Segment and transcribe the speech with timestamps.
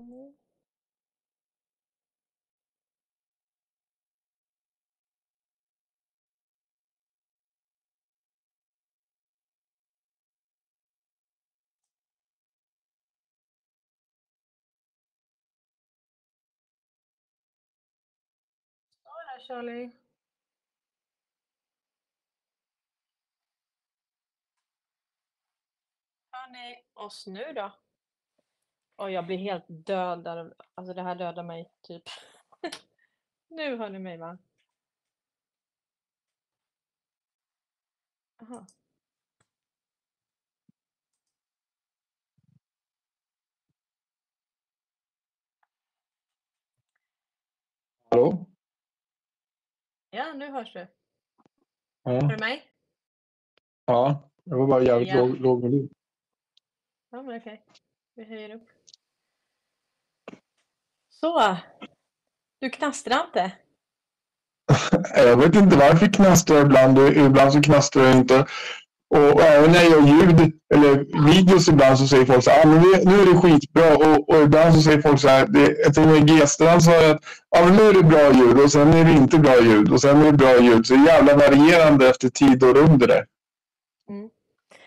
[0.00, 0.34] nu
[19.04, 19.90] Hola Charlie.
[26.30, 27.72] Hör ni oss nu då?
[29.00, 30.54] Oj, jag blir helt död där.
[30.74, 32.02] Alltså det här dödar mig typ.
[33.48, 34.38] Nu hör ni mig va?
[38.42, 38.66] Aha.
[48.10, 48.46] Hallå?
[50.10, 50.78] Ja, nu hörs du.
[52.02, 52.70] Ja, Hör du mig?
[53.84, 54.30] ja.
[54.44, 55.16] det var bara jävligt Ja.
[55.16, 55.88] låg, låg volym.
[57.10, 57.64] Ja, men okej.
[58.14, 58.68] Vi höjer upp.
[61.20, 61.56] Så.
[62.60, 63.52] Du knastrar inte?
[65.16, 68.46] Jag vet inte varför jag knastrar ibland och ibland så knastrar jag inte.
[69.14, 72.68] Och, även när jag gör ljud eller videos ibland så säger folk så här, ah,
[72.68, 76.06] men nu är det skitbra och, och ibland så säger folk så här, det, jag
[76.06, 77.24] med G-strand sa jag att
[77.56, 80.00] ah, men nu är det bra ljud och sen är det inte bra ljud och
[80.00, 80.86] sen är det bra ljud.
[80.86, 83.24] Så det är jävla varierande efter tid och rum det där.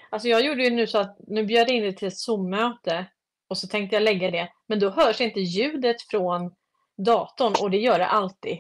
[0.09, 3.05] Alltså jag gjorde ju nu så att nu bjöd jag in dig till ett Zoom-möte
[3.49, 4.49] och så tänkte jag lägga det.
[4.73, 6.55] Men då hörs inte ljudet från
[6.97, 8.59] datorn och det gör det alltid.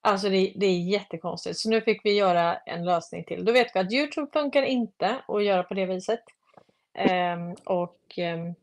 [0.00, 1.58] Alltså det, det är jättekonstigt.
[1.58, 3.44] Så nu fick vi göra en lösning till.
[3.44, 6.20] Då vet vi att Youtube funkar inte att göra på det viset.
[6.94, 8.54] Ehm, och ehm,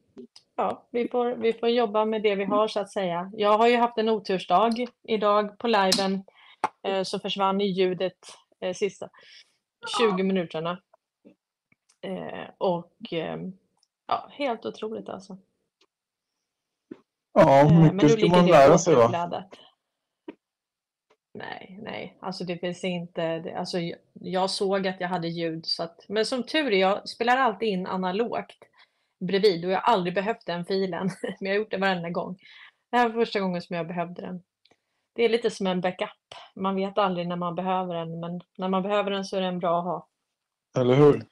[0.55, 3.31] ja, vi får, vi får jobba med det vi har så att säga.
[3.33, 4.71] Jag har ju haft en otursdag
[5.03, 6.23] idag på liven.
[6.83, 8.19] Eh, så försvann ljudet
[8.59, 9.09] eh, sista
[9.99, 10.81] 20 minuterna.
[12.01, 13.53] Eh, och ehm,
[14.07, 15.37] ja, helt otroligt alltså.
[17.35, 19.43] Ja, Eh, mycket ska man lära sig va?
[21.33, 25.83] Nej, nej, alltså det finns inte, alltså jag, jag såg att jag hade ljud så
[25.83, 28.57] att, men som tur är, jag spelar alltid in analogt
[29.19, 32.37] bredvid och jag har aldrig behövt den filen, men jag har gjort det varenda gång.
[32.91, 34.43] Det här var första gången som jag behövde den.
[35.15, 36.09] Det är lite som en backup.
[36.55, 39.59] Man vet aldrig när man behöver den, men när man behöver den så är den
[39.59, 40.07] bra att ha.
[40.77, 41.25] Eller hur?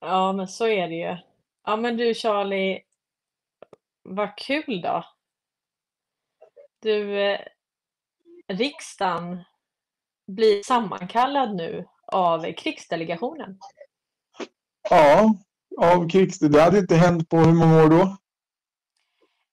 [0.00, 1.16] Ja, men så är det ju.
[1.64, 2.80] Ja, men du Charlie,
[4.02, 5.04] vad kul då.
[6.86, 7.38] Du, eh,
[8.52, 9.44] riksdagen
[10.26, 13.58] blir sammankallad nu av krigsdelegationen.
[14.90, 15.34] Ja,
[15.80, 16.38] av krigs...
[16.38, 18.00] Det hade inte hänt på hur många år då?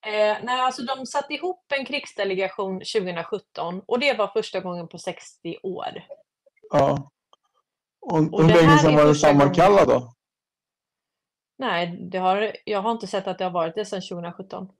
[0.10, 4.98] Eh, nej, alltså de satte ihop en krigsdelegation 2017 och det var första gången på
[4.98, 6.04] 60 år.
[6.70, 7.12] Ja.
[8.02, 10.14] Och, Och hur länge sedan var gången- sammankallad då?
[11.58, 14.72] Nej, det har, jag har inte sett att det har varit det sedan 2017.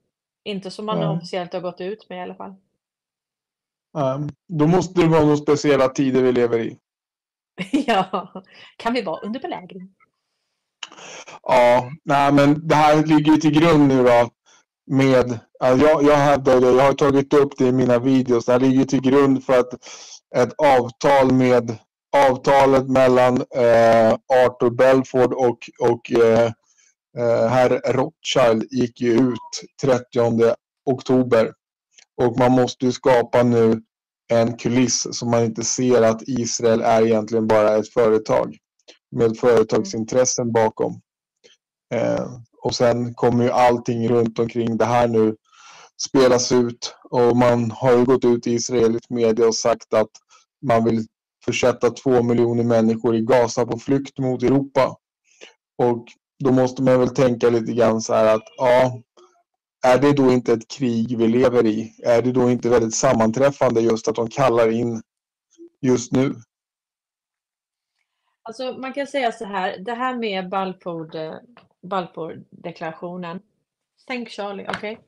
[0.44, 1.08] Inte som man Nej.
[1.08, 2.54] officiellt har gått ut med i alla fall.
[3.94, 6.78] Nej, då måste det vara några speciella tider vi lever i.
[7.86, 8.42] ja,
[8.76, 9.94] kan vi vara under belägring?
[11.42, 14.30] Ja, nej men det här ligger ju till grund nu då
[14.86, 18.52] med, ja, jag, jag hävdar det, jag har tagit upp det i mina videos, det
[18.52, 19.74] här ligger till grund för att
[20.36, 21.78] ett avtal med
[22.30, 26.52] avtalet mellan eh, Arthur Belford och, och eh,
[27.18, 29.38] eh, herr Rothschild gick ju ut
[29.82, 30.54] 30
[30.86, 31.52] oktober.
[32.16, 33.82] Och man måste ju skapa nu
[34.32, 38.56] en kuliss så man inte ser att Israel är egentligen bara ett företag
[39.10, 41.00] med företagsintressen bakom.
[41.94, 42.26] Eh,
[42.62, 45.36] och sen kommer ju allting runt omkring det här nu
[46.08, 50.10] spelas ut och man har ju gått ut i israelisk media och sagt att
[50.66, 51.06] man vill
[51.44, 54.96] försätta två miljoner människor i Gaza på flykt mot Europa.
[55.78, 56.04] Och
[56.44, 59.02] då måste man väl tänka lite grann så här att ja,
[59.86, 61.96] är det då inte ett krig vi lever i?
[62.04, 65.02] Är det då inte väldigt sammanträffande just att de kallar in
[65.80, 66.34] just nu?
[68.42, 71.40] Alltså man kan säga så här, det här med Balfour,
[71.82, 73.40] Balfour-deklarationen.
[74.06, 75.00] Tänk Charlie, okej?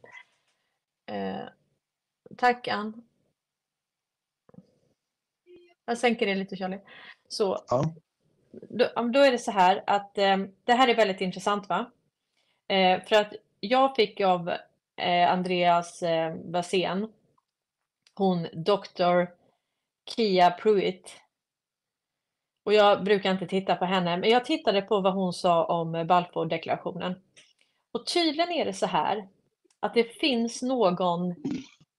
[1.06, 1.48] Eh,
[2.36, 3.02] tack Ann.
[5.84, 6.80] Jag sänker det lite Charlie.
[7.28, 7.94] Så, Ja
[8.62, 11.90] då, då är det så här att eh, det här är väldigt intressant va?
[12.68, 14.48] Eh, för att jag fick av
[14.96, 17.12] eh, Andreas eh, Basén,
[18.14, 19.24] hon Dr.
[20.16, 21.20] Kia Pruitt.
[22.64, 26.06] Och jag brukar inte titta på henne, men jag tittade på vad hon sa om
[26.06, 27.14] Balfour-deklarationen.
[27.92, 29.28] Och tydligen är det så här
[29.80, 31.34] att det finns någon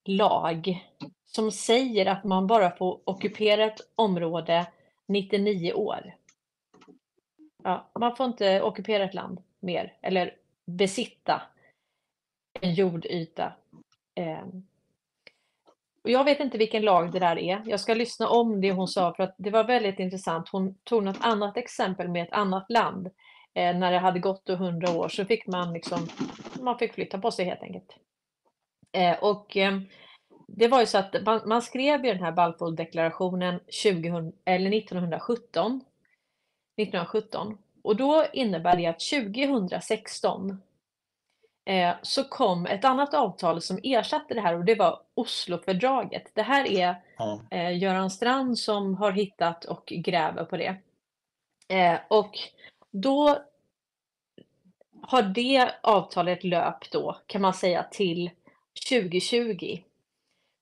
[0.05, 0.85] lag
[1.25, 4.67] som säger att man bara får ockupera ett område
[5.07, 6.16] 99 år.
[7.67, 11.41] Ja, man får inte ockupera ett land mer eller besitta
[12.61, 13.53] en jordyta.
[14.15, 14.45] Eh,
[16.03, 17.63] och jag vet inte vilken lag det där är.
[17.65, 20.49] Jag ska lyssna om det hon sa för att det var väldigt intressant.
[20.49, 23.07] Hon tog något annat exempel med ett annat land.
[23.53, 26.07] Eh, när det hade gått 100 år så fick man liksom,
[26.61, 27.97] man fick flytta på sig helt enkelt.
[28.91, 29.85] Eh, och ehm,
[30.47, 35.81] det var ju så att man, man skrev ju den här Balfour deklarationen 1917.
[36.77, 37.57] 1917.
[37.81, 40.61] Och då innebär det att 2016
[41.65, 46.31] eh, så kom ett annat avtal som ersatte det här och det var Oslofördraget.
[46.33, 46.95] Det här är
[47.51, 50.75] eh, Göran Strand som har hittat och gräver på det.
[51.67, 52.39] Eh, och
[52.91, 53.37] då
[55.01, 58.29] har det avtalet löpt då, kan man säga, till
[58.89, 59.77] 2020.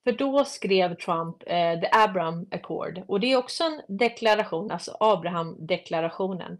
[0.05, 4.97] För då skrev Trump eh, The Abraham Accord och det är också en deklaration, alltså
[4.99, 6.57] Abraham-deklarationen.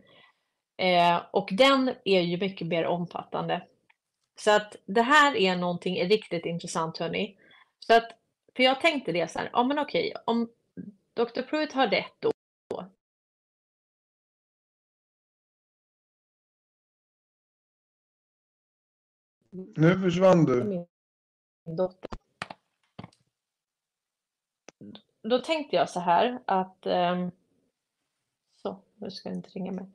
[0.78, 3.68] Eh, och den är ju mycket mer omfattande.
[4.40, 7.38] Så att det här är någonting riktigt intressant hörni.
[7.80, 8.08] Så att,
[8.56, 10.50] för jag tänkte det så här, ja men okej, om
[11.14, 11.42] Dr.
[11.42, 12.32] Pruitt har rätt då,
[19.76, 20.64] Nu försvann du.
[20.64, 20.88] min
[21.78, 22.25] dotter.
[25.30, 27.32] Då tänkte jag så här att, ehm,
[28.62, 29.86] så, nu ska det inte ringa mig.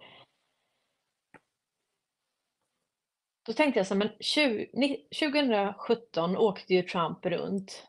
[3.47, 7.89] Då tänkte jag så här, men 20, ni- 2017 åkte ju Trump runt.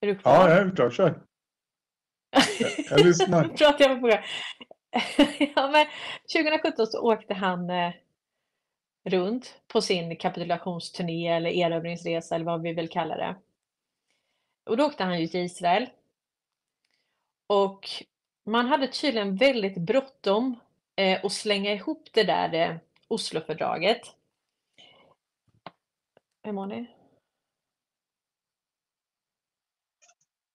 [0.00, 0.32] Är du kvar?
[0.32, 0.90] Ja, jag är klar.
[0.90, 1.22] Kör.
[2.90, 3.42] jag lyssnar.
[3.42, 4.22] Nu pratar jag på program.
[5.56, 5.86] ja, men
[6.32, 7.92] 2017 så åkte han eh,
[9.04, 13.36] runt på sin kapitulationsturné eller erövringsresa eller vad vi vill kalla det.
[14.64, 15.90] Och då åkte han ju till Israel.
[17.46, 17.88] Och
[18.44, 20.60] man hade tydligen väldigt bråttom
[20.96, 22.76] eh, att slänga ihop det där eh,
[23.08, 24.16] Oslofördraget.
[26.42, 26.86] Hur mår ni?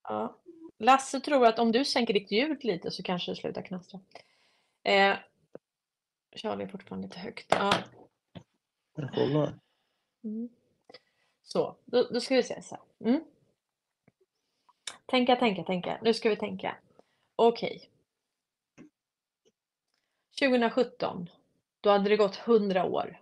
[0.04, 0.36] Ja.
[0.78, 4.00] Lasse tror att om du sänker ditt ljud lite så kanske det slutar knastra.
[4.84, 5.18] Eh,
[6.36, 7.48] Charlie är fortfarande lite högt.
[7.50, 7.74] Ja.
[8.96, 9.60] Jag kollar.
[10.24, 10.50] Mm.
[11.44, 13.10] Så, då, då ska vi se så här.
[13.10, 13.24] Mm.
[15.10, 16.00] Tänka, tänka, tänka.
[16.02, 16.78] Nu ska vi tänka.
[17.36, 17.90] Okej.
[20.40, 21.30] 2017,
[21.82, 23.22] då hade det gått 100 år.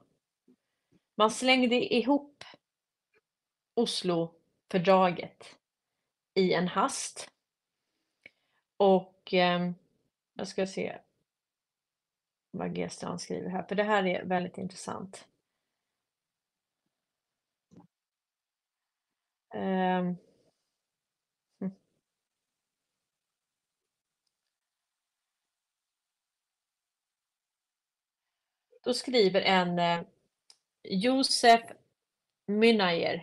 [1.15, 2.43] Man slängde ihop
[3.73, 5.55] Oslofördraget
[6.33, 7.29] i en hast.
[8.77, 9.71] Och eh,
[10.33, 10.97] jag ska se
[12.51, 12.89] vad G.
[12.89, 15.27] Strand skriver här, för det här är väldigt intressant.
[19.53, 20.17] Ehm.
[21.61, 21.75] Mm.
[28.87, 29.99] Då skriver en eh,
[30.83, 31.61] Josef
[32.47, 33.21] Münayer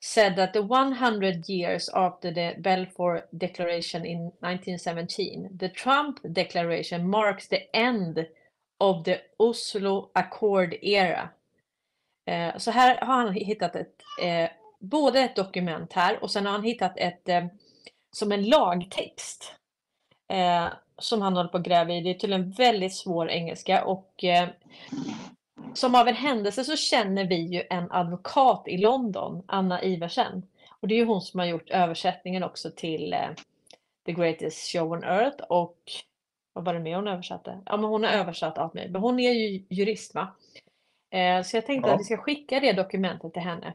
[0.00, 7.48] said that the 100 years after the Balfour Declaration in 1917, the Trump Declaration marks
[7.48, 8.26] the end
[8.78, 11.28] of the Oslo Accord era.
[12.26, 16.52] Eh, så här har han hittat ett, eh, både ett dokument här och sen har
[16.52, 17.46] han hittat ett eh,
[18.10, 19.54] som en lagtext
[20.28, 22.00] eh, som han håller på att gräva i.
[22.00, 24.48] Det är tydligen väldigt svår engelska och eh,
[25.74, 30.42] som av en händelse så känner vi ju en advokat i London, Anna Iversen.
[30.80, 33.28] Och det är ju hon som har gjort översättningen också till eh,
[34.06, 35.78] The Greatest Show on Earth och
[36.52, 37.60] vad var det mer hon översatte?
[37.66, 38.92] Ja, men hon har översatt allt möjligt.
[38.92, 40.34] Men hon är ju jurist va?
[41.10, 41.94] Eh, så jag tänkte Ja.
[41.94, 43.74] att vi ska skicka det dokumentet till henne.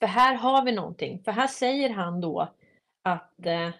[0.00, 1.22] För här har vi någonting.
[1.24, 2.48] För här säger han då
[3.02, 3.70] att eh,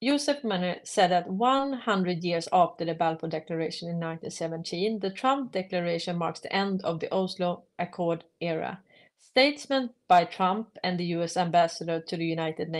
[0.00, 6.16] Joseph Manner said that 100 years after the Balfour Declaration in 1917, the Trump Declaration
[6.16, 8.80] marks the end of the Oslo Accord era.
[9.18, 12.70] Statement by Trump and the US ambassador to the United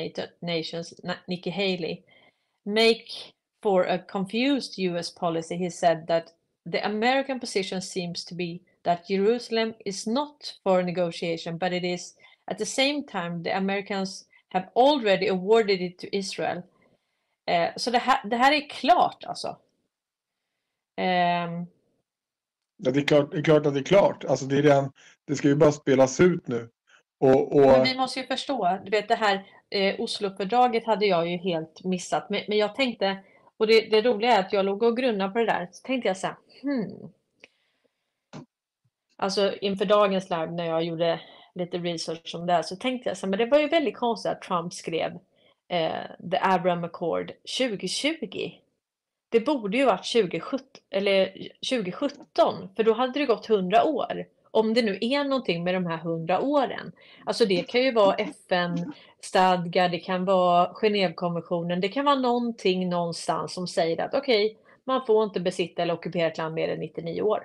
[0.42, 2.04] Nations, Na- Nikki Haley,
[2.64, 5.56] make for a confused US policy.
[5.56, 6.32] He said that
[6.64, 12.14] the American position seems to be that Jerusalem is not for negotiation, but it is
[12.46, 16.62] at the same time the Americans have already awarded it to Israel.
[17.48, 19.56] Eh, så det här, det här är klart alltså.
[20.96, 21.66] Ehm,
[22.82, 24.24] Ja, det, är klart, det är klart att det är klart.
[24.24, 24.92] Alltså, det, är redan,
[25.24, 26.68] det ska ju bara spelas ut nu.
[27.20, 31.28] Och, och, men vi måste ju förstå, du vet det här eh, Oslofördraget hade jag
[31.28, 32.30] ju helt missat.
[32.30, 33.18] Men, men jag tänkte,
[33.56, 36.08] och det, det roliga är att jag låg och grunnade på det där, så tänkte
[36.08, 37.12] jag så här, hmm.
[39.16, 41.20] Alltså inför dagens live när jag gjorde
[41.54, 43.96] lite research om det här så tänkte jag så här, men det var ju väldigt
[43.96, 45.18] konstigt att Trump skrev
[45.68, 48.50] eh, The Abraham Accord 2020.
[49.28, 51.26] det borde ju varit 2017, eller
[51.70, 54.24] 2017, för då hade det gått 100 år.
[54.50, 56.92] Om det nu är någonting med de här 100 åren.
[57.24, 63.54] Alltså det kan ju vara FN-stadgar, det kan vara Genèvekonventionen, det kan vara någonting någonstans
[63.54, 66.80] som säger att okej, okay, man får inte besitta eller ockupera ett land mer än
[66.80, 67.42] 99 år.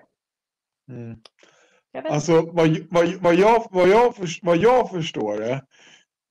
[0.89, 1.17] Mm.
[2.09, 5.65] Alltså vad, vad, vad, jag, vad, jag, vad jag förstår det,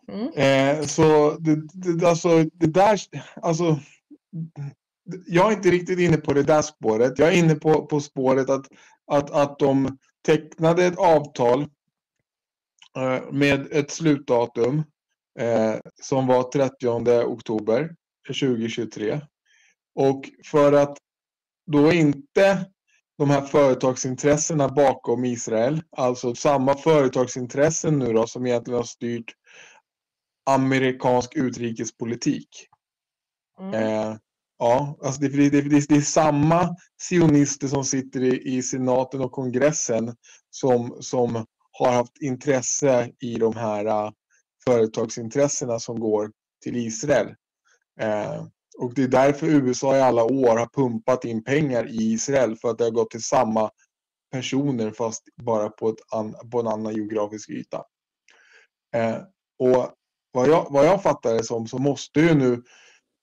[0.09, 0.29] mm.
[0.33, 3.01] eh, så det, det, alltså, det där,
[3.43, 3.79] alltså
[5.27, 7.19] jag är inte riktigt inne på det där spåret.
[7.19, 8.67] Jag är inne på, på spåret att,
[9.07, 11.61] att, att de tecknade ett avtal
[12.97, 14.83] eh, med ett slutdatum
[15.39, 16.89] eh, som var 30
[17.25, 19.21] oktober 2023.
[19.95, 20.99] Och för att
[21.67, 22.67] då inte
[23.19, 29.35] de här företagsintressena bakom Israel, alltså samma företagsintressen nu då som egentligen har styrt
[30.47, 32.49] amerikansk utrikespolitik.
[33.61, 33.75] Mm.
[33.75, 34.17] Eh,
[34.63, 39.33] Ja, alltså det, det, det, det, är samma sionister som sitter i, i senaten och
[39.33, 40.17] kongressen
[40.51, 44.11] som, som har haft intresse i de här uh,
[44.65, 46.31] företagsintressena som går
[46.63, 47.35] till Israel.
[48.01, 48.47] Eh,
[48.79, 52.71] och det är därför USA i alla år har pumpat in pengar i Israel för
[52.71, 53.71] att det har gått till samma
[54.33, 57.85] personer fast bara på, ett an, på en annan geografisk yta.
[58.95, 59.19] Eh,
[59.59, 59.95] och
[60.33, 62.63] vad jag, vad jag fattar det som så måste ju nu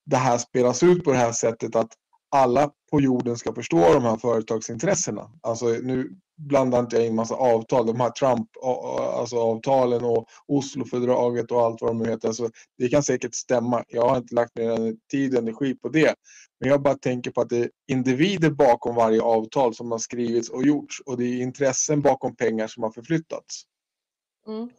[0.06, 1.91] det här spelas ut på det här sättet att
[2.32, 5.32] alla på jorden ska förstå de här företagsintressena.
[5.41, 11.62] Alltså nu blandar inte jag in massa avtal, de här Trump-avtalen alltså och Oslofördraget och
[11.62, 12.28] allt vad de nu heter.
[12.28, 13.84] Alltså, det kan säkert stämma.
[13.88, 16.15] Jag har inte lagt ner tid och energi på det.
[16.60, 20.50] Men jag bara tänker på att det är individer bakom varje avtal som har skrivits
[20.50, 23.63] och gjorts och det är intressen bakom pengar som har förflyttats.
[24.48, 24.69] Mm.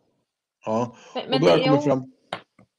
[0.65, 0.97] Ja.
[1.15, 2.13] Men, och då har jag kommit fram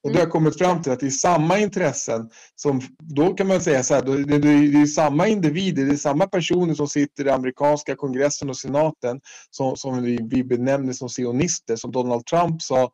[0.03, 0.31] och det har mm.
[0.31, 4.01] kommit fram till att det är samma intressen som, då kan man säga så här,
[4.01, 9.21] det, är samma individer, det är samma personer som sitter i amerikanska kongressen och senaten
[9.49, 12.91] som, som vi, benämner som sionister, som Donald Trump sa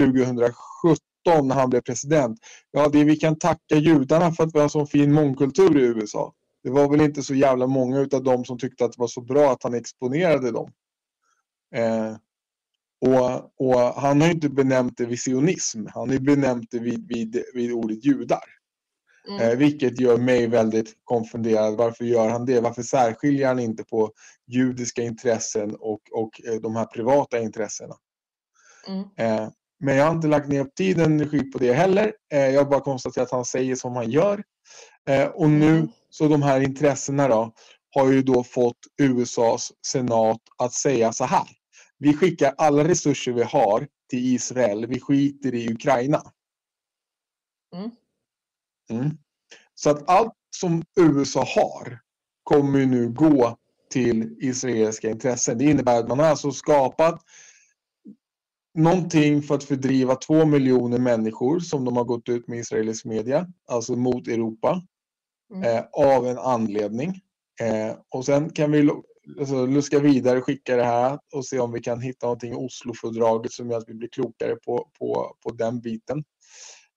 [0.00, 0.98] 2017
[1.42, 2.38] när han blev president.
[2.70, 6.32] Ja, det vi kan tacka judarna för att vi har så fin mångkultur i USA.
[6.62, 9.20] Det var väl inte så jävla många av dem som tyckte att det var så
[9.20, 10.72] bra att han exponerade dem.
[11.74, 12.16] Eh,
[13.00, 17.44] och, och, han har inte benämnt det vid sionism, han har benämnt det vid, vid,
[17.54, 18.44] vid ordet judar.
[19.28, 19.40] Mm.
[19.40, 21.76] Eh, vilket gör mig väldigt konfunderad.
[21.76, 22.60] Varför gör han det?
[22.60, 24.12] Varför särskiljer han inte på
[24.46, 27.94] judiska intressen och, och eh, de här privata intressena?
[28.88, 29.04] Mm.
[29.16, 29.48] Eh,
[29.80, 32.12] men jag har inte lagt ner tid och energi på det heller.
[32.32, 34.42] Eh, jag har bara konstaterat att han säger som han gör.
[35.08, 35.88] Eh, och nu mm.
[36.10, 37.52] så de här intressena då
[37.94, 41.46] har ju då fått USAs senat att säga så här.
[41.98, 44.86] Vi skickar alla resurser vi har till Israel.
[44.86, 46.22] Vi skiter i Ukraina.
[47.74, 47.90] Mm.
[48.90, 49.18] Mm.
[49.74, 52.00] Så att allt som USA har
[52.42, 53.56] kommer nu gå
[53.90, 55.58] till israeliska intressen.
[55.58, 57.22] Det innebär att man har alltså skapat
[58.74, 63.46] någonting för att fördriva två miljoner människor som de har gått ut med israelisk media,
[63.66, 64.82] alltså mot Europa,
[65.54, 65.62] mm.
[65.62, 67.20] eh, av en anledning.
[67.60, 68.90] Eh, och sen kan vi
[69.38, 73.52] alltså, luska vidare, skicka det här och se om vi kan hitta någonting i Oslofördraget
[73.52, 76.24] som gör att vi blir klokare på, på, på den biten.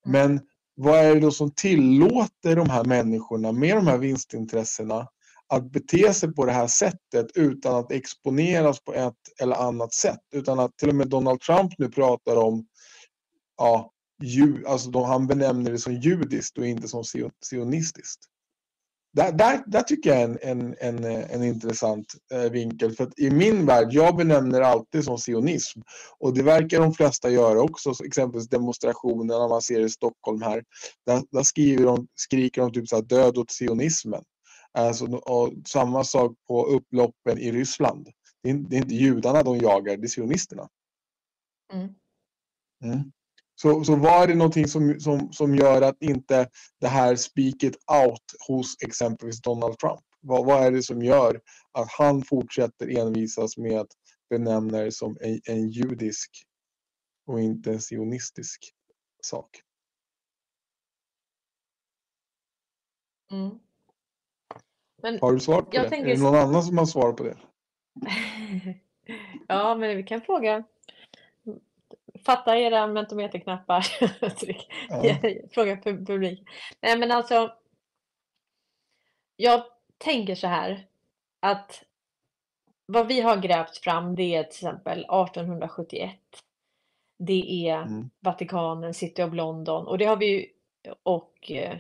[0.06, 0.12] Mm.
[0.12, 0.42] Men
[0.76, 5.08] vad är det då som tillåter de här människorna med de här vinstintressena
[5.50, 10.20] att bete sig på det här sättet utan att exponeras på ett eller annat sätt.
[10.34, 12.68] Utan att till och med Donald Trump nu pratar om,
[13.58, 13.92] ja,
[14.24, 17.04] ju, alltså då han benämner det som judiskt och inte som
[17.50, 18.26] sionistiskt.
[19.12, 22.92] Där, där, där tycker jag är en, en, en, en intressant eh, vinkel.
[22.92, 25.80] För i min värld, jag benämner alltid som sionism.
[26.20, 27.94] Och det verkar de flesta göra också.
[27.94, 30.64] Så exempelvis demonstrationerna man ser i Stockholm här.
[31.06, 34.24] Där, där skriver de, skriker de typ så här, död åt sionismen.
[34.72, 38.10] Alltså, och samma sak på upploppen i Ryssland.
[38.44, 40.68] Det är, det är inte judarna de jagar, det är sionisterna.
[41.74, 41.90] Mm.
[42.84, 43.12] Mm.
[43.62, 46.50] Så, så var det någonting som, som, som gör att inte
[46.82, 50.02] det här speaket out hos exempelvis Donald Trump?
[50.22, 51.42] Vad, vad är det som gör
[51.72, 53.88] att han fortsätter envisas med att
[54.30, 56.30] benämna det som en, en judisk
[57.28, 58.74] och inte en sionistisk
[59.24, 59.50] sak?
[63.32, 63.60] Mm.
[65.02, 65.90] Men har du svar på det?
[65.90, 66.10] Tänker...
[66.10, 67.38] Är det någon annan som har svar på det?
[69.48, 70.64] ja, men vi kan fråga
[72.30, 73.88] Fatta era mentometerknappar.
[74.90, 75.16] Ja.
[75.52, 76.50] Fråga publik.
[76.82, 77.54] Nej men alltså.
[79.36, 79.64] Jag
[79.98, 80.88] tänker så här.
[81.40, 81.84] Att
[82.86, 86.12] vad vi har grävt fram det är till exempel 1871.
[87.20, 88.10] Det är mm.
[88.20, 90.52] Vatikanen, City of London och det har vi
[91.04, 91.78] och eh,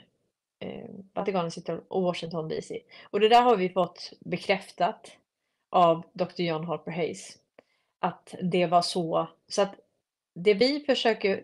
[0.59, 2.81] eh Vatikanen, City och Washington DC.
[3.03, 5.11] Och det där har vi fått bekräftat
[5.69, 6.41] av Dr.
[6.41, 7.37] John Harper Hayes.
[7.99, 9.27] Att det var så.
[9.47, 9.75] Så att
[10.43, 11.43] det vi försöker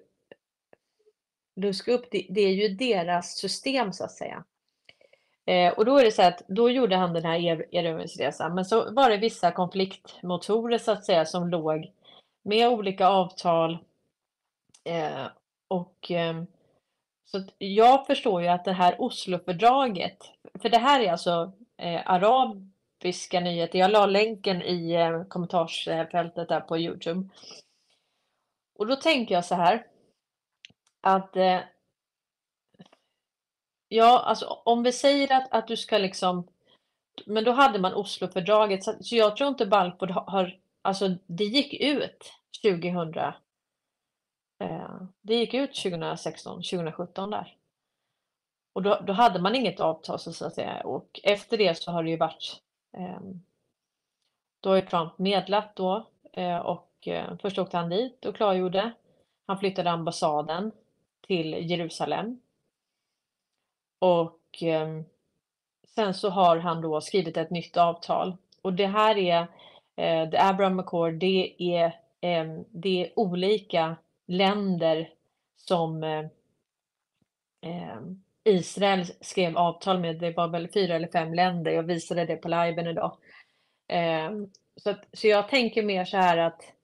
[1.56, 4.44] luska upp, det, det är ju deras system så att säga.
[5.46, 7.40] Eh, och då är det så att då gjorde han den här
[7.76, 11.92] erövringsresan, men så var det vissa konfliktmotorer så att säga som låg
[12.44, 13.78] med olika avtal.
[14.84, 15.26] Eh,
[15.68, 16.44] och eh,
[17.26, 20.18] så att jag förstår ju att det här Oslofördraget,
[20.62, 23.80] för det här är alltså eh, arabiska nyheter.
[23.80, 27.30] Jag la länken i eh, kommentarsfältet där på Youtube.
[28.76, 29.88] Och då tänker jag så här
[31.02, 31.60] att eh,
[33.88, 36.48] Ja, alltså om vi säger att, att du ska liksom
[37.26, 41.74] Men då hade man Oslofördraget så, så jag tror inte Balfour har, Alltså det gick
[41.74, 42.34] ut
[42.64, 43.18] 2000
[44.60, 47.56] eh, Det gick ut 2016, 2017 där.
[48.74, 52.04] Och då, då hade man inget avtal så att säga och efter det så har
[52.04, 52.62] det ju varit
[52.98, 53.20] eh,
[54.60, 58.92] Då har ju Trump medlat då eh, och eh, först åkte han dit och klargjorde.
[59.48, 60.72] Han flyttade ambassaden
[61.28, 62.40] till Jerusalem.
[64.00, 65.02] Och eh,
[65.88, 68.38] sen så har han då skrivit ett nytt avtal.
[68.62, 69.42] Och det här är
[69.96, 73.96] eh, The Abraham Accord, det är, ehm, det är olika
[74.28, 75.10] länder
[75.56, 76.26] som eh,
[77.62, 80.20] ehm, Israel skrev avtal med.
[80.20, 81.72] Det var väl fyra eller fem länder.
[81.72, 83.18] Jag visade det på liven idag.
[83.88, 86.75] Ehm, så, att, så jag tänker mer så här att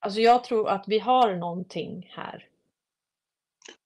[0.00, 2.46] Alltså jag tror att vi har någonting här.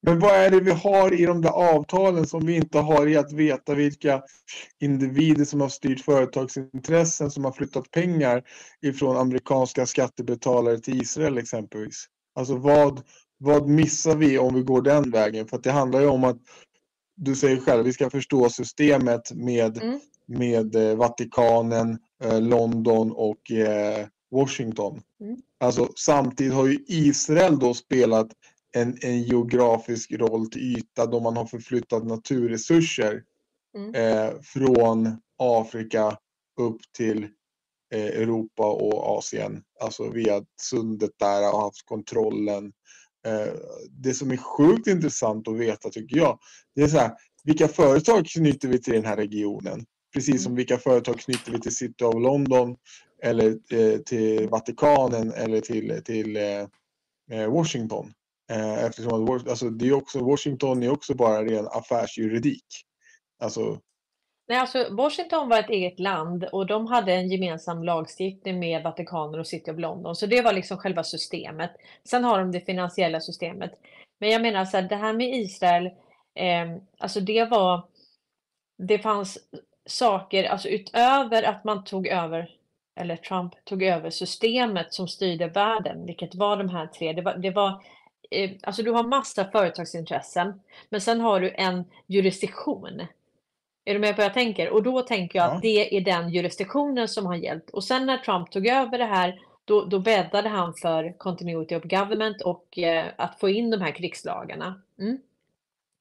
[0.03, 3.17] Men vad är det vi har i de där avtalen som vi inte har i
[3.17, 4.23] att veta vilka
[4.81, 8.43] individer som har styrt företagsintressen som har flyttat pengar
[8.83, 12.07] ifrån amerikanska skattebetalare till Israel exempelvis?
[12.35, 13.03] Alltså vad,
[13.39, 15.47] vad missar vi om vi går den vägen?
[15.47, 16.37] För det handlar ju om att
[17.17, 20.01] du säger själv, vi ska förstå systemet med, Mm.
[20.27, 25.01] med eh, Vatikanen, eh, London och eh, Washington.
[25.21, 25.37] Mm.
[25.65, 28.29] Alltså samtidigt har ju Israel då spelat
[28.77, 33.23] en, en geografisk roll till yta då man har förflyttat naturresurser
[33.77, 33.95] Mm.
[33.95, 36.19] eh, från Afrika
[36.61, 37.25] upp till
[37.95, 39.63] eh, Europa och Asien.
[39.81, 42.73] Alltså via sundet där och haft kontrollen.
[43.27, 43.55] Eh,
[43.91, 46.39] det som är sjukt intressant att veta tycker jag,
[46.75, 47.13] det är så här,
[47.45, 49.87] vilka företag knyter vi till den här regionen?
[50.15, 52.77] Precis som vilka företag knyter vi till City of London
[53.23, 56.67] eller eh, till Vatikanen eller till, till eh,
[57.31, 58.13] eh Washington.
[58.51, 62.67] Eh, eftersom att, alltså, det är också, Washington är också bara ren affärsjuridik.
[63.39, 63.81] Alltså,
[64.49, 69.41] Nej, alltså Washington var ett eget land och de hade en gemensam lagstiftning med Vatikanen
[69.41, 70.17] och City of London.
[70.17, 71.71] Så det var liksom själva systemet.
[72.09, 73.73] Sen har de det finansiella systemet.
[74.21, 75.87] Men jag menar så här, det här med Israel,
[76.35, 77.89] eh, alltså det var,
[78.79, 79.39] det fanns
[79.87, 82.51] saker, alltså utöver att man tog över,
[82.97, 87.13] eller Trump tog över systemet som styrde världen, vilket var de här tre.
[87.13, 87.83] Det var, det var
[88.31, 93.03] eh, alltså du har massa företagsintressen, men sen har du en jurisdiktion.
[93.85, 94.71] Är du med på vad jag tänker?
[94.71, 95.55] Och då tänker jag Ja.
[95.55, 97.71] att det är den jurisdiktionen som har gällt.
[97.71, 101.83] Och sen när Trump tog över det här, då, då bäddade han för continuity of
[101.83, 104.83] government och eh, att få in de här krigslagarna.
[104.99, 105.19] Mm.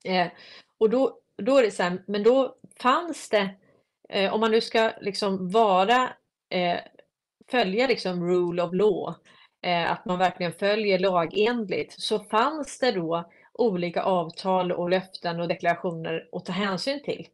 [0.04, 0.32] Eh,
[0.78, 3.50] och då, då är det så här, men då fanns det,
[4.10, 6.14] eh, om man nu ska liksom vara,
[6.50, 6.80] eh,
[7.52, 9.16] följa liksom rule of law,
[9.66, 15.48] eh, att man verkligen följer lagenligt, så fanns det då olika avtal och löften och
[15.48, 17.28] deklarationer att ta hänsyn till.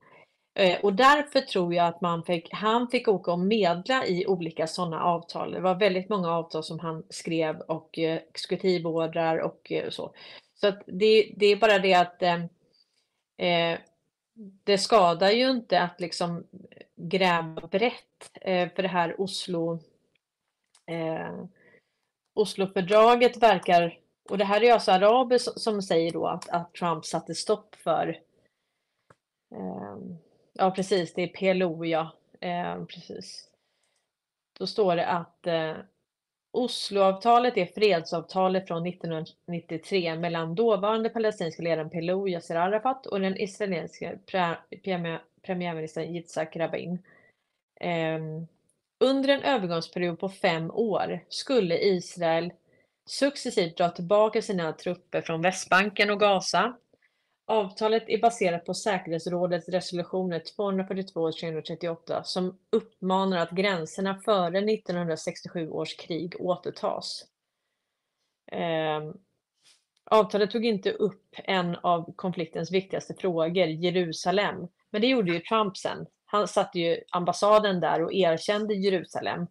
[0.59, 4.67] Eh, och därför tror jag att man fick, han fick åka och medla i olika
[4.67, 5.51] sådana avtal.
[5.51, 10.13] Det var väldigt många avtal som han skrev och eh, exekutivordrar och eh, så.
[10.55, 12.43] Så att det, det är bara det att eh,
[13.47, 13.79] eh
[14.63, 16.47] det skadar ju inte att liksom
[16.95, 19.79] gräva brett eh, för det här Oslo
[20.85, 21.43] eh,
[22.33, 23.99] Oslofördraget verkar,
[24.29, 28.07] och det här är alltså araber som, säger då att, att Trump satte stopp för
[29.55, 29.97] eh,
[30.53, 32.11] Ja, precis, det är PLO, ja.
[32.39, 33.49] Eh, precis.
[34.59, 35.77] Då står det att eh,
[36.51, 44.13] Osloavtalet är fredsavtalet från 1993 mellan dåvarande palestinska ledaren PLO, Yasser Arafat och den israeliska
[45.41, 46.99] premiärministern Yitzhak Rabin.
[47.79, 48.47] Ehm,
[48.99, 52.51] under en övergångsperiod på fem år skulle Israel
[53.05, 56.77] successivt dra tillbaka sina trupper från Västbanken och Gaza
[57.49, 65.69] Avtalet är baserat på säkerhetsrådets resolutioner 242 och 338 som uppmanar att gränserna före 1967
[65.69, 67.25] års krig återtas.
[68.51, 69.11] Eh,
[70.05, 74.67] avtalet tog inte upp en av konfliktens viktigaste frågor, Jerusalem.
[74.89, 76.05] Men det gjorde ju Trump sen.
[76.25, 79.47] Han satte ju ambassaden där och erkände Jerusalem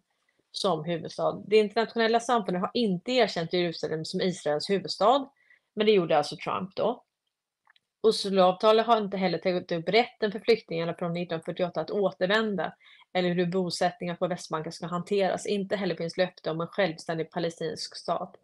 [0.51, 1.43] som huvudstad.
[1.47, 5.29] Det internationella samfundet har inte erkänt Jerusalem som Israels huvudstad,
[5.75, 7.03] men det gjorde alltså Trump då.
[8.01, 12.73] Osloavtalet har inte heller tagit upp rätten för flyktingarna från 1948 att återvända
[13.13, 15.45] eller hur bosättningar på Västbanken ska hanteras.
[15.45, 18.35] Inte heller finns löfte om en självständig palestinsk stat.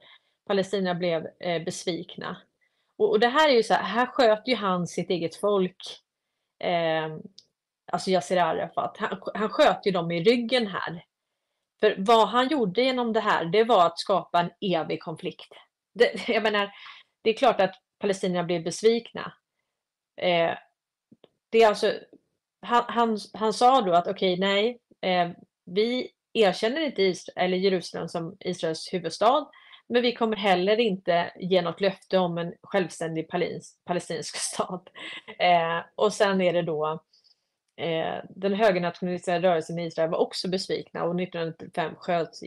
[0.48, 2.38] Palestina blev eh, besvikna.
[2.98, 5.78] Och, och, det här är ju så här, här sköt ju han sitt eget folk,
[6.60, 7.18] eh,
[7.92, 8.98] alltså Yassir Arafat.
[8.98, 11.04] Han, han sköt ju dem i ryggen här.
[11.80, 15.54] För vad han gjorde genom det här, det var att skapa en evig konflikt.
[15.94, 16.72] Det, jag menar,
[17.22, 19.34] det är klart att palestinierna blev besvikna.
[20.18, 20.58] Eh,
[21.50, 21.94] det är alltså,
[22.62, 25.30] han, han, han sa då att okej, okay, nej, eh,
[25.66, 29.48] vi erkänner inte Israel, eller Jerusalem som Israels huvudstad,
[29.88, 33.28] men vi kommer heller inte ge något löfte om en självständig
[33.86, 34.90] palestinsk stat.
[35.40, 37.04] Eh, och sen är det då
[37.78, 42.44] eh, den högernationalistiska rörelsen i Israel var också besvikna och 1995 sköts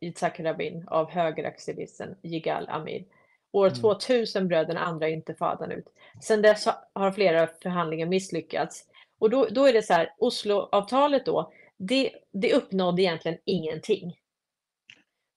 [0.00, 3.04] Yitzhak Rabin av högeraktivisten Yigal Amir.
[3.52, 3.80] År mm.
[3.80, 5.86] 2000 bröt den andra intifadan ut.
[6.22, 8.84] Sedan dess har flera förhandlingar misslyckats.
[9.18, 14.16] Och då, då är det så här, Osloavtalet då, det, det uppnådde egentligen ingenting.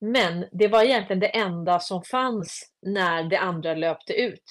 [0.02, 4.44] Men det var egentligen det enda som fanns när det andra löpte ut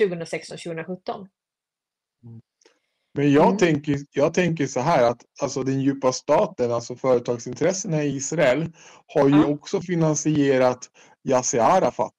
[0.00, 1.28] 2016-2017.
[3.14, 3.56] Men jag, mm.
[3.56, 8.72] tänker, jag tänker så här att alltså den djupa staten, alltså företagsintressena i Israel,
[9.06, 9.46] har ju ja.
[9.46, 10.90] också finansierat
[11.28, 12.14] Yassir Arafat.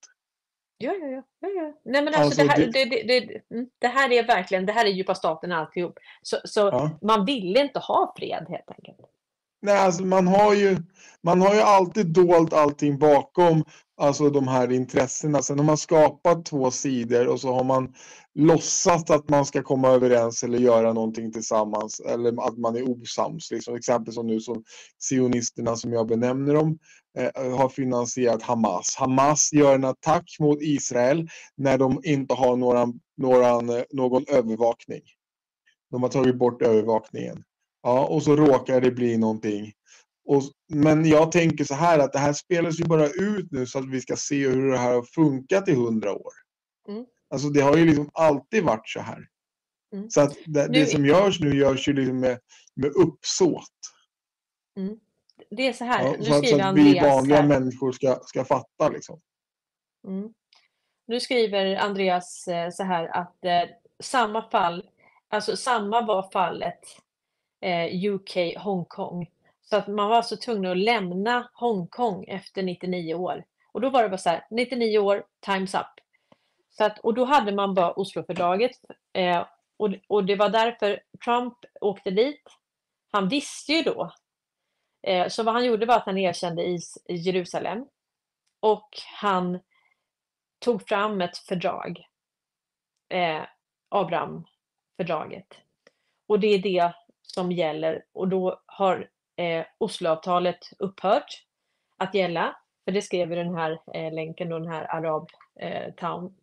[0.81, 1.23] Ja, ja, ja.
[1.39, 1.73] ja.
[1.85, 2.85] Nej, men alltså, alltså det, här, det...
[2.85, 5.99] Det, det, mm, det, här är verkligen, det här är djupa staten alltihop.
[6.21, 6.99] Så, så ja.
[7.01, 8.97] man ville inte ha fred helt enkelt.
[9.61, 10.77] Nej, alltså man har ju,
[11.23, 13.63] man har ju alltid dolt allting bakom
[13.99, 15.41] alltså de här intressena.
[15.41, 17.93] Sen har man skapat två sidor och så har man
[18.35, 23.51] låtsats att man ska komma överens eller göra någonting tillsammans eller att man är osams.
[23.51, 23.75] Liksom.
[23.75, 24.63] Exempel som nu som
[24.97, 26.79] sionisterna som jag benämner dem
[27.17, 28.95] eh, har finansierat Hamas.
[28.97, 35.01] Hamas gör en attack mot Israel när de inte har några, några, eh, någon övervakning.
[35.91, 37.43] De har tagit bort övervakningen.
[37.83, 39.73] Ja, och så råkar det bli någonting.
[40.29, 43.79] Och, men jag tänker så här att det här spelas ju bara ut nu så
[43.79, 46.33] att vi ska se hur det här har funkat i hundra år.
[46.87, 47.05] Mm.
[47.29, 49.27] Alltså det har ju liksom alltid varit så här.
[49.93, 50.09] Mm.
[50.09, 52.39] Så att det, det, som görs nu görs ju liksom med,
[52.75, 53.77] med uppsåt.
[54.77, 54.99] Mm.
[55.49, 57.47] Det är så här, ja, nu så, skriver så att vi vanliga här.
[57.47, 59.21] människor ska, ska fatta liksom.
[60.07, 60.33] Mm.
[61.07, 64.89] Nu skriver Andreas eh, så här att eh, samma fall,
[65.29, 66.79] alltså samma var fallet
[67.61, 69.27] eh, UK, Hongkong.
[69.69, 73.45] Så att man var alltså tvungen att lämna Hongkong efter 99 år.
[73.71, 75.87] Och då var det bara så här, 99 år, times up.
[76.69, 78.71] Så att, och då hade man bara Oslofördraget.
[79.13, 82.43] Eh, och, och det var därför Trump åkte dit.
[83.11, 84.11] Han visste ju då.
[85.07, 87.85] Eh, så vad han gjorde var att han erkände is, Jerusalem.
[88.59, 88.89] Och
[89.21, 89.59] han
[90.59, 92.05] tog fram ett fördrag.
[93.09, 93.41] Eh,
[93.89, 95.57] Abraham-fördraget.
[96.27, 99.09] Och det är det som gäller och då har
[99.39, 101.45] eh, Osloavtalet upphört
[101.97, 102.57] att gälla.
[102.85, 106.35] För det skrev ju den här eh, länken, den här Arab eh, Town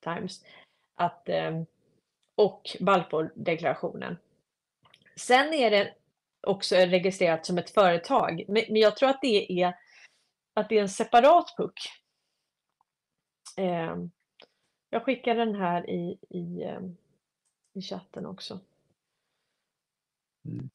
[0.00, 0.44] Times.
[0.94, 1.62] Att, eh,
[2.34, 4.16] och Balfourdeklarationen.
[5.16, 5.94] Sen är det
[6.40, 8.44] också registrerat som ett företag.
[8.48, 9.74] Men, men jag tror att det är,
[10.54, 11.80] att det är en separat puck.
[13.56, 13.96] Eh,
[14.90, 16.80] jag skickar den här i, i, eh,
[17.72, 18.60] i chatten också.
[20.44, 20.70] Mm.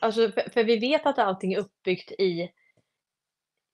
[0.00, 2.50] Alltså, för, för, vi vet att allting är uppbyggt i,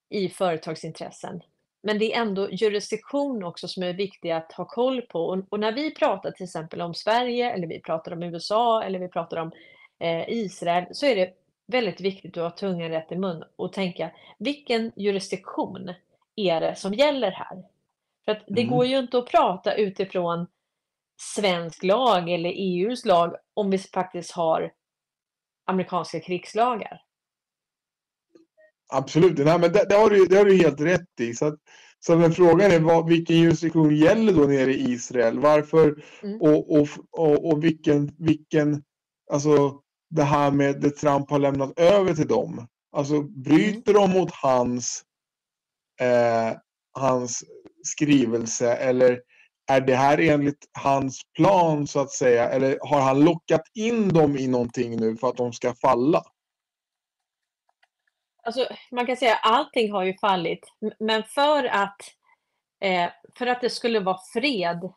[0.09, 1.41] i företagsintressen.
[1.83, 5.25] Men det är ändå jurisdiktion också som är viktig att ha koll på.
[5.25, 8.99] Och, och, när vi pratar till exempel om Sverige eller vi pratar om USA eller
[8.99, 9.51] vi pratar om
[9.99, 11.33] eh, Israel så är det
[11.67, 15.93] väldigt viktigt att ha tungan rätt i mun och tänka vilken jurisdiktion
[16.35, 17.63] är det som gäller här?
[18.25, 18.73] För att det mm.
[18.73, 20.47] går ju inte att prata utifrån
[21.21, 24.73] svensk lag eller EUs lag om vi faktiskt har
[25.71, 27.01] amerikanska krigslagar.
[28.93, 31.33] Absolut, Nej, men det, det, har du, det har du helt rätt i.
[31.33, 31.55] Så, att,
[31.99, 35.39] så men frågan är vad, vilken jurisdiktion gäller då nere i Israel?
[35.39, 36.41] Varför mm.
[36.41, 38.83] och, och, och, och, vilken, vilken,
[39.31, 42.67] alltså det här med det Trump har lämnat över till dem.
[42.91, 45.03] Alltså bryter de mot hans,
[46.01, 46.57] eh,
[46.93, 47.43] hans
[47.83, 49.21] skrivelse eller
[49.75, 52.49] är det här enligt hans plan så att säga?
[52.49, 56.23] Eller har han lockat in dem i någonting nu för att de ska falla?
[58.43, 60.59] Alltså, man kan säga att allting har ju fallit.
[60.99, 61.97] Men för att
[62.81, 64.91] Eh, för att det skulle vara fred.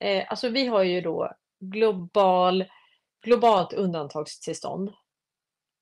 [0.00, 2.64] Eh, alltså vi har ju då global,
[3.24, 4.92] globalt undantagstillstånd.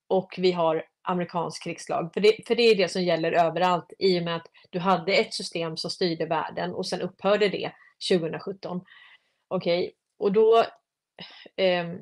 [0.08, 2.10] Och vi har amerikansk krigslag.
[2.14, 5.14] För det, för det är det som gäller överallt i och med att du hade
[5.14, 7.72] ett system som styrde världen och sen upphörde det
[8.10, 8.84] 2017.
[9.48, 9.92] Okej, okay.
[10.18, 10.58] och då,
[11.56, 11.92] eh,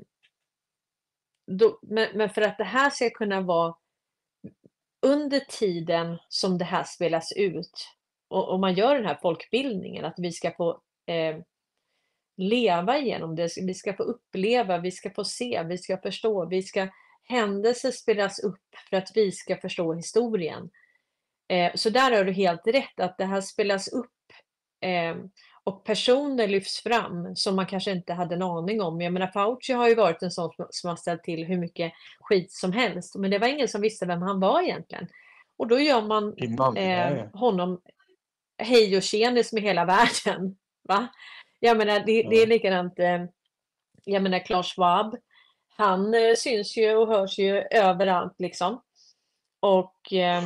[1.47, 3.75] då men, men för att det här ska kunna vara
[5.07, 7.95] under tiden som det här spelas ut
[8.29, 10.71] och, och man gör den här folkbildningen, att vi ska få
[11.07, 11.37] eh,
[12.37, 16.63] leva igenom det, vi ska få uppleva, vi ska få se, vi ska förstå, vi
[16.63, 16.89] ska
[17.25, 20.71] händelser spelas upp för att vi ska förstå historien.
[21.49, 24.11] Eh, så där har du helt rätt att det här spelas upp
[24.81, 25.17] eh,
[25.65, 29.01] och personer lyfts fram som man kanske inte hade en aning om.
[29.01, 32.53] Jag menar Fauci har ju varit en sån som har ställt till hur mycket skit
[32.53, 35.09] som helst, men det var ingen som visste vem han var egentligen.
[35.57, 36.35] Och då gör man
[36.77, 37.81] eh, honom
[38.59, 39.85] hej och tjenis med hela
[40.25, 40.57] världen.
[40.89, 41.09] Va?
[41.61, 43.25] Jag menar, det, det är likadant, eh,
[44.05, 45.17] jag menar Klaus Schwab,
[45.77, 48.83] han eh, syns ju och hörs ju överallt liksom.
[49.61, 50.43] Och eh,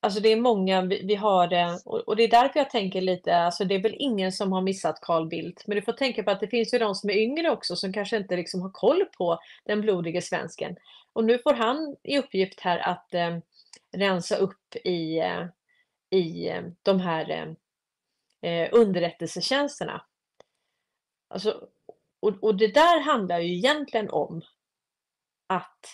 [0.00, 3.00] alltså det är många, vi, vi har det, och, och, det är därför jag tänker
[3.00, 6.22] lite, alltså det är väl ingen som har missat Carl Bildt, men du får tänka
[6.22, 8.70] på att det finns ju de som är yngre också som kanske inte liksom har
[8.70, 10.76] koll på den blodige svensken.
[11.12, 13.38] Och nu får han i uppgift här att eh,
[13.92, 15.46] rensa upp i, eh,
[16.10, 20.02] i eh, de här eh, eh, underrättelsetjänsterna.
[21.28, 21.68] Alltså,
[22.20, 24.42] och, och det där handlar ju egentligen om
[25.46, 25.86] att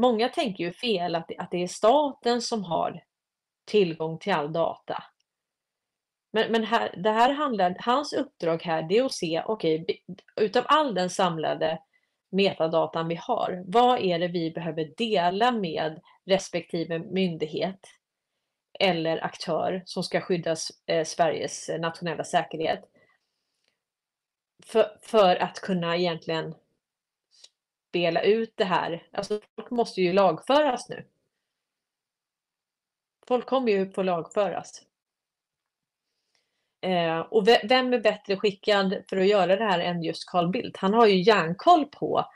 [0.00, 3.04] många tänker ju fel att det, att det är staten som har
[3.64, 5.04] tillgång till all data.
[6.32, 9.96] Men, men här, det här handlar, hans uppdrag här det är att se, okej, okay,
[10.36, 11.78] utav all den samlade
[12.30, 17.80] metadatan vi har, vad är det vi behöver dela med respektive myndighet
[18.78, 22.84] eller aktör som ska skydda eh, Sveriges nationella säkerhet?
[24.66, 26.54] För, för att kunna egentligen
[27.90, 29.06] spela ut det här.
[29.12, 31.04] Alltså folk måste ju lagföras nu.
[33.26, 34.82] Folk kommer ju få lagföras.
[36.80, 40.76] Eh, och vem är bättre skickad för att göra det här än just Carl Bildt?
[40.76, 42.26] Han har ju järnkoll på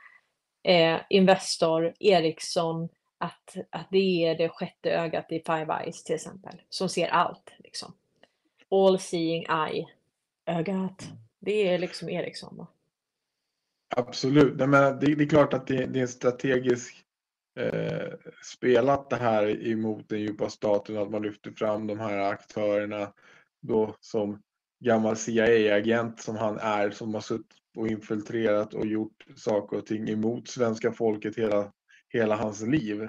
[0.63, 2.89] eh, Investor, Ericsson,
[3.19, 7.53] att, att det är det sjätte ögat i Five Eyes till exempel, som ser allt.
[7.59, 7.93] Liksom.
[8.71, 9.87] All seeing eye,
[10.47, 11.09] ögat.
[11.39, 12.57] Det är liksom Ericsson.
[12.57, 12.67] Va?
[13.97, 14.57] Absolut.
[14.57, 17.05] Nej, men det, det, är klart att det, det är en strategisk
[17.61, 18.13] eh,
[18.57, 23.13] spelat det här emot den djupa staten, att man lyfter fram de här aktörerna
[23.63, 24.43] då som
[24.85, 30.09] gammal CIA-agent som han är, som har suttit och infiltrerat och gjort saker och ting
[30.09, 31.73] emot svenska folket hela,
[32.09, 33.09] hela hans liv.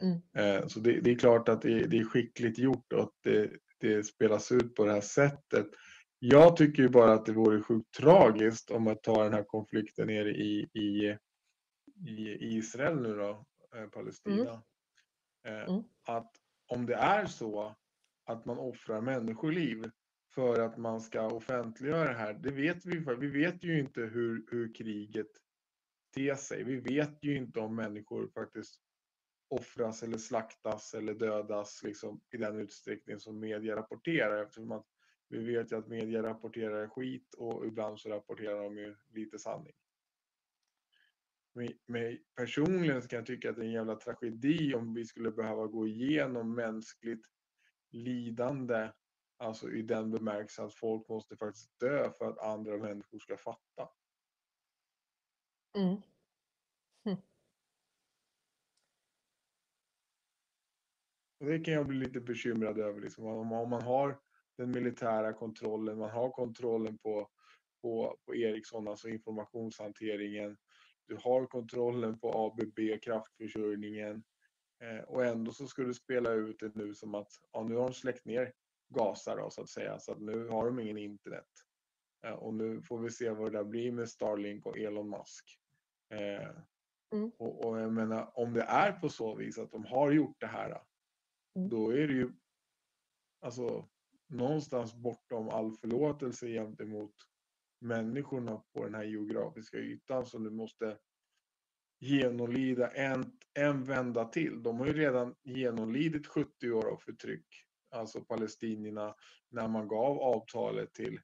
[0.00, 0.20] Mm.
[0.36, 3.50] Eh, så det, det, är klart att det, det, är skickligt gjort och att det,
[3.80, 5.66] det spelas ut på det här sättet.
[6.26, 10.06] Jag tycker ju bara att det vore sjukt tragiskt om man tar den här konflikten
[10.06, 11.16] nere i, i,
[12.06, 13.44] i Israel nu då,
[13.74, 14.62] eh, Palestina.
[15.46, 15.58] Mm.
[15.62, 15.82] Eh, mm.
[16.06, 16.32] Att
[16.66, 17.76] om det är så
[18.24, 19.90] att man offrar människoliv
[20.34, 23.16] för att man ska offentliggöra det här, det vet vi för.
[23.16, 25.30] Vi vet ju inte hur, hur kriget
[26.14, 26.64] ter sig.
[26.64, 28.80] Vi vet ju inte om människor faktiskt
[29.48, 34.86] offras eller slaktas eller dödas liksom, i den utsträckning som media rapporterar eftersom att
[35.28, 39.74] vi vet ju att media rapporterar skit och ibland så rapporterar de ju lite sanning.
[41.86, 45.66] Men personligen kan jag tycka att det är en jävla tragedi om vi skulle behöva
[45.66, 47.26] gå igenom mänskligt
[47.90, 48.92] lidande.
[49.36, 53.88] Alltså i den bemärkelsen att folk måste faktiskt dö för att andra människor ska fatta.
[55.76, 55.96] Mm.
[57.04, 57.16] Hm.
[61.38, 63.00] Det kan jag bli lite bekymrad över.
[63.00, 63.24] Liksom.
[63.26, 64.23] Om, man har
[64.56, 67.28] den militära kontrollen, man har kontrollen på,
[67.82, 70.56] på, på Ericsson, alltså informationshanteringen.
[71.06, 74.24] Du har kontrollen på ABB, kraftförsörjningen.
[74.82, 77.84] Eh, och ändå så skulle du spela ut det nu som att ja, nu har
[77.84, 78.52] de släckt ner
[78.88, 81.48] Gaza då, så att säga, så att nu har de ingen internet.
[82.26, 85.58] Eh, och nu får vi se vad det där blir med Starlink och Elon Musk.
[86.10, 86.50] Eh,
[87.12, 87.30] mm.
[87.38, 90.46] och, och jag menar, om det är på så vis att de har gjort det
[90.46, 90.82] här,
[91.56, 91.68] mm.
[91.68, 92.32] då är det ju
[93.40, 93.88] alltså
[94.28, 97.14] någonstans bortom all förlåtelse gentemot
[97.80, 100.98] människorna på den här geografiska ytan som du måste
[102.00, 104.62] genomlida en, en vända till.
[104.62, 107.46] De har ju redan genomlidit 70 år av förtryck,
[107.90, 109.14] alltså palestinierna,
[109.48, 111.20] när man gav avtalet till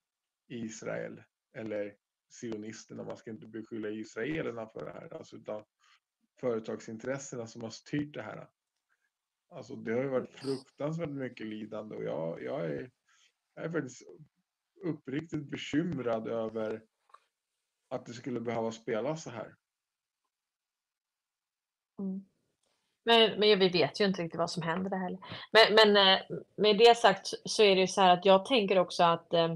[0.49, 1.23] Israel
[1.57, 1.95] eller
[2.31, 3.05] sionisterna.
[3.05, 5.65] Man ska inte beskylla israelerna för det här, alltså, utan
[6.41, 8.49] företagsintressena som har styrt det här.
[9.51, 12.91] Alltså det har ju varit fruktansvärt mycket lidande och jag, jag, är,
[13.55, 14.03] jag är faktiskt
[14.83, 16.83] uppriktigt bekymrad över
[17.89, 19.55] att det skulle behöva spelas så här.
[21.99, 22.25] Mm.
[23.05, 25.19] Men, men vi vet ju inte riktigt vad som händer där heller.
[25.53, 26.23] Men, men eh,
[26.57, 29.55] med det sagt så är det ju så här att jag tänker också att eh,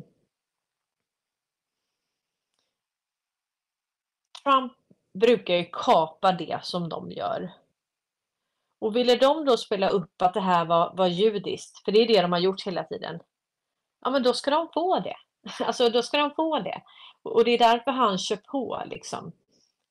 [4.43, 4.73] Trump
[5.13, 7.64] brukar ju kapa det som de gör.
[8.79, 12.09] Och ville de då spela upp att det här var, var judiskt, för det är
[12.09, 13.21] det de har gjort hela tiden,
[14.05, 15.17] ja men då ska de få det.
[15.65, 16.83] Alltså då ska de få det.
[17.23, 19.33] Och det är därför han kör på liksom.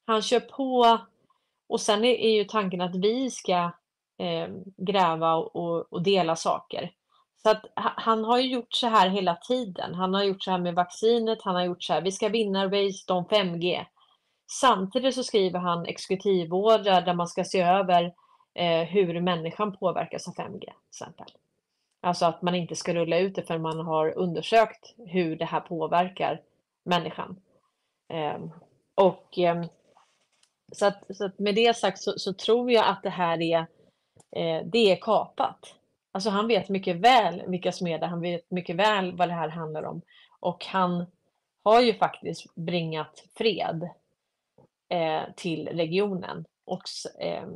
[0.05, 0.99] Han kör på
[1.67, 3.71] och sen är, är ju tanken att vi ska
[4.19, 6.91] eh, gräva och, och, dela saker.
[7.43, 9.95] Så att han har ju gjort så här hela tiden.
[9.95, 12.65] Han har gjort så här med vaccinet, han har gjort så här, vi ska vinna
[12.65, 13.85] race om 5G.
[14.51, 18.13] Samtidigt så skriver han exekutivordrar där man ska se över
[18.53, 20.59] eh, hur människan påverkas av 5G.
[20.59, 21.27] Till exempel.
[22.01, 25.59] Alltså att man inte ska rulla ut det förrän man har undersökt hur det här
[25.59, 26.41] påverkar
[26.85, 27.39] människan.
[28.13, 28.39] Eh,
[28.95, 29.65] och eh,
[30.71, 33.59] så, att, så att med det sagt så, så, tror jag att det här är,
[34.35, 35.75] eh, det är kapat.
[36.11, 39.33] Alltså han vet mycket väl vilka som är det, han vet mycket väl vad det
[39.33, 40.01] här handlar om.
[40.39, 41.05] Och han
[41.63, 43.89] har ju faktiskt bringat fred
[44.89, 46.83] eh, till regionen och,
[47.19, 47.47] eh,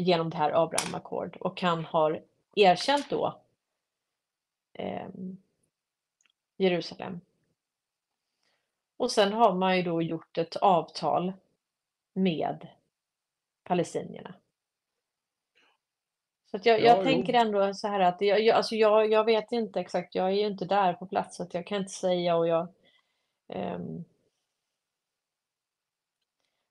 [0.00, 2.22] genom det här Abraham Accord och han har
[2.56, 3.40] erkänt då
[4.72, 5.08] eh,
[6.56, 7.20] Jerusalem.
[8.96, 11.32] Och sen har man ju då gjort ett avtal
[12.12, 12.68] med
[13.64, 14.34] palestinierna.
[16.50, 19.52] Så jag, jag ja, tänker ändå så här att jag, jag, alltså jag, jag vet
[19.52, 22.48] inte exakt, jag är ju inte där på plats så jag kan inte säga och
[22.48, 22.68] jag
[23.48, 24.04] um,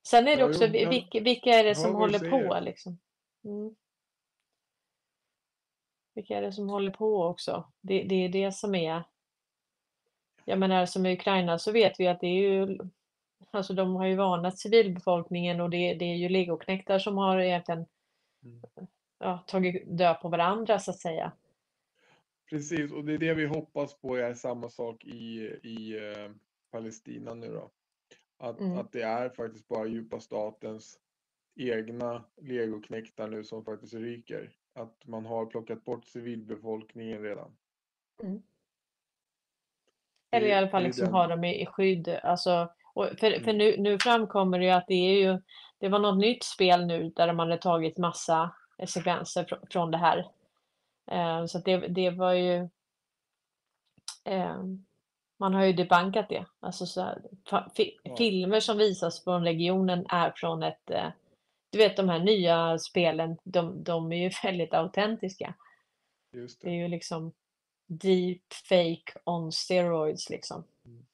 [0.09, 2.97] Sen är det också, ja, vilka, vilka är det som håller på liksom?
[3.43, 3.75] Mm.
[6.13, 7.71] Vilka är det som håller på också?
[7.81, 9.03] Det, det är det som är...
[10.45, 12.77] Jag menar som i Ukraina så vet vi att det är ju...
[13.51, 17.85] Alltså de har ju varnat civilbefolkningen och det, det är ju legoknektar som har egentligen
[18.43, 18.61] mm.
[19.19, 21.31] ja, tagit död på varandra så att säga.
[22.49, 26.31] Precis, och det är det vi hoppas på är samma sak i, i eh,
[26.71, 27.71] Palestina nu då.
[28.37, 28.77] Att, mm.
[28.77, 30.99] att det är faktiskt bara djupa statens
[31.59, 34.51] egna legoknektar nu som faktiskt ryker.
[34.73, 37.51] Att man har plockat bort civilbefolkningen redan.
[38.23, 38.41] Mm.
[40.31, 41.13] Eller i alla fall liksom den...
[41.13, 42.09] ha dem i, skydd.
[42.23, 43.57] Alltså, för för mm.
[43.57, 45.41] nu, nu framkommer det ju att det är ju,
[45.77, 48.55] det var något nytt spel nu där de hade tagit massa
[48.87, 50.17] sekvenser fr från det här.
[51.11, 52.69] Uh, så det, det var ju
[54.29, 54.63] uh,
[55.39, 56.45] man har ju debankat det.
[56.59, 57.21] Alltså så här,
[57.75, 58.15] fi ja.
[58.15, 60.89] Filmer som visas från regionen är från ett...
[60.89, 61.09] Eh,
[61.69, 65.55] du vet de här nya spelen, de, de är ju väldigt autentiska.
[66.31, 66.59] Det.
[66.61, 67.33] det är ju liksom
[67.87, 70.63] deep fake on steroids liksom.
[70.85, 71.05] Mm.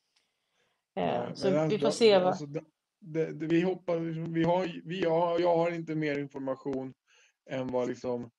[0.96, 2.28] Eh, så men, vi får se vad...
[2.28, 2.46] Alltså,
[3.00, 3.98] det, det, vi hoppas,
[4.28, 6.94] vi har, vi har, jag har inte mer information
[7.50, 8.32] än vad liksom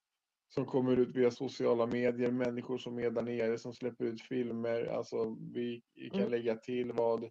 [0.49, 4.87] som kommer ut via sociala medier, människor som är där nere som släpper ut filmer.
[4.87, 6.31] Alltså vi kan mm.
[6.31, 7.31] lägga till vad,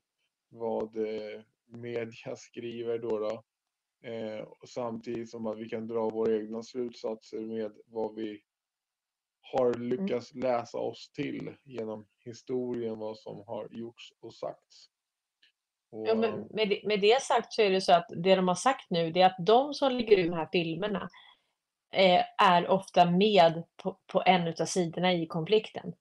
[0.50, 3.20] vad eh, media skriver då.
[3.20, 3.44] då.
[4.04, 8.42] Eh, samtidigt som att vi kan dra våra egna slutsatser med vad vi
[9.42, 9.88] har mm.
[9.90, 10.44] lyckats mm.
[10.44, 14.90] läsa oss till genom historien, vad som har gjorts och sagts.
[15.92, 18.48] Och, ja, men med, det, med det sagt så är det så att det de
[18.48, 21.10] har sagt nu det är att de som lägger ut de här filmerna
[21.94, 25.94] eh, är ofta med på, på en av sidorna i konflikten.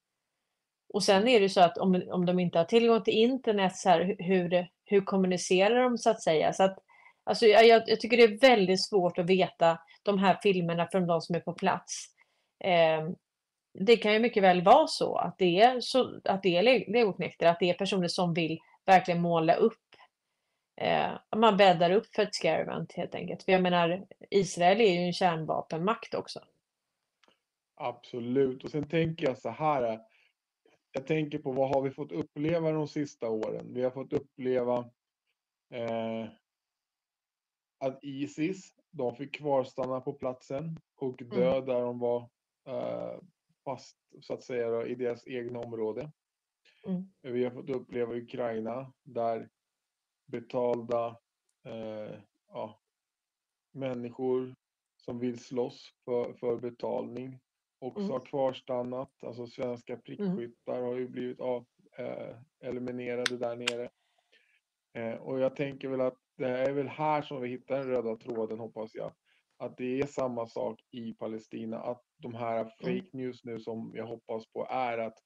[0.94, 3.88] Och sen är det så att om, om de inte har tillgång till internet, så
[3.88, 6.52] här, hur, hur kommunicerar de så att säga?
[6.52, 6.78] Så att,
[7.24, 11.20] alltså, jag, jag tycker det är väldigt svårt att veta de här filmerna från de
[11.20, 12.06] som är på plats.
[12.64, 13.08] Eh,
[13.78, 16.62] det kan ju mycket väl vara så att det är, så, att det är
[16.92, 19.78] legoknekter, att det är personer som vill verkligen måla upp
[20.76, 23.42] Eh, man bäddar upp för ett scare event helt enkelt.
[23.42, 26.40] För jag menar, Israel är ju en kärnvapenmakt också.
[27.74, 28.64] Absolut.
[28.64, 30.00] Och sen tänker jag så här.
[30.92, 33.66] Jag tänker på vad har vi fått uppleva de sista åren?
[33.74, 34.78] Vi har fått uppleva
[35.70, 36.26] eh,
[37.86, 41.66] att Isis, de fick kvarstanna på platsen och dö mm.
[41.66, 42.28] där de var
[42.66, 43.20] eh,
[43.64, 46.12] fast så att säga då, i deras egna område.
[46.86, 47.12] Mm.
[47.22, 49.48] Vi har fått uppleva Ukraina där
[50.26, 51.16] betalda
[51.64, 52.80] eh, ja,
[53.72, 54.54] människor
[54.96, 57.40] som vill slåss för, för betalning
[57.78, 58.12] också mm.
[58.12, 59.24] har kvarstannat.
[59.24, 60.02] Alltså svenska mm.
[60.02, 60.84] prickskyttar mm.
[60.84, 61.66] har ju blivit av,
[61.98, 63.90] eh, eliminerade där nere.
[64.92, 68.16] Eh, och jag tänker väl att det är väl här som vi hittar den röda
[68.16, 69.12] tråden hoppas jag.
[69.56, 71.78] att det är samma sak i Palestina.
[71.78, 72.70] Att de här Mm.
[72.80, 75.18] fake news nu som jag hoppas på är att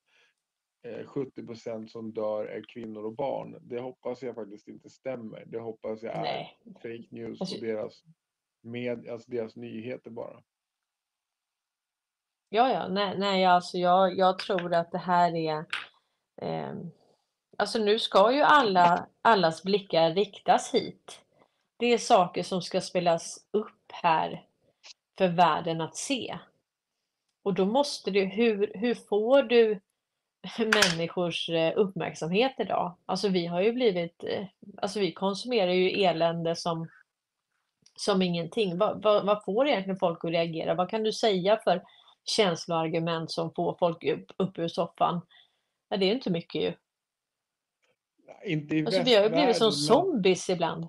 [0.86, 3.58] eh, 70 procent som dör är kvinnor och barn.
[3.62, 5.44] Det hoppas jag faktiskt inte stämmer.
[5.46, 6.58] Det hoppas jag är Nej.
[6.74, 8.02] fake news Alltså- och deras,
[8.62, 10.42] med, alltså deras nyheter bara.
[12.48, 15.64] Ja, ja, nej, nej, alltså jag, jag tror att det här är...
[16.42, 16.74] Eh,
[17.58, 21.20] alltså nu ska ju alla, allas blickar riktas hit.
[21.76, 24.46] Det är saker som ska spelas upp här
[25.18, 26.38] för världen att se.
[27.42, 29.80] Och då måste du, hur, hur får du
[30.58, 32.96] människors eh, uppmärksamhet idag?
[33.06, 34.46] Alltså vi har ju blivit, eh,
[34.82, 36.88] alltså vi konsumerar ju elände som,
[37.96, 38.78] som ingenting.
[38.78, 40.74] Vad, vad, vad får egentligen folk att reagera?
[40.74, 41.82] Vad kan du säga för
[42.24, 45.20] känsloargument som får folk upp, upp ur soffan?
[45.88, 46.72] Ja, det är inte mycket ju.
[48.44, 50.88] Inte i Alltså vi har ju blivit som zombies ibland.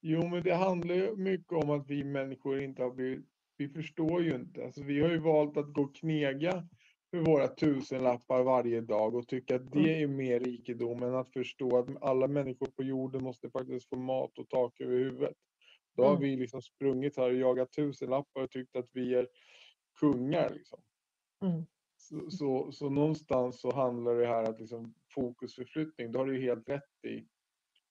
[0.00, 3.24] Jo, men det handlar ju mycket om att vi människor inte har blivit,
[3.56, 4.64] vi förstår ju inte.
[4.64, 6.68] Alltså, vi har ju valt att gå och knega
[7.10, 11.78] för våra tusenlappar varje dag och tycka att det är mer rikedom än att förstå
[11.78, 15.36] att alla människor på jorden måste faktiskt få mat och tak över huvudet.
[15.96, 16.22] Då har Mm.
[16.22, 19.28] vi liksom sprungit här och jagat tusenlappar och tyckt att vi är
[20.00, 20.50] kungar.
[20.54, 20.80] Liksom.
[21.42, 21.66] Mm.
[22.10, 26.42] Så, så, så någonstans så handlar det här att liksom fokusförflyttning, det har du ju
[26.48, 27.16] helt rätt i.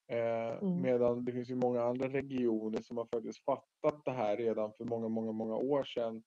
[0.07, 0.81] Eh, Mm.
[0.81, 4.85] Medan det finns ju många andra regioner som har faktiskt fattat det här redan för
[4.85, 6.23] många, många, många år sedan.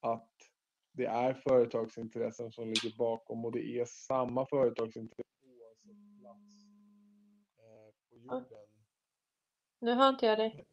[0.00, 0.30] Att
[0.92, 6.64] det är företagsintressen som ligger bakom och det är samma företagsintressen oavsett plats
[7.58, 8.66] eh, på jorden.
[9.80, 10.64] Nu hör inte jag dig.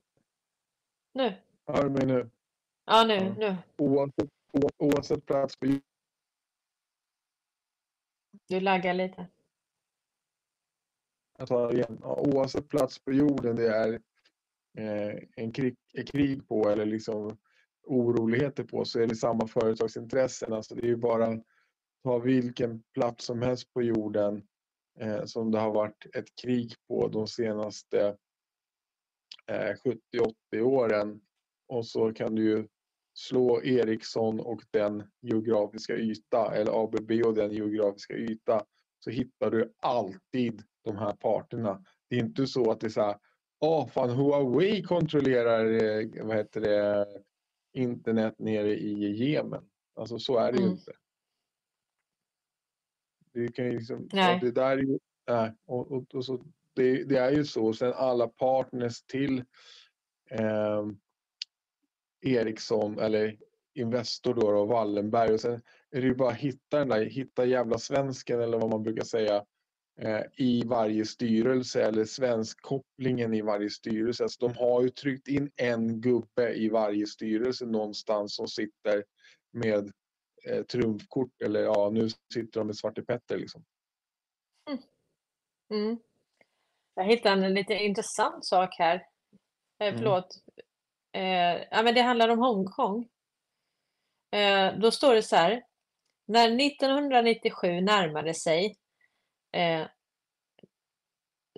[1.13, 1.34] Nu.
[1.65, 2.30] Hör du mig nu?
[2.86, 3.34] Ja, nu, Ja.
[3.38, 3.55] nu.
[3.78, 4.30] Oavsett,
[4.78, 5.82] oavsett plats på jorden.
[8.52, 9.28] Du laggar lite.
[11.38, 11.99] Jag tar igen.
[12.02, 13.93] Ja, oavsett plats på jorden det är
[14.78, 17.38] eh, en krig, ett krig på eller liksom
[17.84, 20.54] oroligheter på så är det samma företagsintressen.
[20.54, 21.41] Alltså det är ju bara
[22.04, 24.47] ta vilken plats som helst på jorden
[24.99, 28.18] eh, som det har varit ett krig på de senaste
[29.47, 29.76] eh,
[30.54, 31.22] 70-80 åren.
[31.68, 32.68] Och så kan du ju
[33.22, 38.65] slå Ericsson och den geografiska yta eller ABB och den geografiska yta
[38.99, 41.84] så hittar du alltid de här parterna.
[42.09, 43.17] Det är inte så att det är så här,
[43.59, 47.07] åh fan Huawei kontrollerar eh, vad heter det,
[47.74, 49.69] internet nere i Jemen.
[49.95, 50.74] Alltså så är det ju Mm.
[50.78, 50.91] inte.
[53.34, 54.39] Det kan ju liksom, Nej.
[54.41, 56.45] det där är ju, nej, och, och, och så,
[56.76, 57.74] det, det är ju så.
[57.74, 59.39] Sen alla partners till
[60.32, 60.86] eh,
[62.22, 63.38] Ericsson eller
[63.74, 65.61] Investor då, då Wallenberg och sen
[65.91, 69.03] är det ju bara att hitta den där, hitta jävla svensken eller vad man brukar
[69.03, 69.45] säga
[69.99, 74.24] eh, i varje styrelse eller svenskkopplingen i varje styrelse.
[74.24, 79.03] Alltså, de har ju tryckt in en gubbe i varje styrelse någonstans som sitter
[79.51, 79.91] med
[80.45, 83.63] eh, trumfkort eller ja, nu sitter de med Svarte Petter liksom.
[85.74, 85.99] Mm.
[86.95, 88.95] Jag hittade en lite intressant sak här.
[89.80, 90.24] Eh, Mm.
[91.14, 93.07] Eh, ja, men det handlar om Hongkong.
[94.32, 95.64] Eh, då står det så här.
[96.26, 98.76] När 1997 närmade sig
[99.51, 99.88] eh,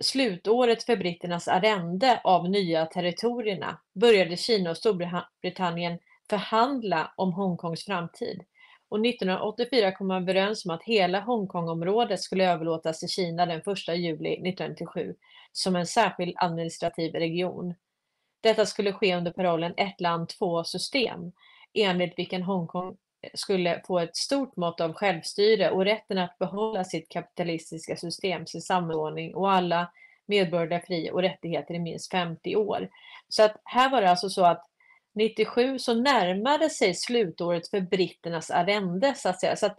[0.02, 5.98] slutåret för britternas arrende av nya territorierna började Kina och Storbritannien
[6.30, 8.44] förhandla om Hongkongs framtid.
[8.88, 13.66] Och 1984 kom man överens om att hela Hongkongområdet skulle överlåtas till Kina den 1
[13.88, 15.14] juli 1997
[15.52, 17.74] som en särskild administrativ region.
[18.44, 21.32] Detta skulle ske under parollen ett land, två system,
[21.74, 22.96] enligt vilken Hongkong
[23.34, 28.60] skulle få ett stort mått av självstyre och rätten att behålla sitt kapitalistiska system, sin
[28.62, 29.90] samordning och alla
[30.26, 32.88] medborgerliga fri och rättigheter i minst 50 år.
[33.28, 34.66] Så att här var det alltså så att
[35.14, 39.56] 97 så närmade sig slutåret för britternas arrende så att säga.
[39.56, 39.78] Så att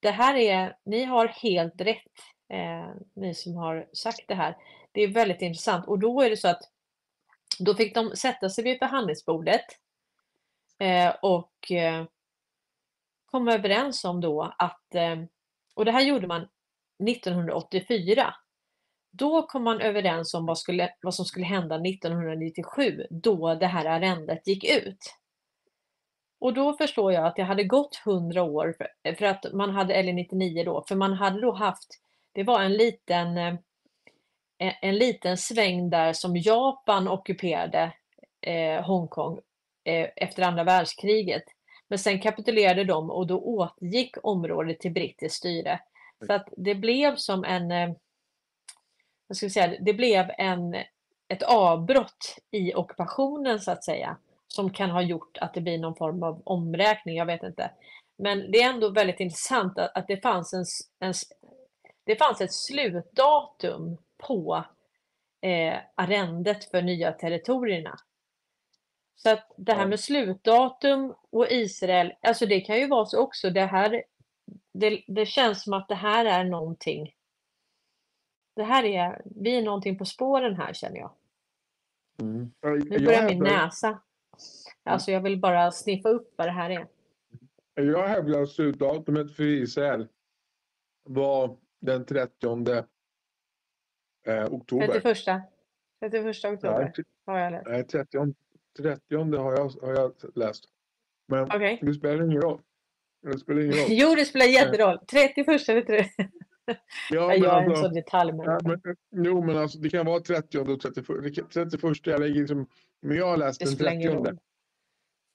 [0.00, 2.12] det- här är, ni har helt rätt,
[2.52, 4.56] eh, ni som har sagt det här.
[4.92, 6.62] Det är väldigt intressant och då är det så att
[7.58, 9.64] då fick de sätta sig vid förhandlingsbordet
[10.78, 12.04] eh, och eh,
[13.26, 15.16] komma överens om då att, eh,
[15.74, 16.48] och det här gjorde man
[17.08, 18.34] 1984.
[19.10, 23.84] Då kom man överens om vad, skulle, vad som skulle hända 1997 då det här
[23.84, 25.16] arrendet gick ut.
[26.38, 29.94] Och då förstår jag att det hade gått 100 år för, för att man hade,
[29.94, 31.88] eller 99 då, för man hade då haft,
[32.32, 33.54] det var en liten, eh,
[34.58, 37.92] en, en liten sväng där som Japan ockuperade
[38.40, 39.40] eh, Hongkong
[39.84, 41.44] eh, efter andra världskriget.
[41.88, 45.80] Men sen kapitulerade de och då återgick området till brittiskt styre.
[46.26, 47.90] Så att det blev som en, eh,
[49.26, 50.74] vad ska jag säga, det blev en,
[51.28, 54.16] ett avbrott i ockupationen så att säga.
[54.48, 57.70] som kan ha gjort att det blir någon form av omräkning, jag vet inte.
[58.18, 60.64] Men det är ändå väldigt intressant att, att det, fanns en,
[60.98, 61.14] en,
[62.04, 64.64] det fanns ett slutdatum på
[65.40, 67.98] eh, arrendet för nya territorierna.
[69.14, 73.50] Så att det här med slutdatum och Israel, alltså det kan ju vara så också.
[73.50, 74.04] Det här,
[74.72, 77.14] det, det känns som att det här är någonting.
[78.56, 81.12] Det här är, vi är någonting på spåren här känner jag.
[82.20, 82.52] Mm.
[82.62, 84.00] Nu börjar min näsa.
[84.82, 86.86] Alltså jag vill bara sniffa upp vad det här är.
[87.74, 90.08] Jag hävdar att slutdatumet för Israel
[91.02, 92.86] var den 30
[94.26, 94.86] eh, oktober.
[95.00, 95.42] 31.
[96.00, 96.92] 31 oktober Nej,
[97.26, 97.66] har jag läst.
[97.66, 98.34] Nej, 30,
[98.78, 100.64] 30 har jag, har jag läst.
[101.28, 101.78] Men Okej.
[101.82, 102.60] det spelar ingen roll.
[103.22, 103.86] Det spelar ingen roll.
[103.88, 104.98] Jo, det spelar jätteroll.
[105.10, 106.10] 31 eller 30.
[107.10, 108.58] Ja, Jag men är en sån detaljmänniska.
[108.64, 108.78] ja,
[109.12, 111.22] men, jo, men alltså, det kan vara 30 och 31.
[111.22, 112.66] Det kan- 31 jag lägger liksom,
[113.02, 114.30] men jag har läst den spelar ingen 30.
[114.30, 114.38] roll.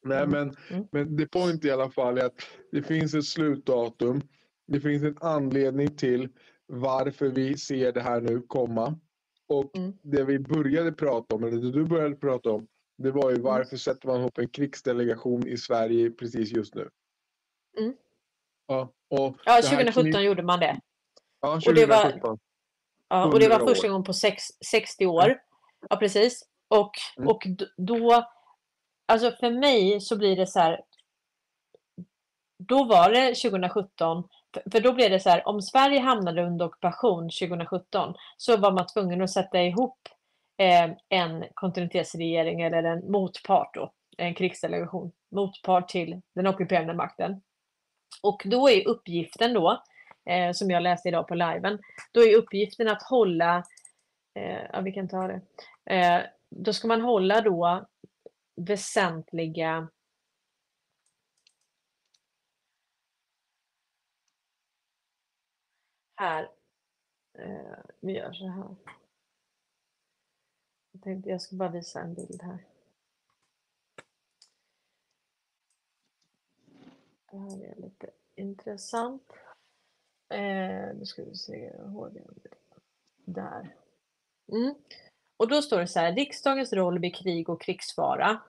[0.06, 0.30] Nej, Mm.
[0.32, 0.88] men, Mm.
[0.92, 4.22] men det point i alla fall är att det finns ett slutdatum.
[4.68, 6.30] Det finns en anledning till
[6.72, 9.00] varför vi ser det här nu komma.
[9.48, 9.94] Och Mm.
[10.02, 12.68] det vi började prata om, eller det du började prata om,
[12.98, 13.44] det var ju Mm.
[13.46, 16.90] varför sätter man ihop en krigsdelegation i Sverige precis just nu?
[17.80, 17.94] Mm.
[18.68, 20.80] Ja, och Ja, det här 2017 kni- gjorde man det.
[21.42, 22.40] Ja, och det var- 2017.
[23.10, 25.42] Ja, och det var 100 första gången på sex, 60 år.
[25.90, 26.44] Ja, precis.
[26.68, 27.28] Och, Mm.
[27.30, 27.48] och
[27.78, 28.26] då,
[29.06, 30.82] alltså för mig så blir det så här.
[32.58, 34.24] Då var det 2017,
[34.72, 38.88] för- då blev det så här, om Sverige hamnade under ockupation 2017 så var man
[38.88, 39.98] tvungen att sätta ihop
[40.58, 47.42] eh, en kontinuitetsregering eller en motpart då, en krigsdelegation, motpart till den ockuperande makten.
[48.24, 49.84] Och då är uppgiften då,
[50.26, 51.80] eh, som jag läste idag på liven,
[52.12, 53.64] då är uppgiften att hålla,
[54.36, 55.42] eh, ja vi kan ta det,
[55.96, 57.86] eh, då ska man hålla då
[58.56, 59.88] väsentliga
[66.22, 66.52] här,
[67.34, 68.76] eh, vi gör så här.
[70.92, 72.66] Jag tänkte jag ska bara visa en bild här.
[77.32, 79.34] Det här är lite intressant.
[80.30, 81.74] Eh, nu ska vi se,
[83.26, 83.76] Där.
[84.52, 84.76] Mm.
[85.38, 88.42] Och då står det så här, riksdagens roll vid krig och krigsfara.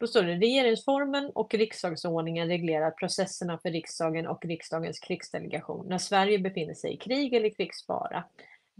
[0.00, 6.38] Då står det regeringsformen och riksdagsordningen reglerar processerna för riksdagen och riksdagens krigsdelegation när Sverige
[6.38, 8.24] befinner sig i krig eller krigsfara.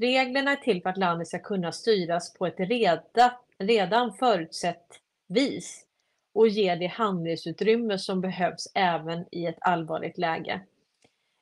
[0.01, 4.87] Reglerna är till för att landet ska kunna styras på ett reda, redan förutsett
[5.29, 5.87] vis
[6.35, 10.61] och ge det handlingsutrymme som behövs även i ett allvarligt läge.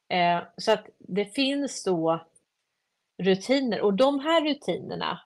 [0.08, 2.26] Eh, så att det finns då
[3.22, 5.20] rutiner och de här rutinerna,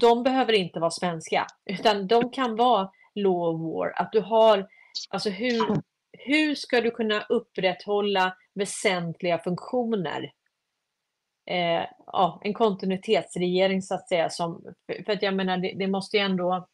[0.00, 2.90] de behöver inte vara svenska utan de kan vara
[3.22, 3.92] law of war.
[3.96, 4.68] Att du har,
[5.08, 10.32] alltså hur, hur ska du kunna upprätthålla väsentliga funktioner?
[11.50, 14.30] Eh, ja, en kontinuitetsregering så att säga.
[14.30, 14.74] Som,
[15.06, 16.68] för att jag menar, det, det måste ju ändå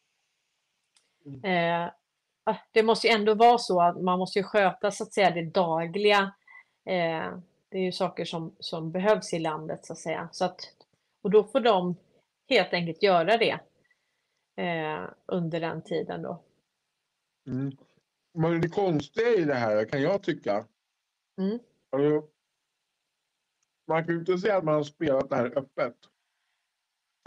[1.43, 1.85] eh,
[2.45, 5.31] ah, det måste ju ändå vara så att man måste ju sköta så att säga
[5.31, 6.33] det dagliga.
[6.87, 7.33] Eh,
[7.69, 10.29] det är ju saker som, som behövs i landet så att säga.
[10.33, 10.61] Så att,
[11.23, 11.97] och då får de
[12.49, 13.59] helt enkelt göra det
[14.57, 16.43] eh, under den tiden då.
[17.47, 17.73] Mm.
[18.35, 20.67] Men det konstiga i det här kan jag tycka.
[21.39, 21.59] Mm.
[21.91, 22.29] Alltså,
[23.89, 25.97] man kan ju inte säga att man har spelat det här öppet.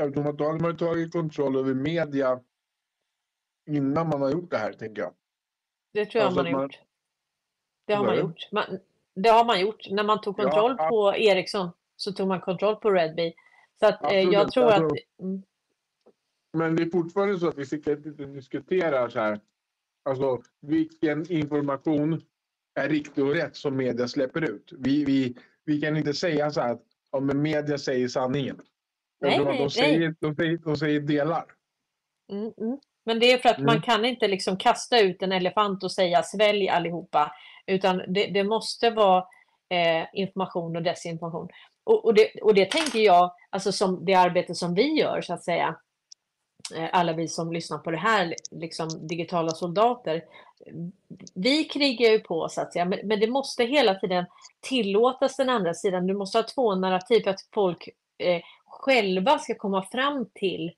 [0.02, 2.40] Eftersom att då hade man ju tagit kontroll över media
[3.70, 5.14] innan man har gjort det här, tänker jag.
[5.94, 6.80] Det tror jag Alltså man har att man- gjort.
[7.86, 8.24] Det har man Nej.
[8.24, 8.52] gjort.
[8.52, 8.80] Man,
[9.14, 9.90] det har man gjort.
[9.90, 10.90] När man tog kontroll ja.
[10.90, 13.34] på Ericsson så tog man kontroll på Redbee.
[13.80, 14.74] Så att eh, jag tror att...
[14.82, 15.44] Alltså- Mm,
[16.54, 19.40] Men det är fortfarande så att vi sitter inte diskuterar så här.
[20.10, 22.22] Alltså vilken information
[22.80, 24.74] är riktig och rätt som media släpper ut.
[24.80, 28.62] Vi, vi, vi kan inte säga så här att ja, men media säger sanningen.
[29.22, 29.70] Nej, nej, de, nej.
[29.70, 31.46] säger, de, säger, de säger delar.
[32.32, 32.80] mm, mm.
[33.06, 33.82] Men det är för att man Mm.
[33.82, 37.32] kan inte liksom kasta ut en elefant och säga svälj allihopa.
[37.68, 39.26] Utan det, det måste vara
[39.70, 41.50] eh, information och desinformation.
[41.84, 45.34] Och, och, det, och det tänker jag, alltså som det arbete som vi gör så
[45.34, 45.76] att säga.
[46.76, 50.24] Eh, alla vi som lyssnar på det här, liksom digitala soldater.
[51.34, 54.26] Vi krigar ju på så att säga, men, men det måste hela tiden
[54.60, 56.08] tillåtas den andra sidan.
[56.08, 60.72] Du måste ha två narrativ för att folk eh, själva ska komma fram till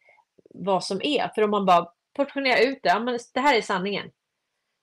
[0.50, 1.28] vad som är.
[1.36, 4.12] För om man bara portionerar ut det, ja, men det här är sanningen.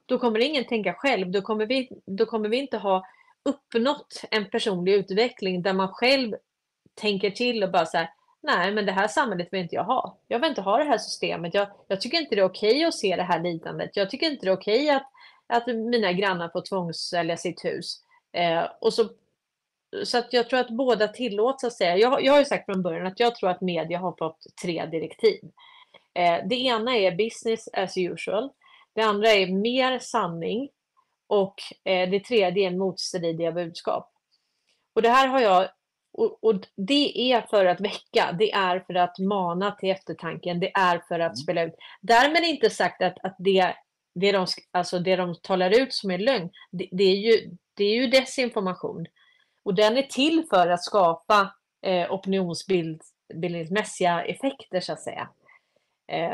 [0.07, 1.31] Då kommer ingen tänka själv.
[1.31, 3.07] Då kommer vi, då kommer vi inte ha
[3.43, 6.35] uppnått en personlig utveckling där man själv
[6.95, 8.11] tänker till och bara så här,
[8.43, 10.19] nej men det här samhället vill inte jag ha.
[10.29, 11.55] Jag vill inte ha det här systemet.
[11.55, 13.91] Jag, jag tycker inte det är okej att se det här lidandet.
[13.95, 15.11] Jag tycker inte det är okej att,
[15.47, 18.03] att mina grannar får tvångssälja sitt hus.
[18.33, 19.09] Eh, och så,
[20.05, 21.97] så att jag tror att båda tillåts att säga.
[21.97, 24.87] Jag, jag har ju sagt från början att jag tror att media har fått tre
[24.87, 25.41] direktiv.
[26.15, 28.51] Eh, det ena är business as usual.
[28.95, 30.69] Det andra är mer sanning.
[31.27, 34.13] Och eh, det tredje är motstridiga budskap.
[34.95, 35.69] Och det här har jag
[36.19, 40.73] och, och, det är för att väcka, det är för att mana till eftertanken, det
[40.75, 41.37] är för att mm.
[41.37, 41.75] spela ut.
[42.01, 43.75] Därmed inte sagt att, att det,
[44.15, 47.85] det, de, alltså det de talar ut som är lögn, det, det, är ju, det
[47.85, 49.07] är ju desinformation.
[49.63, 55.29] Och den är till för att skapa eh, opinionsbildningsmässiga effekter så att säga.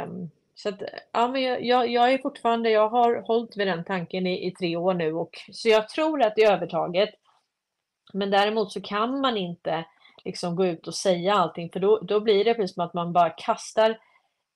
[0.04, 3.84] Um, så att, ja, men jag, jag, jag, är fortfarande, jag har hållit vid den
[3.84, 7.14] tanken i, i tre år nu och så jag tror att det är övertaget
[8.12, 9.84] men däremot så kan man inte
[10.24, 13.12] liksom gå ut och säga allting för då, då blir det precis som att man
[13.12, 13.98] bara kastar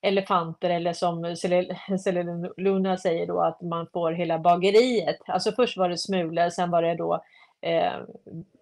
[0.00, 1.36] elefanter eller som
[2.00, 5.18] Selena Luna säger då att man får hela bageriet.
[5.26, 7.24] Alltså först var det smulor, sen var det då
[7.60, 7.92] eh,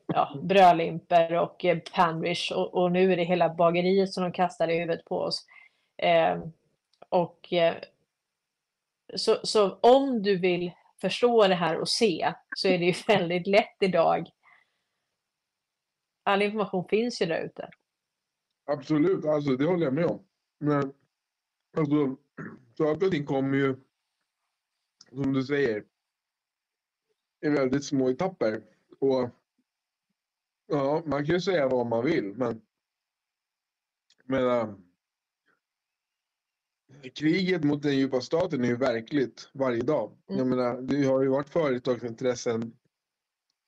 [0.07, 4.69] ja, brödlimper och eh, panrish och, och, nu är det hela bageriet som de kastar
[4.69, 5.47] i huvudet på oss.
[5.97, 6.39] Eh,
[7.09, 7.75] och eh,
[9.15, 10.71] så, så om du vill
[11.01, 14.31] förstå det här och se så är det ju väldigt lätt idag
[16.25, 17.71] all information finns ju där ute.
[18.67, 20.27] Absolut, alltså det håller jag med om.
[20.59, 20.93] Men
[21.77, 22.17] alltså,
[22.79, 23.77] saker och ting kommer ju,
[25.09, 25.85] som du säger,
[27.41, 28.63] i väldigt små etapper.
[28.99, 29.31] Och
[30.67, 32.61] ja, man kan ju säga vad man vill, men
[34.25, 34.75] men äh,
[37.15, 40.13] kriget mot den djupa staten är ju verkligt varje dag.
[40.29, 40.39] Mm.
[40.39, 42.77] Jag menar, det har ju varit företagsintressen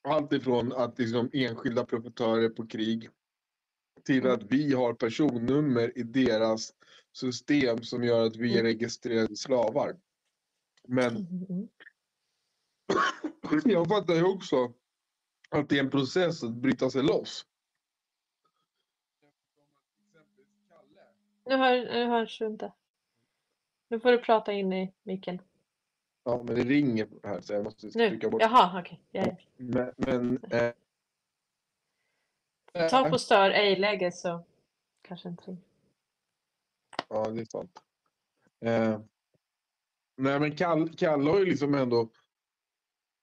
[0.07, 3.09] allt ifrån att liksom enskilda profitörer på krig
[4.04, 4.32] till mm.
[4.32, 6.72] att vi har personnummer i deras
[7.12, 8.66] system som gör att vi är mm.
[8.66, 9.96] registrerade slavar.
[10.88, 11.68] Men mm.
[13.64, 14.72] jag fattar ju också
[15.50, 17.46] att det är en process att bryta sig loss.
[21.46, 22.72] Nu, hör, nu hörs du inte.
[23.88, 25.38] Nu får du prata in i micken.
[26.27, 28.09] Ja, men det ringer här så jag måste nu.
[28.09, 28.43] trycka bort.
[28.43, 29.01] Jaha, okej.
[29.11, 29.22] Okay.
[29.22, 29.37] Yeah.
[29.57, 30.72] Men, men eh,
[32.89, 34.45] Ta på stör ej-läge så
[35.03, 35.62] kanske inte ringer.
[37.09, 37.83] Ja, det är sant.
[38.64, 39.01] Eh,
[40.16, 42.09] nej, men Kalle, Kalle har ju liksom ändå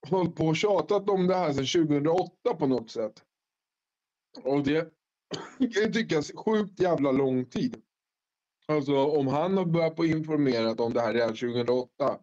[0.09, 3.23] hållit på och tjatat om det här sedan 2008 på något sätt.
[4.43, 4.93] Och det
[5.57, 7.81] kan ju tyckas sjukt jävla lång tid.
[8.67, 12.19] Alltså om han har börjat på informerat om det här redan 2008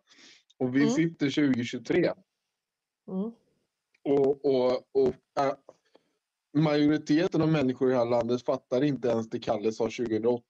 [0.60, 0.94] och vi mm.
[0.94, 2.12] sitter 2023.
[3.10, 3.32] Mm.
[4.04, 5.54] Och, och, och äh,
[6.58, 10.44] majoriteten av människor i det här landet fattar inte ens det Kalle sa 2008.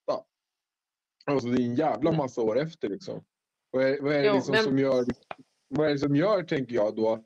[1.25, 3.23] Alltså det är en jävla massa år efter liksom.
[3.71, 4.63] Vad är, vad är, det, jo, liksom men...
[4.63, 5.05] som gör,
[5.67, 7.23] vad är det som gör, tänker jag då,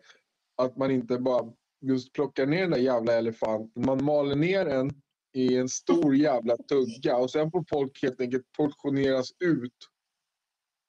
[0.55, 3.85] att man inte bara just plockar ner den där jävla elefanten.
[3.85, 4.91] Man maler ner den
[5.33, 9.89] i en stor jävla tugga och sen får folk helt enkelt portioneras ut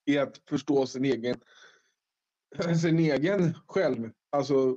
[0.07, 1.41] i att förstå sin egen
[2.83, 4.77] sin egen själv, alltså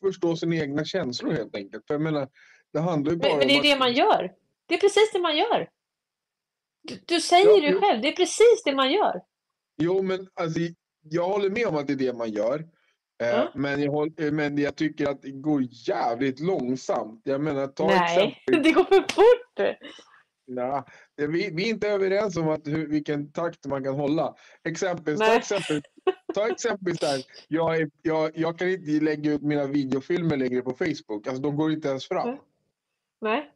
[0.00, 1.86] förstå sina egna känslor helt enkelt.
[1.86, 2.28] För jag menar,
[2.72, 3.62] det handlar ju bara men, men det är att...
[3.62, 4.32] det man gör.
[4.66, 5.68] Det är precis det man gör.
[6.82, 9.20] Du, du säger ja, det själv, det är precis det man gör.
[9.82, 10.60] Jo, men alltså,
[11.02, 12.68] jag håller med om att det är det man gör.
[13.22, 13.48] Mm.
[13.54, 17.20] Men, jag håller, men jag tycker att det går jävligt långsamt.
[17.24, 18.62] Jag menar, ta Nej, exempel.
[18.62, 19.78] det går för fort!
[20.46, 20.82] Nej,
[21.16, 24.34] vi, vi är inte överens om att hur, vilken takt man kan hålla.
[24.68, 25.82] Exempel, ta exempel,
[26.34, 27.24] ta exempel där.
[27.48, 31.26] Jag, är, jag, jag kan inte lägga ut mina videofilmer längre på Facebook.
[31.26, 32.38] Alltså de går inte ens fram.
[33.20, 33.50] Nej.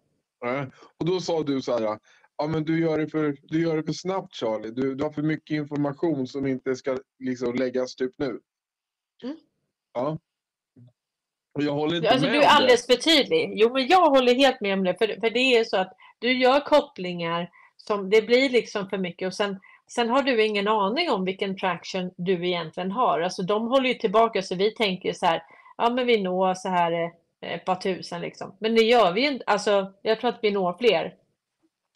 [0.45, 0.71] Nej.
[0.99, 1.99] Och då sa du så här.
[2.37, 4.71] Ja, men du gör det för, du gör det för snabbt Charlie.
[4.71, 8.41] Du, du har för mycket information som inte ska liksom, läggas typ nu.
[9.23, 9.37] Mm.
[9.93, 10.19] Ja.
[11.53, 13.53] Och jag håller inte alltså, med Du är alldeles för tydlig.
[13.55, 14.95] Jo, men jag håller helt med om det.
[14.99, 19.27] För, för det är så att du gör kopplingar som det blir liksom för mycket
[19.27, 19.61] och sen,
[19.95, 23.21] sen har du ingen aning om vilken traction du egentligen har.
[23.21, 25.43] Alltså de håller ju tillbaka så vi tänker så här,
[25.77, 28.57] ja men vi når så här eh, ett par tusen liksom.
[28.59, 29.45] Men det gör vi ju inte.
[29.47, 31.15] Alltså jag tror att vi når fler.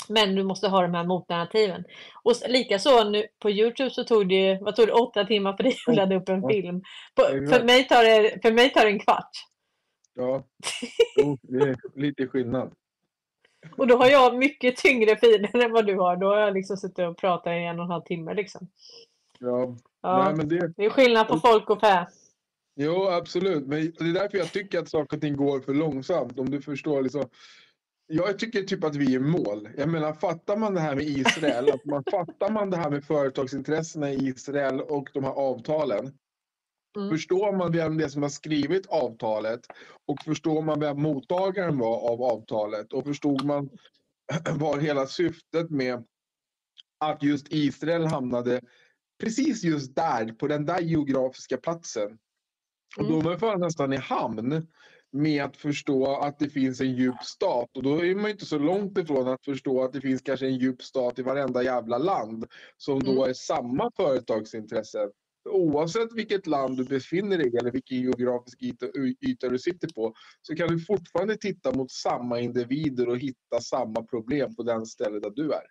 [0.08, 1.84] Men du måste ha de här motnarrativen.
[2.22, 5.76] Och likaså nu på Youtube så tog det, vad tog det, åtta timmar för dig
[5.86, 6.82] att ladda upp en film.
[7.14, 9.30] På, för, mig tar det, för mig tar det en kvart.
[10.14, 10.44] Ja,
[11.42, 12.72] det är lite skillnad.
[13.76, 16.16] Och då har jag mycket tyngre filer än vad du har.
[16.16, 18.68] Då har jag liksom suttit och pratat i en och en halv timme liksom.
[19.38, 20.24] Ja, ja.
[20.24, 20.72] Nej, men det...
[20.76, 22.06] det är skillnad på folk och fä.
[22.76, 23.66] Jo, absolut.
[23.66, 26.38] Men det är därför jag tycker att saker och ting går för långsamt.
[26.38, 27.24] Om du förstår liksom.
[28.06, 29.68] jag tycker typ att vi är mål.
[29.76, 33.04] Jag menar, fattar man det här med Israel, att man fattar man det här med
[33.04, 36.12] företagsintressena i Israel och de här avtalen.
[36.96, 37.10] Mm.
[37.10, 39.60] Förstår man vem det är som har skrivit avtalet
[40.06, 43.70] och förstår man vem mottagaren var av avtalet och förstod man
[44.58, 46.04] vad hela syftet med
[46.98, 48.60] att just Israel hamnade
[49.20, 52.18] precis just där, på den där geografiska platsen.
[52.98, 54.66] Och då är man fan nästan i hamn
[55.12, 57.76] med att förstå att det finns en djup stat.
[57.76, 60.58] Och då är man inte så långt ifrån att förstå att det finns kanske en
[60.58, 63.30] djup stat i varenda jävla land som då Mm.
[63.30, 65.10] är samma företagsintressen.
[65.44, 68.86] Oavsett vilket land du befinner dig i eller vilken geografisk yta,
[69.20, 74.02] yta du sitter på så kan du fortfarande titta mot samma individer och hitta samma
[74.02, 75.64] problem på den stället där du är.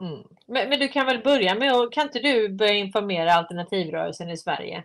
[0.00, 0.22] Mm.
[0.46, 4.36] Men, men du kan väl börja med att, kan inte du börja informera alternativrörelsen i
[4.36, 4.84] Sverige?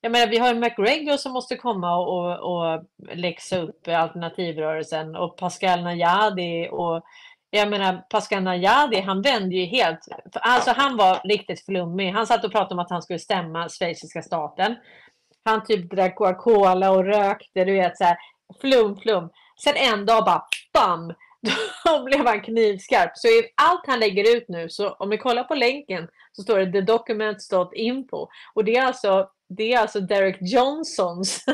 [0.00, 2.84] Jag menar, vi har ju McGregor som måste komma och, och, och
[3.14, 7.02] läxa upp alternativrörelsen och Pascal Najadi och
[7.54, 9.98] jag menar Pascal Najadi, han vände ju helt,
[10.34, 12.12] alltså han var riktigt flummig.
[12.12, 14.76] Han satt och pratade om att han skulle stämma schweiziska staten.
[15.44, 18.16] Han typ drack Coca-Cola och rökte, du vet så här,
[18.60, 19.30] flum flum.
[19.64, 21.14] Sen en dag bara BAM!
[21.84, 23.10] Då blev han knivskarp.
[23.14, 26.58] Så i allt han lägger ut nu, så om ni kollar på länken så står
[26.58, 28.28] det thedocuments.info.
[28.54, 31.44] Och det är alltså, det är alltså Derek Johnsons.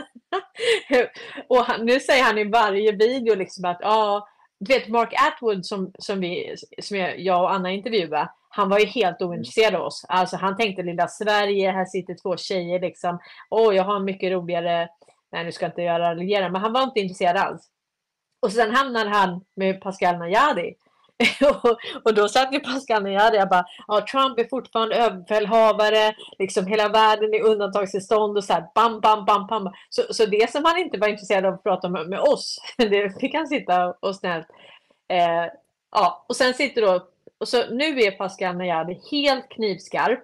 [1.49, 4.29] och han, nu säger han i varje video liksom att ja,
[4.61, 8.87] du vet Mark Atwood som, som, vi, som jag, och Anna intervjuade, han var ju
[8.87, 10.05] helt ointresserad av oss.
[10.09, 13.19] Alltså han tänkte lilla Sverige, här sitter två tjejer liksom.
[13.51, 14.89] Åh, jag har en mycket roligare,
[15.33, 17.71] nej nu ska jag inte göra raljera, men han var inte intresserad alls.
[18.43, 20.75] Och sen hamnade han med Pascal Najadi
[21.41, 26.67] och, och då satt ju Pascal Najadi och bara, ja, Trump är fortfarande överbefälhavare, liksom
[26.67, 29.73] hela världen är undantagstillstånd och så här, bam, bam, bam, bam.
[29.91, 33.21] Så, så det som han inte var intresserad av att prata med, med oss, det
[33.21, 34.47] fick han sitta och snällt.
[35.09, 35.53] Eh,
[35.91, 37.07] ja, och sen sitter då,
[37.39, 40.21] och så nu är Pascal Najadi helt knivskarp.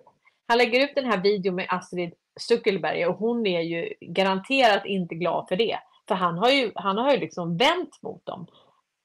[0.49, 5.15] Han lägger ut den här videon med Astrid Stuckelberg och hon är ju garanterat inte
[5.15, 5.79] glad för det.
[6.09, 8.47] För han har ju, han har ju liksom vänt mot dem.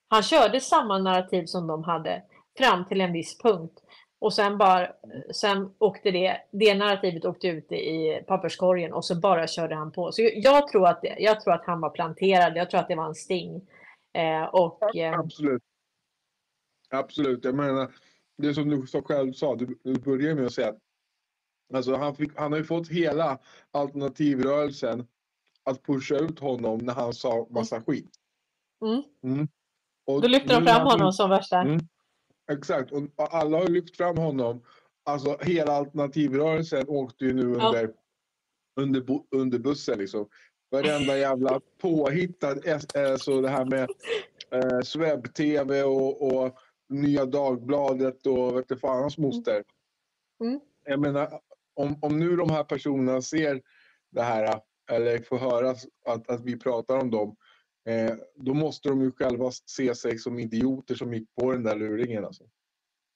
[0.10, 2.24] Han körde samma narrativ som de hade
[2.58, 3.84] fram till en viss punkt.
[4.20, 4.92] Och sen, bara,
[5.34, 10.12] sen åkte det, det narrativet åkte ut i papperskorgen och så bara körde han på.
[10.12, 13.08] Så jag tror att, jag tror att han var planterad, jag tror att det var
[13.08, 13.68] en sting.
[14.14, 15.64] Eh, och, eh, Absolut.
[16.90, 17.46] Absolut.
[17.46, 17.92] Jag menar,
[18.38, 20.80] det som du själv sa, du, du började med att säga att
[21.74, 23.40] alltså, han, fick, han har ju fått hela
[23.72, 25.08] alternativrörelsen
[25.64, 28.10] att pusha ut honom när han sa massa skit.
[28.82, 29.48] mm, Mm.
[30.10, 31.58] Och då lyfter de fram honom som värsta.
[31.58, 31.80] Mm.
[32.52, 34.64] Exakt, och alla har lyft fram honom.
[35.06, 37.68] Alltså hela alternativrörelsen åkte ju nu Ja.
[37.68, 37.92] under,
[38.80, 39.04] under,
[39.36, 40.30] under bussen liksom.
[40.72, 43.90] Varenda jävla påhittad, S- eh, så det här med
[44.52, 46.58] eh, Swebb-TV och, och
[46.90, 49.64] Nya Dagbladet och vet du fan hans moster.
[50.44, 50.60] Mm.
[50.86, 51.40] Jag menar,
[51.74, 53.62] om, om nu de här personerna ser
[54.12, 54.60] det här
[54.92, 55.70] eller får höra
[56.06, 57.36] att, att vi pratar om dem,
[57.86, 61.76] eh, då måste de ju själva se sig som idioter som gick på den där
[61.76, 62.26] luringen.
[62.26, 62.44] Alltså.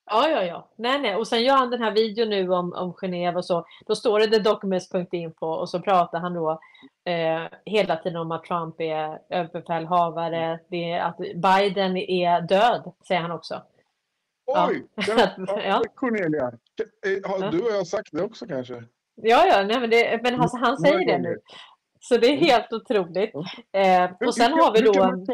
[0.06, 0.70] Ja, ja, ja.
[0.76, 1.16] Nej, nej.
[1.16, 3.66] Och sen gör han den här videon nu om, om Genève och så.
[3.86, 6.60] Då står det thedocuments.info och så pratar han då
[7.06, 10.60] eh, hela tiden om att Trump är överbefälhavare.
[10.70, 13.62] Det är att Biden är död, säger han också.
[14.46, 14.88] Oj!
[14.96, 15.30] Ja.
[15.48, 15.84] ja.
[15.96, 16.48] Cornelia,
[17.06, 18.84] eh, har du och jag sagt det också kanske?
[19.16, 21.40] Ja, ja, nej, men, det, men alltså, han säger det nu.
[22.08, 23.34] Så det är helt otroligt.
[23.72, 25.26] Eh, och sen har vi då...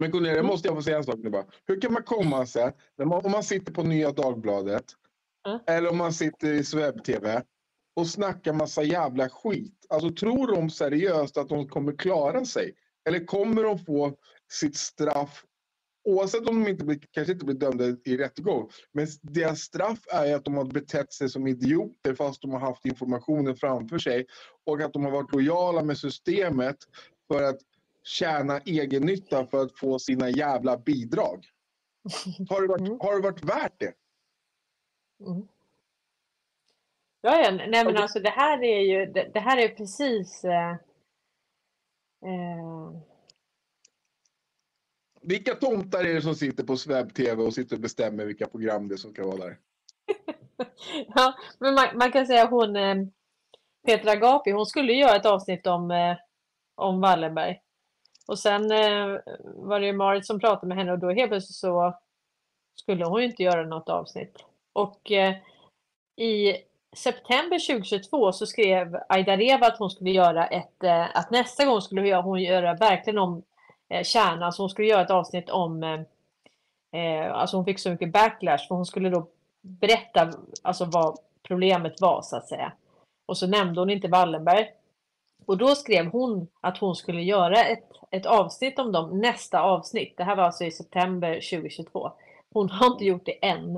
[0.00, 0.46] Men Cornelia, Mm.
[0.46, 1.44] måste jag få säga en sak nu bara.
[1.66, 4.84] Hur kan man komma sig, man, om man sitter på Nya Dagbladet
[5.48, 5.60] Mm.
[5.66, 7.42] eller om man sitter i Swebb-TV
[7.96, 9.86] och snackar massa jävla skit.
[9.88, 12.74] Alltså tror de seriöst att de kommer klara sig?
[13.08, 14.12] Eller kommer de få
[14.52, 15.44] sitt straff
[16.08, 18.70] Oavsett om de inte blir, kanske inte blir dömda i rättegång.
[18.92, 22.84] Men deras straff är att de har betett sig som idioter fast de har haft
[22.86, 24.26] informationen framför sig.
[24.66, 26.76] Och att de har varit lojala med systemet
[27.28, 27.58] för att
[28.04, 31.44] tjäna egen nytta för att få sina jävla bidrag.
[32.50, 32.98] Har det varit, Mm.
[33.00, 33.92] har det varit värt det?
[35.26, 35.48] Mm.
[37.20, 40.44] Ja, ja, nej men alltså det här är ju, det, det här är precis...
[40.44, 40.70] Eh,
[42.24, 43.07] eh,
[45.28, 48.88] vilka tomtar är det som sitter på Sweb TV och sitter och bestämmer vilka program
[48.88, 49.58] det är som ska vara där?
[51.14, 52.96] Ja, men man, man kan säga hon eh,
[53.86, 56.16] Petra Gapi, hon skulle göra ett avsnitt om, eh,
[56.74, 57.60] om Wallenberg.
[58.26, 59.18] Och sen eh,
[59.54, 61.98] var det ju Marit som pratade med henne och då helt plötsligt så
[62.74, 64.44] skulle hon ju inte göra något avsnitt.
[64.72, 65.34] Och eh,
[66.16, 66.56] i
[66.96, 71.80] september 2022 så skrev Aida Reva att hon skulle göra ett, eh, att nästa gång
[71.80, 73.42] skulle hon göra verkligen om
[73.88, 74.52] eh, kärna.
[74.52, 76.00] Så hon skulle göra ett avsnitt om, eh,
[77.00, 79.26] eh, alltså hon fick så mycket backlash för hon skulle då
[79.60, 80.32] berätta
[80.62, 82.72] alltså vad problemet var så att säga.
[83.26, 84.70] Och så nämnde hon inte Wallenberg.
[85.46, 90.14] Och då skrev hon att hon skulle göra ett, ett avsnitt om dem, nästa avsnitt.
[90.16, 92.12] Det här var alltså i september 2022.
[92.52, 93.76] Hon har inte gjort det än.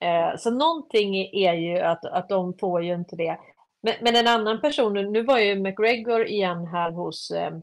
[0.00, 3.38] Eh, så någonting är ju att, att de får ju inte det.
[3.82, 7.58] Men, men en annan person, nu var ju McGregor igen här hos eh,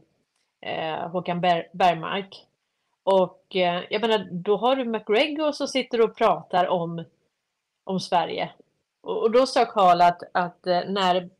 [0.60, 2.46] eh, Håkan Ber Bergmark.
[3.02, 7.04] Och eh, jag menar, då har du McGregor som sitter och pratar om,
[7.84, 8.50] om Sverige.
[9.02, 11.30] Och, och då sa Karl att, att eh, när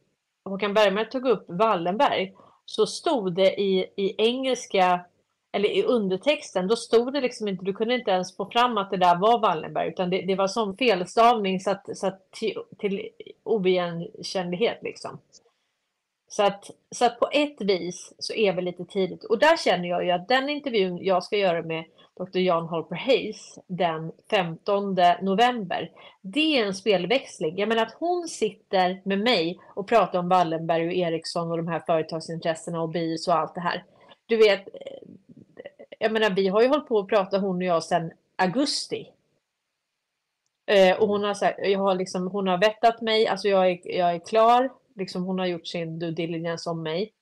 [0.44, 5.04] Håkan Bergmark tog upp Wallenberg så stod det i, i engelska
[5.52, 8.90] eller i undertexten, då stod det liksom inte, du kunde inte ens få fram att
[8.90, 12.62] det där var Wallenberg, utan det, det var som felstavning så att, så att till,
[12.78, 13.08] till
[13.42, 15.18] oigenkännlighet liksom.
[16.32, 19.24] Så att, så att på ett vis så är vi lite tidigt.
[19.24, 21.84] Och där känner jag ju att den intervjun jag ska göra med
[22.16, 22.38] Dr.
[22.38, 27.58] Jan Holper Hayes den 15 november, det är en spelväxling.
[27.58, 31.68] Jag menar att hon sitter med mig och pratar om Wallenberg och Ericsson och de
[31.68, 33.84] här företagsintressena och BIS och allt det här.
[34.26, 35.08] Du vet, eh,
[35.98, 39.12] jag menar, vi har ju hållit på att prata hon och jag sedan augusti.
[40.66, 43.96] Eh, och hon har, sagt, jag har liksom, hon har vettat mig, alltså jag är,
[43.98, 44.79] jag är klar.
[44.94, 47.12] Liksom hon har gjort sin due diligence om mig.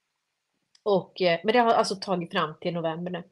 [0.83, 3.23] Och, eh, men det har alltså tagit fram till november nu.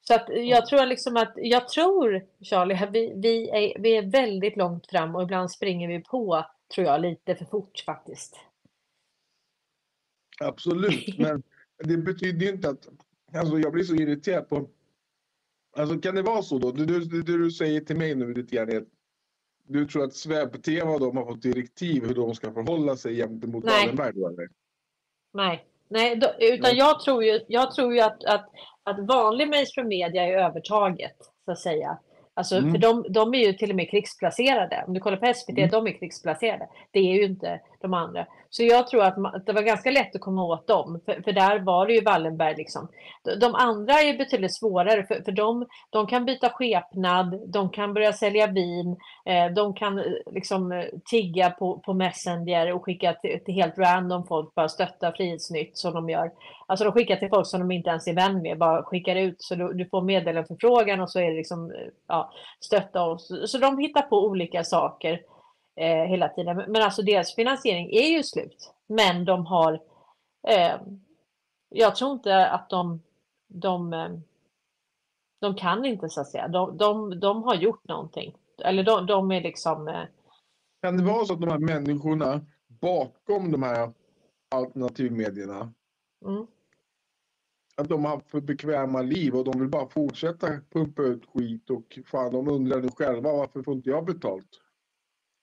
[0.00, 4.56] Så att jag tror liksom att, jag tror Charlie, vi, vi, är, vi är väldigt
[4.56, 8.36] långt fram och ibland springer vi på, tror jag, lite för fort faktiskt.
[10.40, 11.42] Absolut, men
[11.78, 12.88] det betyder ju inte att
[13.32, 14.68] Alltså jag blir så irriterad på...
[15.76, 16.72] Alltså kan det vara så då?
[16.72, 18.88] Det du, det du säger till mig nu lite grann är att
[19.66, 23.64] du tror att Sveb-TV och de har fått direktiv hur de ska förhålla sig gentemot
[23.64, 24.12] Wallenberg?
[24.14, 24.48] Då, eller?
[25.32, 26.78] Nej, Nej då, utan Nej.
[26.78, 28.48] jag tror ju, jag tror ju att, att,
[28.82, 31.98] att vanlig mainstream media är övertaget, så att säga.
[32.34, 32.72] Alltså, mm.
[32.72, 34.84] För de, de är ju till och med krigsplacerade.
[34.86, 35.70] Om du kollar på SVT, mm.
[35.70, 36.68] de är krigsplacerade.
[36.90, 38.26] Det är ju inte de andra.
[38.50, 41.00] Så jag tror att, man, att det var ganska lätt att komma åt dem.
[41.04, 42.54] För, för där var det ju Wallenberg.
[42.56, 42.88] Liksom.
[43.24, 45.06] De, de andra är betydligt svårare.
[45.06, 49.98] För, för de, de kan byta skepnad, de kan börja sälja vin, eh, de kan
[49.98, 55.12] eh, liksom tigga på, på Messenger och skicka till, till helt random folk, bara stötta
[55.12, 56.30] Frihetsnytt som de gör.
[56.66, 59.36] Alltså de skickar till folk som de inte ens är vän med, bara skickar ut
[59.38, 61.76] så du, du får meddelandeförfrågan och så är det liksom eh,
[62.08, 63.32] ja, stötta oss.
[63.46, 65.20] Så de hittar på olika saker
[65.76, 66.56] eh, hela tiden.
[66.56, 68.72] Men alltså deras finansiering är ju slut.
[68.86, 69.72] Men de har,
[70.48, 70.80] eh,
[71.68, 73.02] jag tror inte att de,
[73.48, 74.08] de, eh,
[75.40, 76.48] de kan inte så att säga.
[76.48, 78.36] De, de, de har gjort någonting.
[78.64, 79.88] Eller de, de är liksom...
[79.88, 80.04] Eh,
[80.82, 83.92] kan det vara så att de här människorna bakom de här
[84.50, 85.72] alternativmedierna
[86.24, 86.46] mm
[87.76, 91.70] att de har haft för bekväma liv och de vill bara fortsätta pumpa ut skit
[91.70, 94.48] och fan de undrar nu själva varför får inte jag betalt?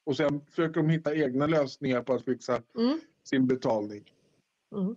[0.06, 3.00] Och sen försöker de hitta egna lösningar på att fixa mm.
[3.24, 4.12] sin betalning.
[4.76, 4.96] Mm.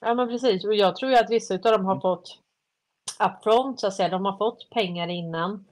[0.00, 2.38] Ja men precis och jag tror ju att vissa av dem har fått
[3.20, 4.08] upfront så att säga.
[4.08, 5.64] De har fått pengar innan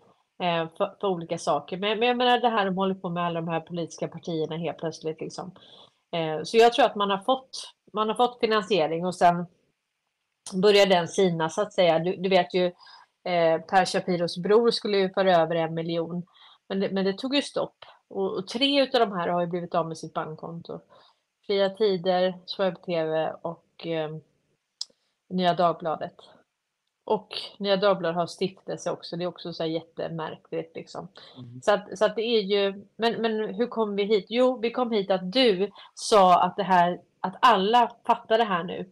[0.42, 1.76] eh, för, för, olika saker.
[1.76, 4.56] Men, men jag menar det här de håller på med alla de här politiska partierna
[4.56, 5.50] helt plötsligt liksom.
[6.16, 9.46] Eh, så jag tror att man har fått man har fått finansiering och sen
[10.62, 11.98] börjar den sina så att säga.
[11.98, 12.66] Du, du vet ju
[13.24, 16.26] eh, Per Shapiros bror skulle ju föra över en miljon.
[16.68, 17.76] Men det, men det tog ju stopp.
[18.08, 20.80] Och, och tre av de här har ju blivit av med sitt bankkonto.
[21.46, 24.16] Fria Tider, Swebb TV och eh,
[25.28, 26.14] Nya Dagbladet.
[27.04, 27.28] Och
[27.58, 29.16] Nya Dagbladet har stiftelse också.
[29.16, 31.08] Det är också så här jättemärkligt liksom.
[31.38, 31.60] Mm.
[31.62, 34.26] Så, att, så att det är ju, men, men hur kom vi hit?
[34.28, 38.64] Jo, vi kom hit att du sa att det här, att alla fattar det här
[38.64, 38.90] nu.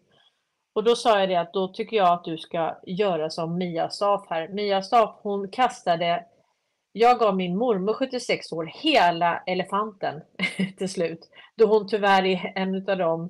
[0.73, 3.89] Och då sa jag det att då tycker jag att du ska göra som Mia
[3.89, 4.47] Staff här.
[4.47, 6.25] Mia Staff hon kastade,
[6.93, 10.21] jag gav min mormor 76 år hela elefanten
[10.77, 11.29] till slut.
[11.55, 13.29] Då hon tyvärr är en av dem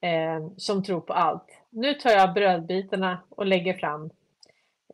[0.00, 1.46] eh, som tror på allt.
[1.70, 4.10] Nu tar jag brödbitarna och lägger fram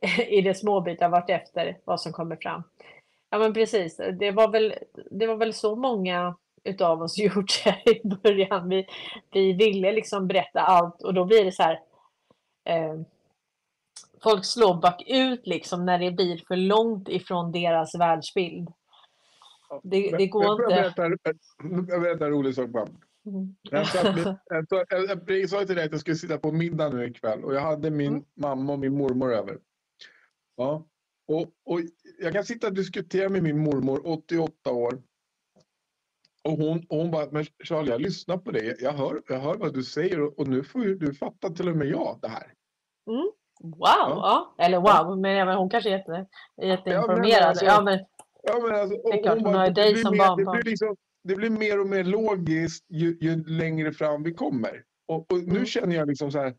[0.29, 2.63] i det småbitar vartefter vad som kommer fram.
[3.31, 4.75] Ja men precis, det var väl,
[5.11, 8.69] det var väl så många utav oss gjort i början.
[8.69, 8.87] Vi,
[9.31, 11.81] vi ville liksom berätta allt och då blir det så här.
[12.65, 12.95] Eh,
[14.23, 18.69] folk slår bakut liksom när det blir för långt ifrån deras världsbild.
[19.83, 20.75] Det, det går jag, inte.
[21.89, 22.89] Jag berättar en rolig sak bara.
[23.27, 23.57] Mm.
[23.71, 23.99] Jag, sa,
[24.47, 27.55] jag, jag, jag, sa till dig att jag skulle sitta på middag nu ikväll och
[27.55, 28.25] jag hade min mm.
[28.35, 29.59] mamma och min mormor över.
[30.57, 30.87] Ja.
[31.29, 31.81] Och, och
[32.19, 35.03] jag kan sitta och diskutera med min mormor, 88 år.
[36.45, 38.77] Och hon, och hon bara, men Charlie, jag lyssnar på dig.
[38.81, 41.77] Jag hör, jag hör vad du säger och, och nu får du fatta till och
[41.77, 42.53] med jag det här.
[43.11, 43.31] Mm.
[43.61, 44.55] Wow, ja.
[44.59, 46.27] Eller wow, men även hon kanske är jätte,
[46.63, 47.27] jätteinformerad.
[47.29, 48.05] Ja, men alltså- ja, men
[48.49, 50.57] Ja, men alltså, Det är klart, hon bara- har dig som mer- barnbarn.
[50.57, 54.85] Det blir, liksom, det blir mer och mer logiskt ju, ju längre fram vi kommer.
[55.07, 55.67] Och, och nu Mm.
[55.67, 56.55] känner jag liksom så här,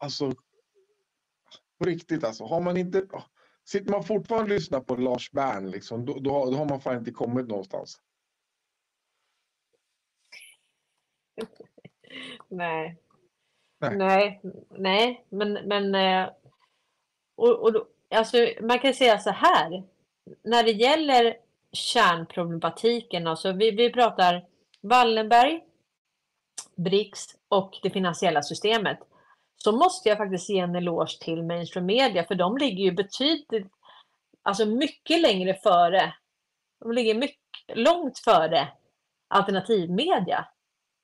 [0.00, 0.30] alltså
[1.78, 3.06] på riktigt alltså, har man inte,
[3.64, 6.80] sitter man fortfarande och lyssnar på Lars Bern liksom, då, då, har- då har man
[6.80, 8.00] fan inte kommit någonstans.
[12.48, 13.01] nej.
[13.82, 13.96] Nej.
[13.96, 14.40] Nej,
[14.70, 16.30] nej, men, men eh,
[17.36, 19.82] och, och alltså, man kan säga så här.
[20.42, 21.36] När det gäller
[21.72, 24.44] kärnproblematiken, alltså vi, vi pratar
[24.80, 25.60] Wallenberg,
[26.76, 28.98] BRICS och det finansiella systemet.
[29.56, 33.72] Så måste jag faktiskt ge en eloge till mainstream media för de ligger ju betydligt,
[34.42, 36.14] alltså mycket längre före.
[36.80, 37.38] De ligger mycket
[37.74, 38.68] långt före
[39.28, 40.48] alternativmedia.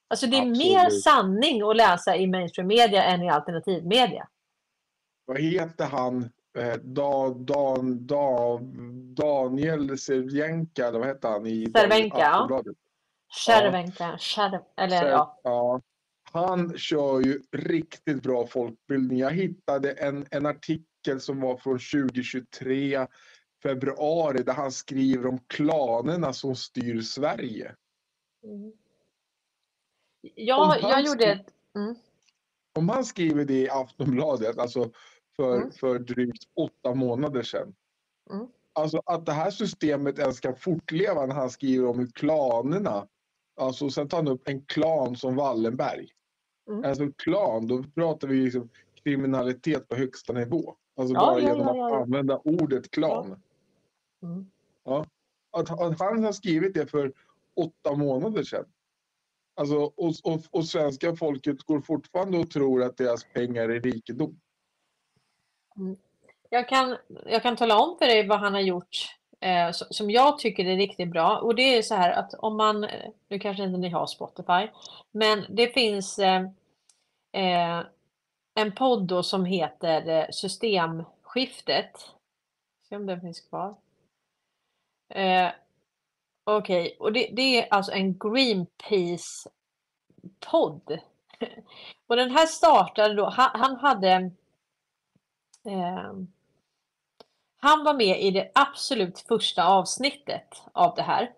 [0.08, 1.02] Alltså det är mer Absolut.
[1.02, 4.28] sanning att läsa i mainstream media än i alternativmedia.
[5.24, 6.30] Vad heter han?
[6.58, 8.58] Eh, da, Dan, da,
[9.22, 11.46] Daniel Sevjenka, eller vad heter han?
[11.46, 12.62] I Cervenka, ja.
[13.46, 15.40] Cervenka, Cerv, eller Så, ja.
[15.42, 15.80] ja.
[16.32, 19.18] Han kör ju riktigt bra folkbildning.
[19.18, 23.06] Jag hittade en, en artikel som var från 2023
[23.62, 27.74] februari där han skriver om klanerna som styr Sverige.
[28.44, 28.72] Mm.
[30.20, 31.46] Ja, jag gjorde ett...
[31.74, 31.94] Mm.
[32.78, 34.90] Om han skriver det i Aftonbladet, alltså
[35.36, 35.70] för, Mm.
[35.70, 37.74] för drygt åtta månader sedan.
[38.30, 38.46] Mm.
[38.72, 43.06] Alltså att det här systemet ens kan fortleva när han skriver om hur klanerna,
[43.56, 46.08] alltså sen tar han upp en klan som Wallenberg.
[46.70, 46.84] Mm.
[46.84, 48.68] Alltså klan, då pratar vi liksom
[49.02, 50.74] kriminalitet på högsta nivå.
[50.96, 53.42] Alltså Ja, bara ja, genom ja, att använda ordet klan.
[54.22, 54.50] Mm.
[54.84, 55.08] Att,
[55.70, 57.12] att han har skrivit det för
[57.54, 58.64] åtta månader sedan.
[59.58, 64.40] Alltså, och, och, och svenska folket går fortfarande och tror att deras pengar är rikedom.
[65.76, 65.96] Mm.
[66.50, 70.38] Jag, kan, jag kan tala om för dig vad han har gjort eh, som jag
[70.38, 71.38] tycker är riktigt bra.
[71.38, 72.86] Och det är så här att om man,
[73.28, 74.68] nu kanske inte ni har Spotify,
[75.10, 76.42] men det finns eh,
[77.32, 77.84] eh,
[78.54, 81.92] en podd då som heter eh, Systemskiftet.
[82.88, 83.76] Se om den finns kvar.
[85.08, 85.50] Eh,
[86.48, 90.98] Okej, Okej, och det, det är alltså en Greenpeace-podd.
[92.06, 94.30] Och den här startade då, han, han hade
[95.64, 96.12] eh,
[97.60, 101.32] han var med i det absolut första avsnittet av det här.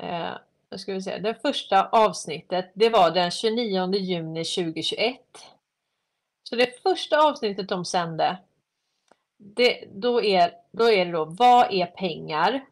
[0.00, 0.32] Eh,
[0.70, 1.18] nu ska vi se.
[1.18, 5.20] Det första avsnittet, det var den 29 juni 2021.
[6.42, 8.38] Så det första avsnittet de sände,
[9.36, 12.66] det, då, är, då är det då, vad är pengar?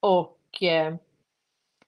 [0.00, 0.94] Och eh,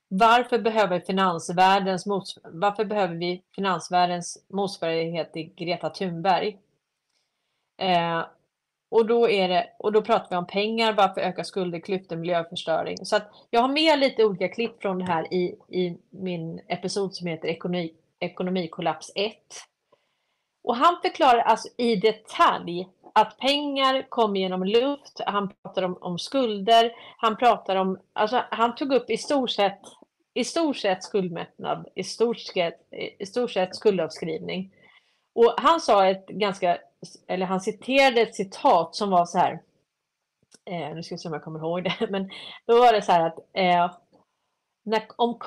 [0.09, 6.59] varför behöver finansvärldens mots- varför behöver vi finansvärldens motsvarighet till Greta Thunberg?
[7.81, 8.25] Eh,
[8.91, 12.97] och då, är det, och då pratar vi om pengar, varför ökar skulder, klyftor, miljöförstöring.
[13.07, 17.15] Så att jag har med lite olika klipp från det här i, i min episod
[17.15, 19.35] som heter Ekonomi, Ekonomikollaps 1.
[20.65, 26.19] Och han förklarar alltså i detalj att pengar kom genom luft, han pratar om, om
[26.19, 29.81] skulder, han pratar om, alltså han tog upp i stort sett,
[30.35, 34.75] i stort sett skuldmättnad, i stort sett, i stort sett skuldavskrivning.
[35.35, 36.79] Och han sa ett ganska,
[37.27, 39.63] eller han citerade ett citat som var så här,
[40.71, 42.31] eh, nu ska vi se om jag kommer ihåg det, men
[42.67, 43.93] då var det så här att eh,
[44.85, 45.39] när, om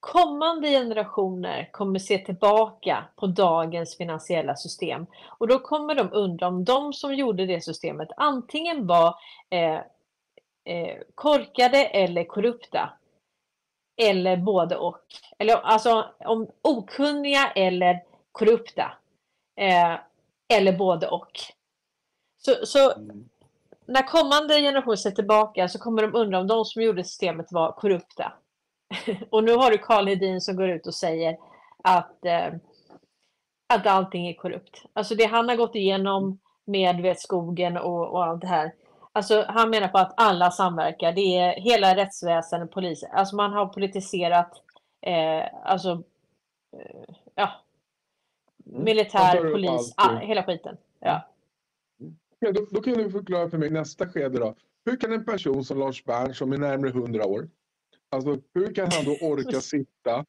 [0.00, 5.06] kommande generationer kommer se tillbaka på dagens finansiella system
[5.38, 9.14] och då kommer de undra om de som gjorde det systemet antingen var
[9.50, 9.80] eh,
[10.64, 12.92] eh, korkade eller korrupta.
[14.02, 15.04] Eller både och.
[15.38, 18.02] Eller alltså om okunniga eller
[18.32, 18.92] korrupta.
[19.56, 19.98] Eh,
[20.54, 21.40] eller både och.
[22.38, 22.92] Så, så
[23.86, 27.72] när kommande generationer ser tillbaka så kommer de undra om de som gjorde systemet var
[27.72, 28.32] korrupta.
[29.30, 31.36] och nu har du Karl Hedin som går ut och säger
[31.84, 32.54] att, eh,
[33.74, 34.84] att allting är korrupt.
[34.92, 38.72] Alltså det han har gått igenom med vet, skogen och, och allt det här.
[39.12, 41.12] Alltså han menar på att alla samverkar.
[41.12, 43.10] Det är hela rättsväsendet, polisen.
[43.12, 44.52] Alltså man har politiserat
[45.00, 46.02] eh, alltså
[46.76, 47.50] eh, ja,
[48.72, 50.18] tar militär, upp polis, allting.
[50.18, 50.76] ah, hela skiten.
[51.00, 51.26] Ja.
[52.38, 54.54] Ja, då, då kan du förklara för mig nästa skede då.
[54.84, 57.48] Hur kan en person som Lars Bern som är närmare 100 år,
[58.10, 60.24] alltså hur kan han då orka sitta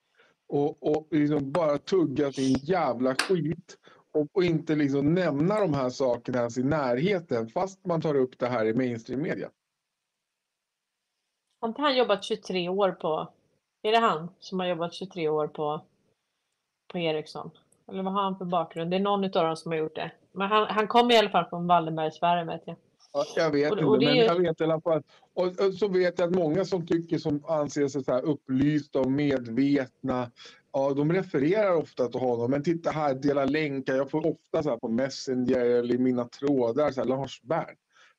[0.47, 3.77] och, och liksom bara tugga sin jävla skit
[4.11, 8.39] och, och inte liksom nämna de här sakerna ens i närheten fast man tar upp
[8.39, 9.49] det här i mainstream media?
[11.61, 13.27] Har inte han jobbat 23 år på...
[13.83, 15.85] Är det han som har jobbat 23 år på,
[16.91, 17.51] på Ericsson?
[17.87, 18.91] Eller vad har han för bakgrund?
[18.91, 20.11] Det är någon av dem som har gjort det.
[20.31, 22.75] Men han, han kommer i alla fall från Wallenbergsfären vet jag.
[23.13, 25.03] Ja, jag vet Och- inte, och det men jag vet i alla fall.
[25.33, 28.99] Och, och så vet jag att många som tycker som anser sig så här upplysta
[28.99, 30.31] och medvetna.
[30.73, 32.51] Ja, de refererar ofta till honom.
[32.51, 33.95] Men titta här, dela länkar.
[33.95, 36.91] Jag får ofta så här på Messenger eller i mina trådar.
[36.91, 37.75] Så här, Lars Bern.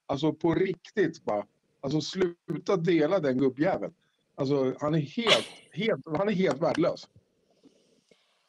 [0.06, 1.44] Alltså på riktigt bara.
[1.80, 3.94] Alltså sluta dela den gubbjäveln.
[4.34, 7.08] Alltså han är helt, helt, han är helt värdelös.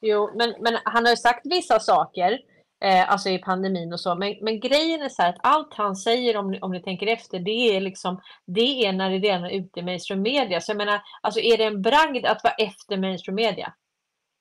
[0.01, 2.39] Jo, men, men han har ju sagt vissa saker,
[2.83, 4.15] eh, alltså i pandemin och så.
[4.15, 7.07] Men, men grejen är så här att allt han säger, om, ni- om ni tänker
[7.07, 10.61] efter, det är liksom, det är när det redan är ute i mainstream media.
[10.61, 13.73] Så jag menar, alltså är det en bragd att vara efter mainstream media?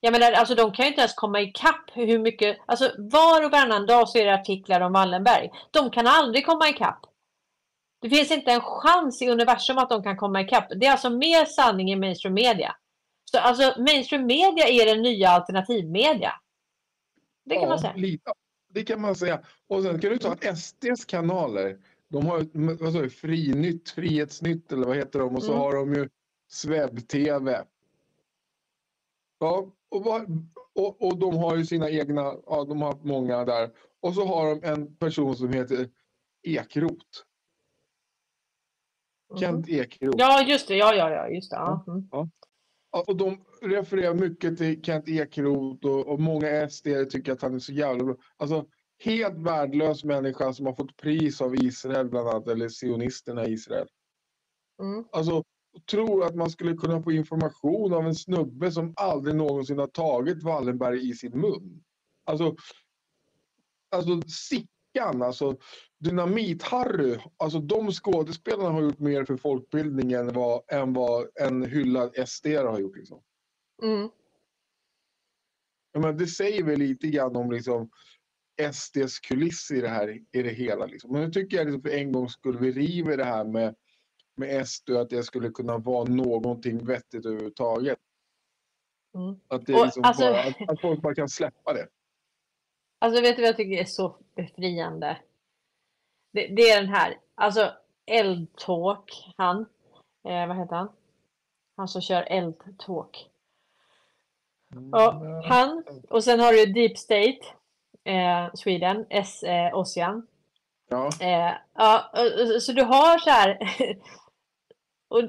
[0.00, 3.50] Jag menar, alltså de kan ju inte ens komma ikapp hur mycket, alltså var och
[3.50, 5.50] varannan dag så är det artiklar om Wallenberg.
[5.70, 7.00] De kan aldrig komma ikapp.
[8.00, 10.66] Det finns inte en chans i universum att de kan komma ikapp.
[10.76, 12.76] Det är alltså mer sanning i mainstream media.
[13.24, 16.32] Så alltså mainstream media är den nya alternativmedia.
[17.44, 17.94] Det kan ja, man säga.
[17.96, 18.32] Lite,
[18.68, 19.42] det kan man säga.
[19.66, 21.78] Och sen kan du ta att SDs kanaler.
[22.08, 25.36] De har ju, vad sa Frinytt, Frihetsnytt eller vad heter de?
[25.36, 25.60] Och så Mm.
[25.62, 26.08] har de ju
[26.48, 27.64] Sveb-TV.
[29.38, 30.06] Ja, och,
[30.74, 33.70] och, och de har ju sina egna, ja de har många där.
[34.00, 35.88] Och så har de en person som heter
[36.42, 37.26] Ekrot.
[39.40, 40.14] Kent Ekrot.
[40.18, 40.76] Ja, just det.
[40.76, 41.56] Ja, ja, ja, just det.
[41.56, 41.84] Ja.
[41.88, 42.08] Mm.
[42.12, 42.28] Ja,
[42.92, 47.58] Och de refererar mycket till Kent Ekeroth och, och många SD tycker att han är
[47.58, 48.16] så jävla bra.
[48.36, 48.66] Alltså
[48.98, 53.88] helt värdelös människa som har fått pris av Israel bland annat, eller sionisterna i Israel.
[54.80, 55.04] Mm.
[55.12, 55.44] Alltså
[55.90, 60.42] tror att man skulle kunna få information av en snubbe som aldrig någonsin har tagit
[60.42, 61.82] Wallenberg i sin mun.
[62.24, 62.56] Alltså,
[63.90, 64.28] alltså
[64.92, 65.56] Sickan, alltså
[66.04, 72.28] Dynamit-Harry, alltså de skådespelarna har gjort mer för folkbildningen än vad, än vad en hyllad
[72.28, 72.96] SD har gjort.
[72.96, 73.22] Liksom.
[73.82, 74.08] Mm.
[75.94, 77.90] Menar, det säger väl lite grann om liksom,
[78.72, 80.86] SDs kuliss i det här i det hela.
[80.86, 81.12] Liksom.
[81.12, 83.74] Men nu tycker jag liksom, för en gång skulle vi river det här med,
[84.36, 87.98] med SD att det skulle kunna vara någonting vettigt överhuvudtaget.
[89.14, 89.40] Mm.
[89.48, 91.88] Att, det Och, liksom alltså- bara, att, att folk bara kan släppa det.
[93.02, 95.16] Alltså vet du vad jag tycker är så befriande?
[96.32, 97.72] Det, det är den här, alltså
[98.06, 99.60] Eldtalk, han,
[100.28, 100.88] eh, vad heter han?
[101.76, 103.28] Han som kör Eldtalk.
[104.92, 107.38] Ja, han och sen har du Deep State,
[108.04, 109.42] eh, Sweden, S.
[109.42, 110.26] Eh, Ossian.
[110.88, 113.58] Ja, Eh, ja, och- och- så du har så här.
[115.08, 115.22] och,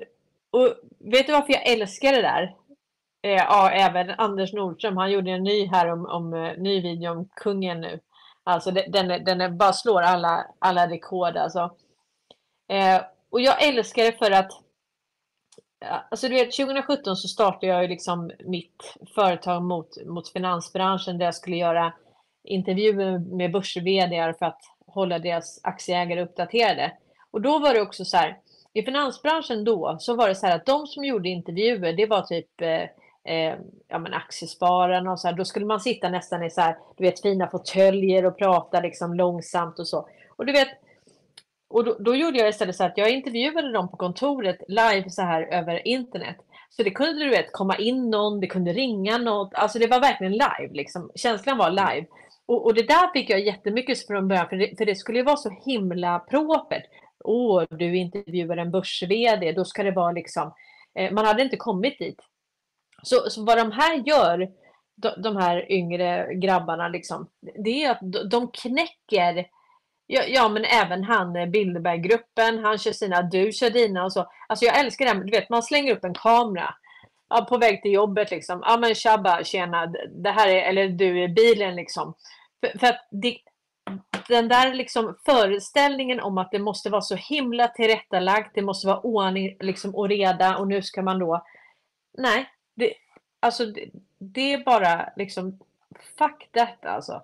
[0.51, 2.55] och vet du varför jag älskar det där?
[3.23, 7.11] Eh, ja, även Anders Nordström, han gjorde en ny här om, om eh, ny video
[7.11, 7.99] om kungen nu.
[8.43, 11.75] Alltså den, den är, bara slår alla, alla rekord alltså.
[12.69, 14.51] Eh, och jag älskar det för att
[16.11, 21.25] Alltså du vet 2017 så startade jag ju liksom mitt företag mot, mot finansbranschen där
[21.25, 21.93] jag skulle göra
[22.43, 23.73] intervjuer med börs
[24.39, 26.91] för att hålla deras aktieägare uppdaterade.
[27.31, 28.37] Och då var det också så här,
[28.73, 32.21] i finansbranschen då så var det så här att de som gjorde intervjuer, det var
[32.21, 32.83] typ eh,
[33.25, 33.55] eh,
[33.87, 37.03] ja, men aktiespararna och så här, då skulle man sitta nästan i så här, du
[37.03, 40.07] vet fina fåtöljer och prata liksom långsamt och så.
[40.35, 40.69] Och du vet,
[41.69, 45.21] och då, då gjorde jag istället så att jag intervjuade dem på kontoret live så
[45.21, 46.37] här över internet.
[46.69, 49.99] Så det kunde du vet komma in någon, det kunde ringa något, alltså det var
[49.99, 51.11] verkligen live liksom.
[51.15, 52.05] Känslan var live.
[52.45, 55.23] Och, och det där fick jag jättemycket från början, för det, för det skulle ju
[55.23, 56.83] vara så himla propert.
[57.23, 60.53] Åh, du intervjuar en börs-VD, då ska det vara liksom,
[60.95, 62.19] eh, man hade inte kommit dit.
[63.03, 64.51] Så, så vad de här gör,
[64.95, 67.29] de, de här yngre grabbarna, liksom,
[67.63, 69.47] det är att de, de knäcker
[70.07, 74.31] Ja, ja, men även han eh, Bilderberggruppen, han kör sina, du kör dina och så.
[74.47, 76.75] Alltså jag älskar det, här, du vet man slänger upp en kamera
[77.29, 78.63] ja, på väg till jobbet liksom.
[78.65, 79.93] Ja men tjabba, tjena,
[80.23, 82.13] det här är, eller du i bilen liksom.
[82.61, 83.37] För, för att det,
[84.27, 88.99] den där liksom föreställningen om att det måste vara så himla tillrättalagt, det måste vara
[88.99, 91.45] ordning liksom, och reda och nu ska man då...
[92.17, 92.93] Nej, det,
[93.39, 95.59] alltså det, det är bara liksom
[96.17, 97.23] fuck that alltså.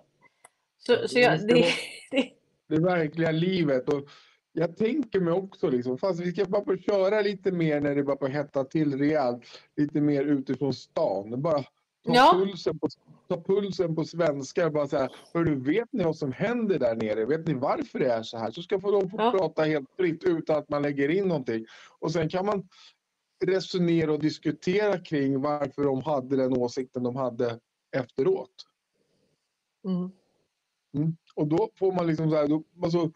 [0.78, 1.66] Så, så jag, det,
[2.12, 2.30] det,
[2.68, 3.90] det verkliga livet.
[3.94, 4.10] Och
[4.54, 8.04] jag tänker mig också, liksom, fast vi ska bara få köra lite mer när det
[8.04, 9.44] bara får hetta till rejält.
[9.76, 11.42] Lite mer utifrån stan.
[11.42, 11.66] Bara ta,
[12.14, 12.34] Ja.
[12.46, 12.88] pulsen, på,
[13.28, 14.70] ta pulsen på svenskar.
[14.70, 17.26] Bara så här, Hörru, vet ni vad som händer där nere?
[17.26, 18.52] Vet ni varför det är så här?
[18.52, 19.32] Så ska de få Ja.
[19.32, 21.66] prata helt fritt utan att man lägger in någonting.
[22.00, 22.68] Och sen kan man
[23.46, 27.60] resonera och diskutera kring varför de hade den åsikten de hade
[27.98, 28.66] efteråt.
[29.86, 30.12] mm.
[30.94, 31.18] Mm.
[31.36, 33.12] Och då får man liksom så här, då, alltså,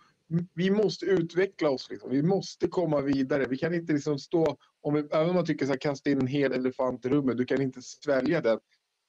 [0.54, 1.90] vi måste utveckla oss.
[1.90, 2.10] Liksom.
[2.10, 3.46] Vi måste komma vidare.
[3.50, 6.20] Vi kan inte liksom stå, om vi, även om man tycker så här, kasta in
[6.22, 8.60] en hel elefant i rummet, du kan inte svälja den.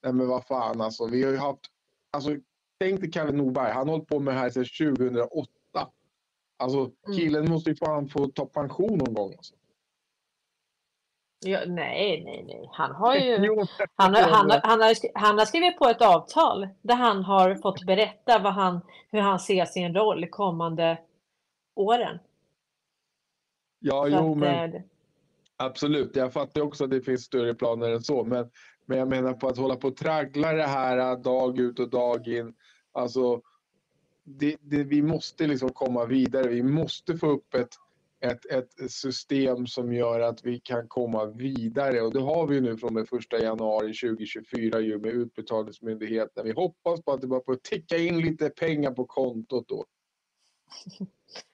[0.02, 1.60] Nej men vad fan alltså, vi har ju haft
[2.10, 2.36] alltså,
[2.80, 4.64] tänk dig Kalle Norberg, han har hållit på med det här sedan
[4.96, 5.48] 2008.
[6.56, 7.18] Alltså Mm.
[7.18, 9.34] killen måste ju fan få ta pension någon gång.
[9.36, 9.54] Alltså.
[11.44, 12.68] Ja, nej, nej, nej.
[12.72, 13.36] Han har ju...
[13.96, 17.54] Han har, han, har, han, har, han har skrivit på ett avtal där han har
[17.54, 18.80] fått berätta vad han,
[19.10, 20.98] hur han ser sin roll kommande
[21.74, 22.18] åren.
[23.80, 24.82] ja, Så jo, att, men eh,
[25.56, 26.16] absolut.
[26.16, 28.24] Jag fattar också att det finns större planer än så.
[28.24, 28.50] Men,
[28.86, 31.90] men jag menar på att hålla på och traggla det här äh, dag ut och
[31.90, 32.54] dag in.
[32.92, 33.40] Alltså,
[34.24, 36.48] det, det, vi måste liksom komma vidare.
[36.48, 37.76] Vi måste få upp ett,
[38.24, 42.00] ett, ett system som gör att vi kan komma vidare.
[42.00, 46.44] Och det har vi nu från den 1 januari 2024 ju med Utbetalningsmyndigheten.
[46.44, 49.84] Vi hoppas på att det bara får ticka in lite pengar på kontot då.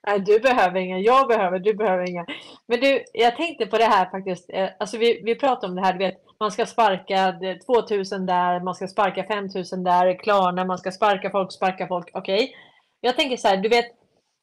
[0.07, 2.27] Nej, du behöver inga, jag behöver, du behöver inga.
[2.67, 4.51] Men du, jag tänkte på det här faktiskt.
[4.51, 8.27] Eh, alltså vi, vi pratar om det här, du vet, man ska sparka eh, 2000
[8.27, 12.11] där, man ska sparka 5000 där, Klarna, man ska sparka folk, sparka folk.
[12.15, 12.55] Okej.
[13.01, 13.87] Jag tänker så här, du vet,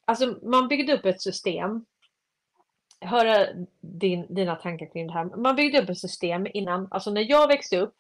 [0.06, 1.86] alltså man byggde upp ett system.
[3.02, 3.48] Höra
[3.82, 5.26] din, dina tankar kring det här.
[5.26, 7.96] Man byggde upp ett system innan, alltså när jag växte upp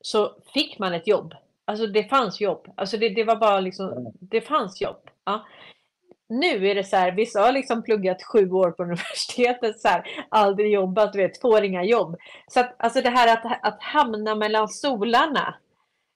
[0.00, 1.34] så fick man ett jobb.
[1.64, 2.68] Alltså det fanns jobb.
[2.74, 5.10] Alltså det, det var bara liksom, det fanns jobb.
[5.24, 5.46] Ja.
[6.28, 10.06] Nu är det så här, vissa har liksom pluggat sju år på universitetet, så här,
[10.28, 12.16] aldrig jobbat, du vet, får inga jobb.
[12.48, 15.54] Så att, alltså det här att, att hamna mellan stolarna,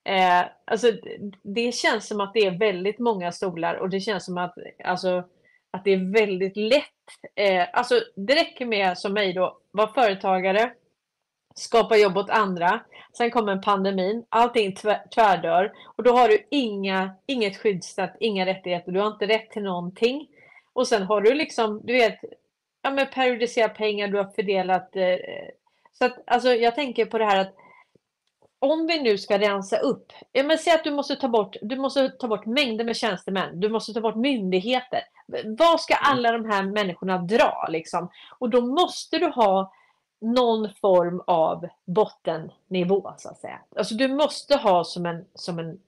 [0.04, 4.24] eh, alltså det- det känns som att det är väldigt många stolar och det känns
[4.24, 4.54] som att,
[4.84, 5.24] alltså,
[5.70, 6.84] att det är väldigt lätt.
[7.34, 10.72] Eh, alltså det räcker med, som mig då, vara företagare,
[11.54, 12.80] skapa jobb åt andra.
[13.16, 18.92] Sen kommer pandemin, allting tvär- tvärdör och då har du inga, inget skyddsnät, inga rättigheter,
[18.92, 20.28] du har inte rätt till någonting.
[20.72, 22.18] Och sen har du liksom, du vet,
[22.82, 24.96] ja men periodisera pengar, du har fördelat.
[24.96, 25.16] Eh,
[25.92, 27.54] så att alltså jag tänker på det här att
[28.58, 31.76] om vi nu ska rensa upp, ja men säg att du måste ta bort, du
[31.76, 35.00] måste ta bort mängder med tjänstemän, du måste ta bort myndigheter.
[35.44, 38.10] Vad ska alla de här människorna dra liksom?
[38.38, 39.72] Och då måste du ha
[40.20, 43.60] någon form av bottennivå så att säga.
[43.76, 45.80] Alltså du måste ha som en, som en,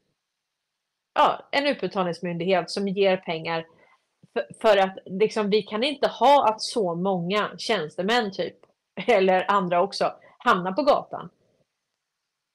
[1.15, 3.67] ja, en utbetalningsmyndighet som ger pengar
[4.33, 8.57] för, för att liksom, vi kan inte ha att så många tjänstemän typ,
[9.07, 11.31] eller andra också, hamnar på gatan.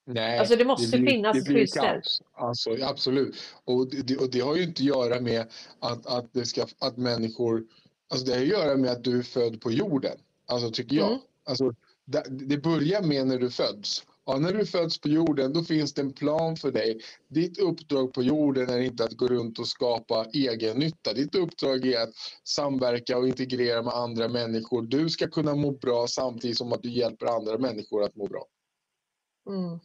[0.10, 2.04] Nej, Alltså det måste blir- finnas det skyddsnät.
[2.34, 3.36] Alltså, absolut.
[3.66, 6.98] Och det, och det har ju inte att göra med att, att, det ska, att
[6.98, 7.64] människor...
[8.10, 10.18] Alltså det har att göra med att du är född på jorden.
[10.46, 11.08] Alltså tycker jag.
[11.08, 11.20] Mm.
[11.46, 11.74] Alltså,
[12.06, 14.06] det, det börjar med när du föds.
[14.26, 17.00] Ja, när du föds på jorden då finns det en plan för dig.
[17.28, 21.14] Ditt uppdrag på jorden är inte att gå runt och skapa egen nytta.
[21.14, 22.14] Ditt uppdrag är att
[22.44, 24.82] samverka och integrera med andra människor.
[24.82, 28.46] Du ska kunna må bra samtidigt som att du hjälper andra människor att må bra.
[29.50, 29.80] Mm.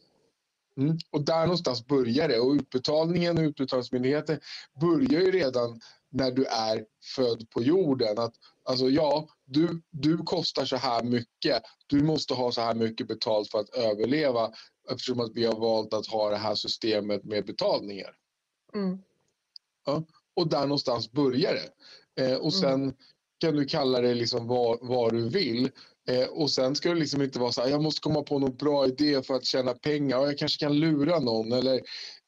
[0.77, 0.97] Mm.
[1.11, 2.39] Och där någonstans börjar det.
[2.39, 4.39] Och utbetalningen och utbetalningsmyndigheten
[4.81, 5.79] börjar ju redan
[6.09, 6.85] när du är
[7.15, 8.19] född på jorden.
[8.19, 8.33] Att,
[8.63, 11.63] alltså ja, du, du kostar så här mycket.
[11.87, 14.51] Du måste ha så här mycket betalt för att överleva
[14.91, 18.15] eftersom att vi har valt att ha det här systemet med betalningar.
[18.75, 18.99] Mm.
[20.35, 21.69] Och där någonstans börjar det.
[22.23, 22.93] Eh, och sen
[23.37, 25.69] kan du kalla det liksom vad, vad du vill.
[26.09, 28.55] Eh, och sen ska det liksom inte vara så här, jag måste komma på någon
[28.55, 30.17] bra idé för att tjäna pengar.
[30.17, 31.51] Och jag kanske kan lura någon.
[31.51, 31.81] Eller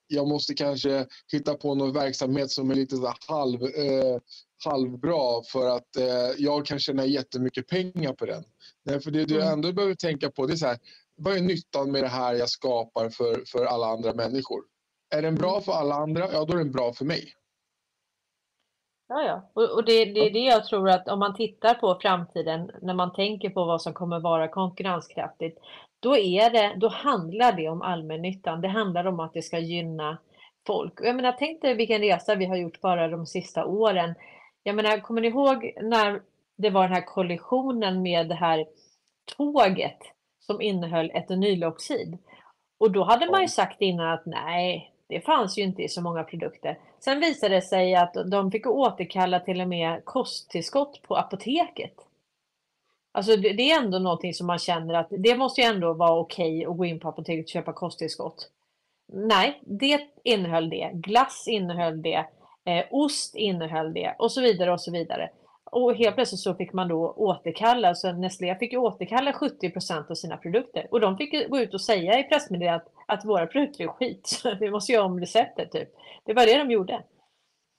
[0.08, 4.18] jag måste kanske hitta på någon verksamhet som är lite så halv, eh,
[4.66, 8.44] halvbra för att eh, jag kan tjäna jättemycket pengar på den.
[8.86, 9.54] Nej, för det du Mm.
[9.54, 10.78] ändå behöver tänka på det är så här,
[11.18, 14.62] vad är nyttan med det här jag skapar för, för alla andra människor?
[15.16, 17.34] Är den bra för alla andra, ja då är den bra för mig.
[19.08, 19.52] Ja, ja.
[19.54, 22.94] Och, och det, det är det jag tror att om man tittar på framtiden, när
[22.94, 25.60] man tänker på vad som kommer vara konkurrenskraftigt,
[26.00, 28.62] då, är det, då handlar det om allmännyttan.
[28.62, 30.18] Det handlar om att det ska gynna
[30.68, 30.94] folk.
[31.02, 34.16] Jag menar, tänk dig vilken resa vi har gjort bara de sista åren.
[34.64, 36.22] Jag menar, kommer ni ihåg när
[36.58, 38.66] det var den här kollisionen med det här
[39.38, 40.00] tåget
[40.40, 42.18] som innehöll etanyloxid?
[42.80, 46.02] Och då hade man ju sagt innan att nej, det fanns ju inte i så
[46.02, 46.78] många produkter.
[47.06, 51.94] Sen visade det sig att de fick återkalla till och med kosttillskott på apoteket.
[53.12, 56.20] Alltså det, det är ändå någonting som man känner att det måste ju ändå vara
[56.20, 58.50] okej att gå in på apoteket och köpa kosttillskott.
[59.14, 60.92] Nej, det innehöll det.
[60.94, 62.26] Glass innehöll det.
[62.66, 65.30] Eh, ost innehöll det och så vidare och så vidare.
[65.72, 70.38] Och helt plötsligt så fick man då återkalla, så Nestlé fick återkalla 70% av sina
[70.38, 70.88] produkter.
[70.92, 74.42] Och de fick gå ut och säga i pressmeddelandet att, att våra produkter är skit,
[74.60, 75.90] vi måste göra om receptet typ.
[76.26, 77.04] Det var det de gjorde.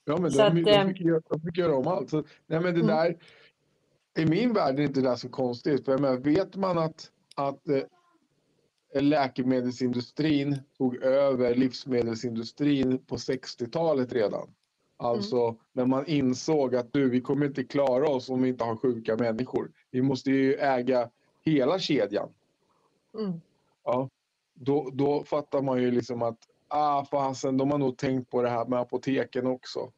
[0.05, 2.11] Ja, men Så de, att, de, ehm, fick, göra- de fick göra om allt.
[2.11, 2.87] Så, nej, men det Mm.
[2.87, 3.17] där,
[4.19, 5.85] I min värld är inte det där så konstigt.
[5.85, 7.83] För jag menar, vet man att, att, eh,
[9.03, 14.49] läkemedelsindustrin tog över livsmedelsindustrin på 60-talet redan.
[14.97, 15.57] Alltså mm.
[15.73, 19.17] när man insåg att du, vi kommer inte klara oss om vi inte har sjuka
[19.17, 19.71] människor.
[19.91, 21.11] Vi måste ju äga
[21.43, 22.29] hela kedjan.
[23.15, 23.41] Mm.
[23.85, 24.11] Ja,
[24.55, 28.49] då, då fattar man ju liksom att ah, fasen, de har nog tänkt på det
[28.49, 29.93] här med apoteken också.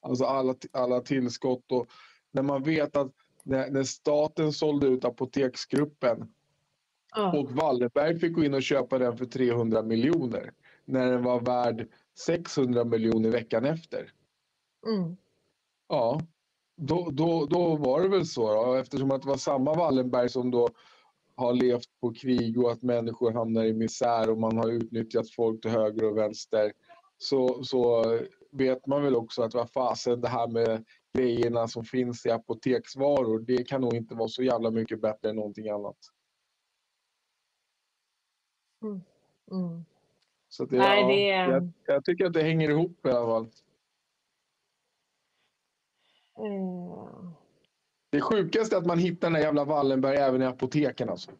[0.00, 1.86] Alltså alla, alla tillskott och
[2.30, 3.12] när man vet att
[3.42, 6.32] när, när staten sålde ut apoteksgruppen
[7.16, 7.38] oh.
[7.38, 10.52] och Wallenberg fick gå in och köpa den för 300 miljoner
[10.84, 14.12] när den var värd 600 miljoner veckan efter.
[14.86, 15.16] Mm.
[15.88, 16.20] Ja,
[16.76, 20.50] då, då, då var det väl så då, eftersom att det var samma Wallenberg som
[20.50, 20.68] då
[21.36, 25.62] har levt på krig och att människor hamnar i misär och man har utnyttjat folk
[25.62, 26.72] till höger och vänster.
[27.18, 28.04] Så, så
[28.52, 30.84] vet man väl också att vad fasen det här med
[31.18, 35.36] grejerna som finns i apoteksvaror, det kan nog inte vara så jävla mycket bättre än
[35.36, 35.96] någonting annat.
[38.82, 39.00] Mm.
[39.50, 39.84] Mm.
[40.48, 41.26] Så det, Nej, det...
[41.26, 43.50] Ja, jag, jag, tycker att det hänger ihop i alla fall.
[46.46, 47.34] Mm.
[48.10, 51.30] Det sjukaste är att man hittar den där jävla Wallenberg även i apoteken alltså.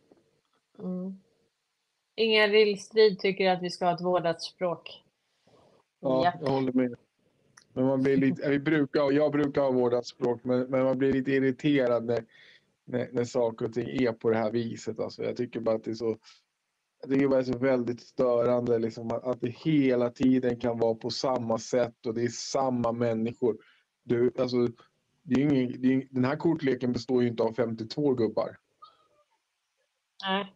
[0.79, 1.19] Mm.
[2.17, 5.03] Ingen Rillstrid tycker att vi ska ha ett vårdat språk.
[6.01, 6.35] Ja, Japp.
[6.41, 6.95] jag håller med.
[7.73, 11.13] Men man blir lite, vi brukar, jag brukar ha vårdat språk, men, men man blir
[11.13, 12.25] lite irriterad när,
[12.85, 15.01] när, när saker och ting är på det här viset.
[15.01, 16.17] Alltså, jag tycker bara att det är så
[17.01, 20.79] jag tycker bara det är så väldigt störande liksom, att, att det hela tiden kan
[20.79, 23.57] vara på samma sätt och det är samma människor.
[24.05, 24.57] Du, alltså,
[25.31, 28.57] det är ingen, det är, den här kortleken består ju inte av 52 gubbar.
[30.25, 30.55] Nej.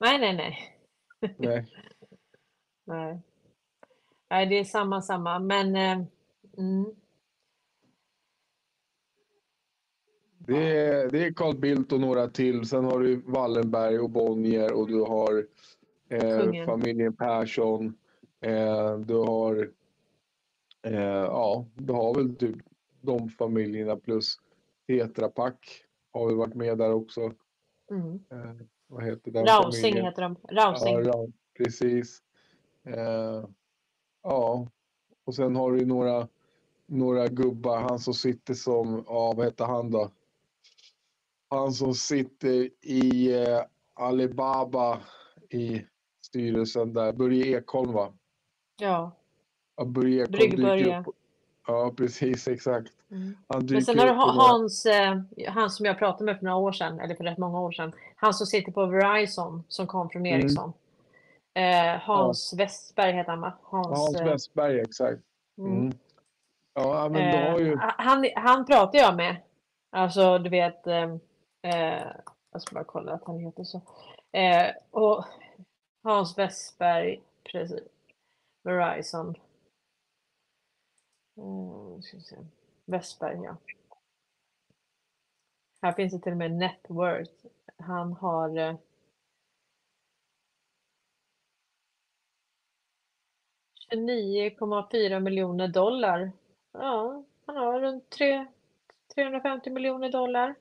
[0.00, 0.76] Nej, nej, nej.
[1.38, 1.66] Nej.
[2.84, 3.20] nej.
[4.30, 5.38] Nej, det är samma, samma.
[5.38, 5.76] Men...
[5.76, 6.06] Eh,
[6.58, 6.94] mm.
[10.38, 12.68] Det är, det är Carl Bildt och några till.
[12.68, 15.46] Sen har du Wallenberg och Bonnier och du har
[16.08, 17.94] eh, familjen Persson.
[18.40, 19.70] Eh, du har...
[20.82, 22.69] Eh, ja, du har väl typ
[23.00, 24.36] de familjerna plus
[24.86, 27.32] Tetra Pak har väl varit med där också.
[27.90, 28.14] Mm.
[28.30, 30.04] Eh, vad heter den Rausing familjen?
[30.04, 30.36] heter de.
[30.50, 31.04] Rausing.
[31.04, 31.26] Ja,
[31.58, 32.22] precis.
[32.84, 33.44] Eh,
[34.22, 34.68] ja,
[35.24, 36.28] och sen har du några,
[36.86, 37.80] några gubbar.
[37.80, 40.10] Han som sitter som, ja vad heter han då?
[41.48, 43.60] Han som sitter i eh,
[43.94, 45.00] Alibaba
[45.50, 45.86] i
[46.26, 47.12] styrelsen där.
[47.12, 48.12] Börje Ekholm va?
[48.80, 49.16] Ja.
[49.76, 51.14] ja Börje Ekholm dyker upp,
[51.66, 52.92] Ja, precis, exakt.
[53.10, 53.36] Mm.
[53.48, 55.18] Men sen har du Hans, eh,
[55.48, 57.92] han som jag pratade med för några år sedan, eller för rätt många år sedan.
[58.16, 60.40] Han som sitter på Verizon, som kom från mm.
[60.40, 60.72] Ericsson.
[61.54, 61.94] Mm.
[61.94, 62.64] Eh, Hans ja.
[62.64, 63.52] Westberg heter han va?
[63.62, 65.22] Hans, Hans eh, Westberg, exakt.
[65.58, 65.78] Mm.
[65.78, 65.92] mm.
[66.74, 67.76] Ja, men har ju...
[67.78, 69.36] han, han pratar jag med.
[69.90, 70.86] Alltså, du vet...
[70.86, 71.16] Eh,
[72.52, 73.80] jag ska bara kolla att han heter så.
[74.90, 75.24] och
[76.02, 77.20] Hans Westberg,
[77.52, 77.80] precis.
[78.64, 79.34] Verizon.
[81.36, 82.36] Mm, ska se.
[82.84, 83.56] Westberg, ja.
[85.82, 87.46] Här finns det till och med net worth.
[87.76, 88.76] Han har eh,
[93.92, 96.32] 29,4 miljoner dollar.
[96.72, 98.46] Ja, han har runt 3,
[99.14, 100.54] 350 miljoner dollar.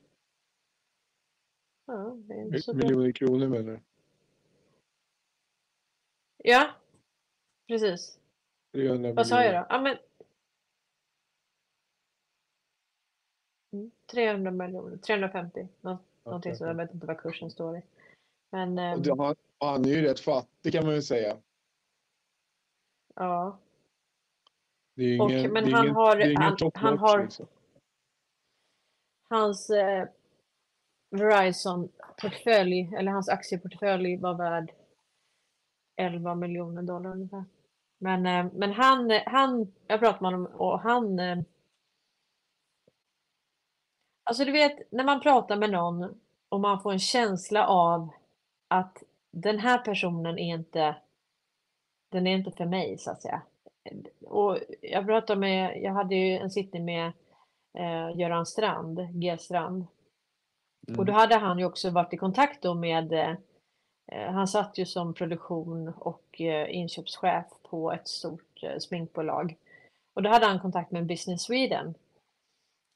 [1.86, 3.80] Ja, det är inte så miljoner kronor menar du?
[6.38, 6.70] Ja,
[7.68, 8.20] precis.
[9.16, 9.66] Vad sa jag då?
[9.70, 9.98] Ja, men
[14.12, 15.68] 300 miljoner, 350.
[15.82, 15.98] Nå
[16.30, 17.82] någonting så jag vet inte vad kursen står i.
[18.52, 21.38] Men, och det, han, han är ju rätt fattig kan man ju säga.
[23.16, 23.60] Ja.
[24.96, 27.24] Det är ingen, och, men det är han ingen, har, det är han, han har
[27.24, 27.48] liksom.
[29.30, 30.08] hans eh,
[31.12, 34.72] Verizon-portfölj, eller hans aktieportfölj var värd
[35.96, 37.46] 11 miljoner dollar ungefär.
[37.98, 41.38] Men, eh, men han, han, jag pratade med honom och han eh,
[44.30, 46.20] Alltså du vet, när man pratar med någon
[46.50, 48.10] och man får en känsla av
[48.68, 50.96] att den här personen är inte,
[52.12, 53.42] den är inte för mig så att säga.
[54.26, 57.12] Och jag pratade med, jag hade ju en sittning med
[57.78, 59.88] eh, Göran Strand, G Strand.
[60.88, 61.00] Mm.
[61.00, 61.20] Och då mm.
[61.20, 65.88] hade han ju också varit i kontakt då med, eh, han satt ju som produktion
[65.88, 69.56] och eh, inköpschef på ett stort eh, sminkbolag.
[70.14, 71.96] Och då hade han kontakt med Business Sweden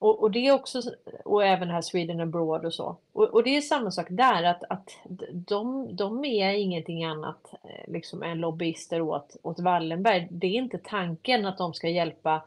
[0.04, 0.82] och, och, det är också,
[1.26, 2.98] och även här Sweden Abroad och så.
[3.14, 4.98] Och, och, det är samma sak där, att, att
[5.32, 10.28] de, de är ingenting annat eh, liksom, än lobbyister åt, åt Wallenberg.
[10.32, 12.44] Det är inte tanken att de ska hjälpa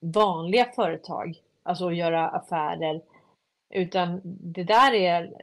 [0.00, 3.00] vanliga företag, alltså att göra affärer.
[3.74, 5.42] Utan det där är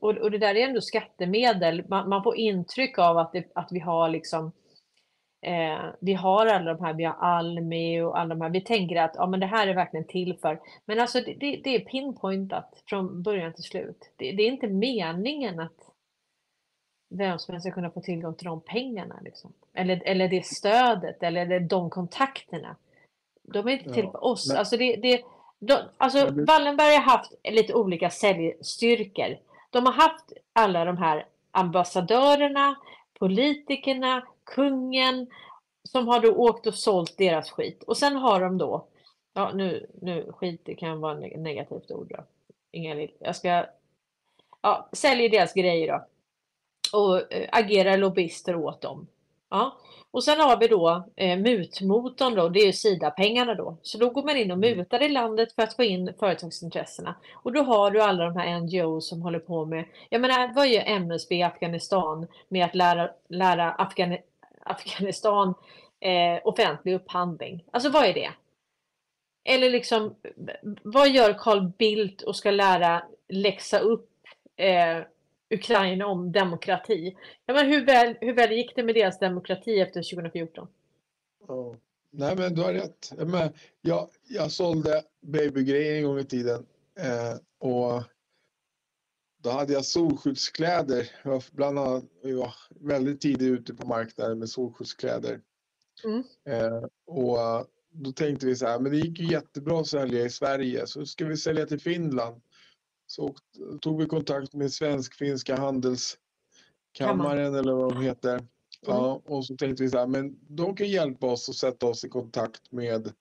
[0.00, 1.84] och, och det där är ändå skattemedel.
[1.88, 4.52] Man, man får intryck av att, det, att vi har liksom
[5.46, 8.50] eh, vi har alla de här, vi har Almi och alla de här.
[8.50, 10.60] Vi tänker att ja, men det här är verkligen till för.
[10.84, 14.10] Men alltså det, det, det är pinpointat från början till slut.
[14.16, 15.90] Det, det, är inte meningen att
[17.10, 19.18] vem som helst ska kunna få tillgång till de pengarna.
[19.22, 19.52] Liksom.
[19.74, 22.76] Eller, eller det stödet eller de kontakterna.
[23.42, 24.48] De är inte till för oss.
[24.48, 24.58] Men...
[24.58, 25.22] Alltså det, det,
[25.58, 29.36] de, alltså Wallenberg har haft lite olika säljstyrkor.
[29.70, 32.76] De har haft alla de här ambassadörerna,
[33.18, 35.26] politikerna, kungen
[35.88, 37.82] som har då åkt och sålt deras skit.
[37.82, 38.86] Och sen har de då,
[39.34, 42.24] ja nu, nu skit det kan vara ett negativt ord då.
[42.70, 43.66] Inga, jag ska,
[44.60, 46.06] ja, säljer deras grejer då.
[46.98, 49.06] Och äh, agerar lobbyister åt dem.
[49.56, 49.76] Ja.
[50.10, 53.76] Och sen har vi då eh, mutmotorn då, det är ju Sida-pengarna då.
[53.82, 54.78] Så då går man in och mm.
[54.78, 57.14] mutar i landet för att få in företagsintressena.
[57.34, 60.68] Och då har du alla de här NGO som håller på med, jag menar vad
[60.68, 64.16] gör MSB i Afghanistan med att lära, lära Afghan,
[64.64, 65.54] Afghanistan
[66.00, 67.64] eh, offentlig upphandling?
[67.70, 68.30] Alltså vad är det?
[69.44, 70.14] Eller liksom,
[70.82, 74.10] vad gör Carl Bildt och ska lära läxa upp
[74.56, 74.98] eh,
[75.50, 77.16] Ukraina om demokrati.
[77.46, 80.68] Ja, men hur, väl, hur väl gick det med deras demokrati efter 2014?
[81.48, 81.76] Oh.
[82.10, 83.12] Nej, men du har rätt.
[83.16, 86.66] Men jag, jag sålde babygrejer en gång i tiden
[86.98, 88.02] eh, och
[89.42, 91.10] då hade jag solskyddskläder.
[91.22, 95.40] Jag var bland annat jag var väldigt tidigt ute på marknaden med solskyddskläder.
[96.04, 96.24] Mm.
[96.48, 100.30] Eh, och då tänkte vi så här, men det gick ju jättebra att sälja i
[100.30, 102.40] Sverige, så ska vi sälja till Finland
[103.16, 103.34] så
[103.80, 108.34] tog vi kontakt med Svensk-finska handelskammaren eller vad de heter.
[108.34, 108.48] Mm.
[108.80, 112.04] Ja, och så tänkte vi så här, men de kan hjälpa oss att sätta oss
[112.04, 113.12] i kontakt med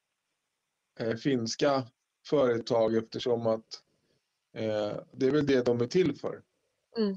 [0.99, 1.87] eh, finska
[2.27, 3.81] företag eftersom att
[4.53, 6.41] eh, det är väl det de är till för.
[6.97, 7.15] Mm.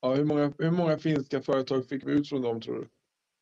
[0.00, 2.88] Ja, hur, många, hur många finska företag fick vi ut från dem tror du?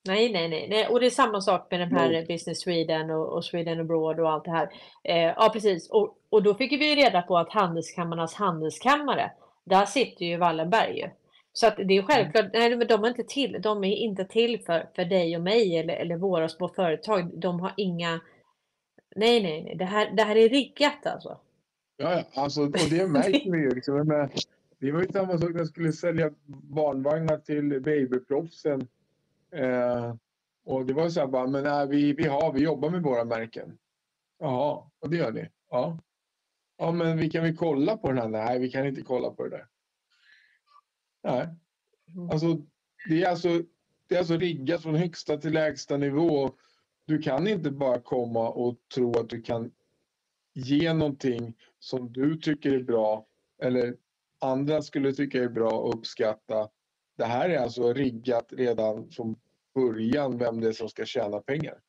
[0.07, 0.89] Nej, nej, nej, nej.
[0.89, 2.27] Och det är samma sak med den här mm.
[2.27, 4.71] Business Sweden och, och, Sweden Abroad och allt det här.
[5.05, 5.91] Eh, ja, precis.
[5.91, 9.31] Och, och då fick vi reda på att Handelskammarnas handelskammare,
[9.65, 11.09] där sitter ju Wallenberg ju.
[11.53, 12.07] Så att det är mm.
[12.07, 15.79] självklart, nej, de är inte till, de är inte till för, för dig och mig
[15.79, 17.41] eller, eller våra små företag.
[17.41, 18.21] De har inga,
[19.17, 21.39] nej, nej, nej, det här, det här är riggat alltså.
[21.97, 23.71] Ja, ja, alltså, och det märker vi ju.
[23.71, 24.29] Liksom,
[24.79, 28.89] det var ju samma sak när jag skulle sälja barnvagnar till babyproffsen
[29.55, 30.15] Eh,
[30.65, 33.25] och det var så här bara, men nej, vi, vi, har, vi jobbar med våra
[33.25, 33.79] märken.
[34.39, 35.49] Jaha, och det gör ni?
[35.71, 35.99] Ja.
[36.77, 38.29] Ja, men vi kan vi kolla på den här?
[38.29, 39.67] Nej, vi kan inte kolla på det där.
[41.23, 41.49] Nej.
[42.15, 42.31] Mm.
[42.31, 42.47] Alltså,
[43.09, 43.63] det är alltså,
[44.09, 46.51] det är alltså riggat från högsta till lägsta nivå.
[47.07, 49.73] Du kan inte bara komma och tro att du kan
[50.55, 53.27] ge någonting som du tycker är bra
[53.63, 53.97] eller
[54.39, 56.69] andra skulle tycka är bra och uppskatta.
[57.17, 59.37] Det här är alltså riggat redan från
[59.75, 61.81] början vem det är som ska tjäna pengar.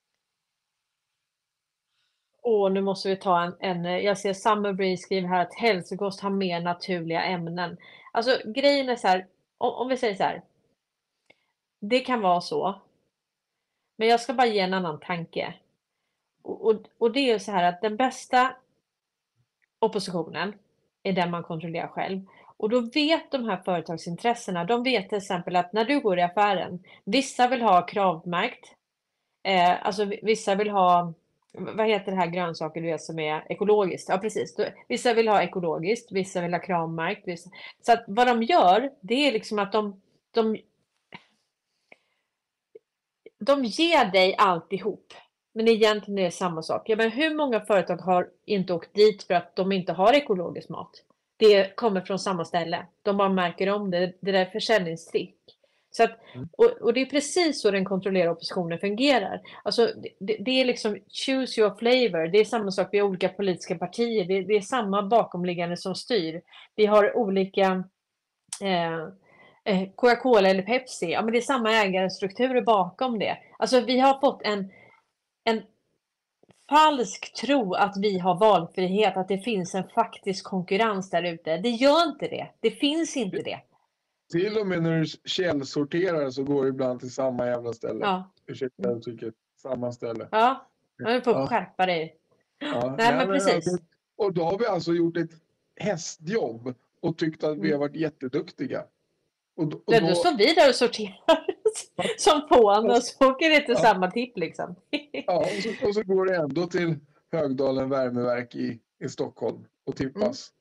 [2.41, 6.29] Och nu måste vi ta en, en jag ser Summerbree skriver här att hälsokost har
[6.29, 7.77] mer naturliga ämnen.
[8.11, 10.43] Alltså grejen är så här, om, om vi säger så här.
[11.81, 12.81] Det kan vara så.
[13.97, 15.53] Men jag ska bara ge en annan tanke.
[16.41, 18.55] Och, och, och det är så här att den bästa
[19.79, 20.53] oppositionen
[21.03, 22.21] är den man kontrollerar själv.
[22.57, 26.21] Och då vet de här företagsintressena, de vet till exempel att när du går i
[26.21, 28.75] affären, vissa vill ha kravmärkt,
[29.43, 31.13] eh, alltså vissa vill ha,
[31.53, 34.09] vad heter det här grönsaker du vet som är ekologiskt?
[34.09, 34.55] Ja precis,
[34.87, 37.27] vissa vill ha ekologiskt, vissa vill ha kravmärkt.
[37.27, 37.49] Vissa...
[37.81, 40.01] Så att vad de gör, det är liksom att de,
[40.31, 40.57] de,
[43.39, 45.13] de ger dig alltihop.
[45.53, 46.89] Men egentligen är det samma sak.
[46.89, 50.69] Ja, men hur många företag har inte åkt dit för att de inte har ekologisk
[50.69, 51.03] mat?
[51.37, 52.85] Det kommer från samma ställe.
[53.03, 54.13] De bara märker om det.
[54.19, 55.35] Det där är försäljningstrick.
[55.91, 56.49] Så att, mm.
[56.57, 59.41] och, och, det är precis så den kontrollerade oppositionen fungerar.
[59.63, 62.27] Alltså, det, det, är liksom choose your flavor.
[62.27, 64.25] Det är samma sak, vi har olika politiska partier.
[64.25, 66.41] Det, det är samma bakomliggande som styr.
[66.75, 67.83] Vi har olika
[68.61, 69.01] eh,
[69.65, 71.11] eh, Coca-Cola eller Pepsi.
[71.11, 73.37] Ja, men det är samma ägarstrukturer bakom det.
[73.59, 74.71] Alltså vi har fått en,
[75.43, 75.61] en
[76.69, 81.57] falsk tro att vi har valfrihet, att det finns en faktisk konkurrens där ute.
[81.57, 82.49] Det gör inte det.
[82.59, 83.61] Det finns inte det.
[84.31, 87.99] Till och med när du källsorterar så går du ibland till samma jävla ställe.
[88.01, 88.31] Ja.
[88.47, 89.33] Ursäkta uttrycket.
[89.61, 90.27] Samma ställe.
[90.31, 90.67] Ja,
[91.03, 91.47] man får ja.
[91.47, 92.17] skärpa dig.
[92.59, 92.95] Ja.
[92.97, 93.79] Nej, men precis.
[94.17, 95.31] Och då har vi alltså gjort ett
[95.75, 98.83] hästjobb och tyckt att vi har varit jätteduktiga.
[99.55, 99.99] Och och då...
[99.99, 101.45] då står vi där och sorterar
[102.17, 103.81] som fån och så åker det till ja.
[103.81, 104.75] samma tipp liksom.
[105.11, 106.95] ja, och så, och så, går det ändå till
[107.31, 110.51] Högdalen värmeverk i, i Stockholm och tippas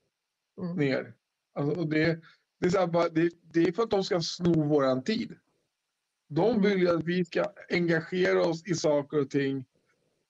[0.58, 0.70] mm.
[0.70, 0.86] Mm.
[0.86, 1.14] ner.
[1.54, 2.20] Alltså, och det,
[2.60, 5.36] det, är bara, det, det är för att de ska sno våran tid.
[6.28, 9.64] De vill ju att vi ska engagera oss i saker och ting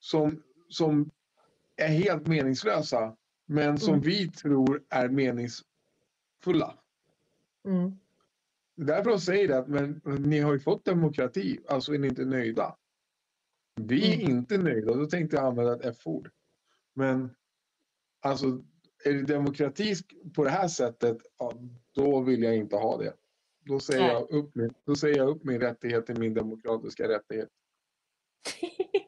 [0.01, 1.11] som, som
[1.77, 3.17] är helt meningslösa,
[3.47, 4.07] men som Mm.
[4.07, 6.75] vi tror är meningsfulla.
[7.65, 7.99] Mm.
[8.77, 12.09] Därför de säger det, att men, men ni har ju fått demokrati, alltså är ni
[12.09, 12.77] inte nöjda.
[13.81, 14.37] Vi är Mm.
[14.37, 16.31] inte nöjda, då tänkte jag använda ett F-ord.
[16.95, 17.35] Men
[18.21, 18.47] alltså,
[19.05, 19.95] är det demokrati
[20.37, 21.53] på det här sättet, ja,
[21.95, 23.15] då vill jag inte ha det.
[23.61, 24.13] Då säger, Nej.
[24.13, 27.49] jag upp min, då säger jag upp min rättighet till min demokratiska rättighet.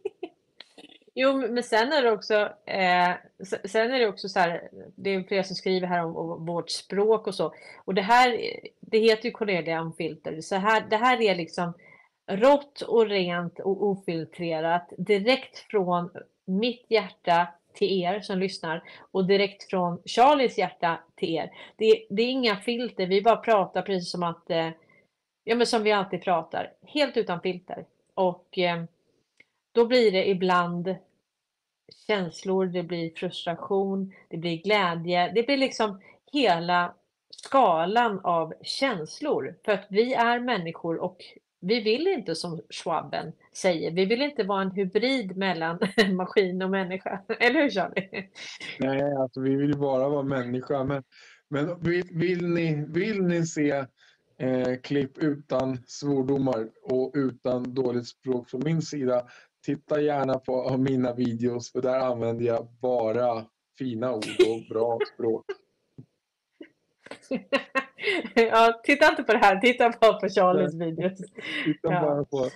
[1.18, 2.34] Jo, men sen är det också,
[2.64, 3.14] eh,
[3.64, 6.70] sen är det också så här, det är flera som skriver här om, om vårt
[6.70, 7.54] språk och så.
[7.84, 8.40] Och det här,
[8.80, 10.40] det heter ju Cornelia Unfilter.
[10.40, 11.72] Så här, det här är liksom
[12.30, 16.10] rått och rent och ofiltrerat direkt från
[16.44, 21.50] mitt hjärta till er som lyssnar och direkt från Charlies hjärta till er.
[21.76, 24.70] Det, det är inga filter, vi bara pratar precis som att, eh,
[25.44, 27.84] ja men som vi alltid pratar, helt utan filter.
[28.14, 28.84] Och eh,
[29.76, 30.96] då blir det ibland
[32.06, 36.00] känslor, det blir frustration, det blir glädje, det blir liksom
[36.32, 36.94] hela
[37.30, 39.54] skalan av känslor.
[39.64, 41.16] För att vi är människor och
[41.60, 45.78] vi vill inte som Schwaben säger, vi vill inte vara en hybrid mellan
[46.12, 47.20] maskin och människa.
[47.40, 48.28] Eller hur Charlie?
[48.78, 50.84] Nej, alltså vi vill ju bara vara människa.
[50.84, 51.02] Men,
[51.48, 53.84] men vill, vill, ni, vill ni se
[54.38, 59.26] eh, klipp utan svordomar och utan dåligt språk från min sida,
[59.66, 63.44] titta gärna på mina videos för där använder jag bara
[63.78, 65.44] fina ord och bra språk.
[68.34, 71.18] ja, titta inte på det här, titta bara på Charlies videos.
[71.64, 72.00] Titta Ja.
[72.00, 72.50] bara på,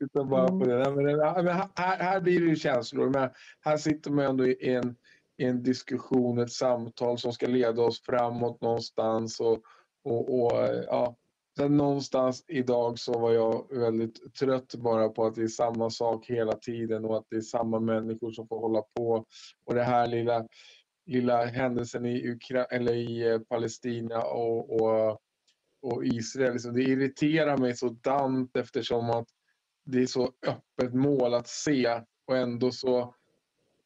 [0.00, 0.78] titta bara på det.
[0.78, 3.10] Nej, men, det- men här, här blir det ju känslor.
[3.10, 3.30] Men
[3.60, 4.96] här sitter man ändå i en,
[5.38, 9.40] i en diskussion, ett samtal som ska leda oss framåt någonstans.
[9.40, 9.58] Och,
[10.04, 10.52] och, och
[10.86, 11.16] ja.
[11.58, 16.26] Sen någonstans idag så var jag väldigt trött bara på att det är samma sak
[16.26, 19.24] hela tiden och att det är samma människor som får hålla på.
[19.64, 20.46] Och det här lilla,
[21.06, 25.20] lilla händelsen i, Ukra eller i eh, Palestina och, och
[25.82, 26.52] och Israel.
[26.52, 29.28] Liksom, det irriterar mig så dant eftersom att
[29.84, 33.14] det är så öppet mål att se och ändå så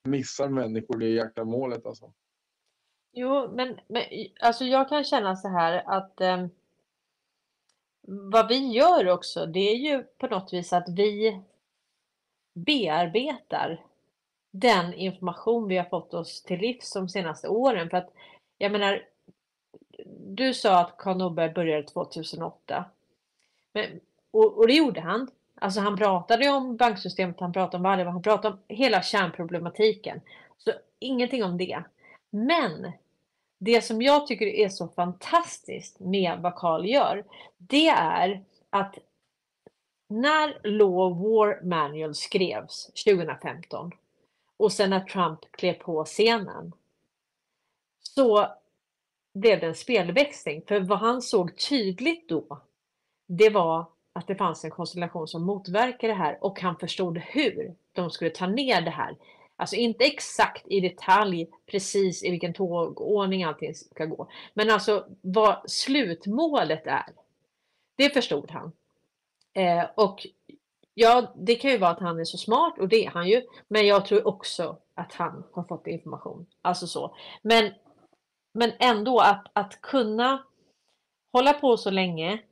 [0.04, 1.86] missar människor det jäkla målet.
[1.86, 2.12] Alltså.
[3.12, 4.02] Jo, men, men
[4.40, 6.46] alltså jag kan känna så här att eh,
[8.06, 11.40] vad vi gör också, det är ju på något vis att vi
[12.54, 13.80] bearbetar
[14.50, 17.90] den information vi har fått oss till livs de senaste åren.
[17.90, 18.12] För att
[18.58, 19.02] jag menar,
[20.26, 22.84] du sa att Karl Norberg började 2008.
[23.72, 24.00] Men,
[24.30, 25.30] och, och det gjorde han.
[25.54, 30.20] Alltså han pratade om banksystemet, han pratade om varje, han pratade om hela kärnproblematiken.
[30.58, 31.82] Så ingenting om det.
[32.30, 32.92] Men
[33.64, 37.24] det som jag tycker är så fantastiskt med vad Carl gör,
[37.58, 38.98] det är att
[40.08, 43.92] när Law War Manual skrevs 2015
[44.56, 46.72] och sen när Trump klev på scenen
[47.98, 48.46] så
[49.34, 50.62] blev det en spelväxling.
[50.68, 52.60] För vad han såg tydligt då,
[53.26, 57.74] det var att det fanns en konstellation som motverkade det här och han förstod hur
[57.92, 59.16] de skulle ta ner det här.
[59.56, 64.28] Alltså inte exakt i detalj precis i vilken tågordning allting ska gå.
[64.54, 67.12] Men alltså vad slutmålet är.
[67.96, 68.72] Det förstod han.
[69.54, 70.26] Eh, och
[70.94, 73.42] ja, det kan ju vara att han är så smart och det är han ju.
[73.68, 76.46] Men jag tror också att han har fått information.
[76.62, 77.16] Alltså så.
[77.42, 77.72] Men,
[78.54, 80.46] men ändå att, att kunna
[81.32, 82.42] hålla på så länge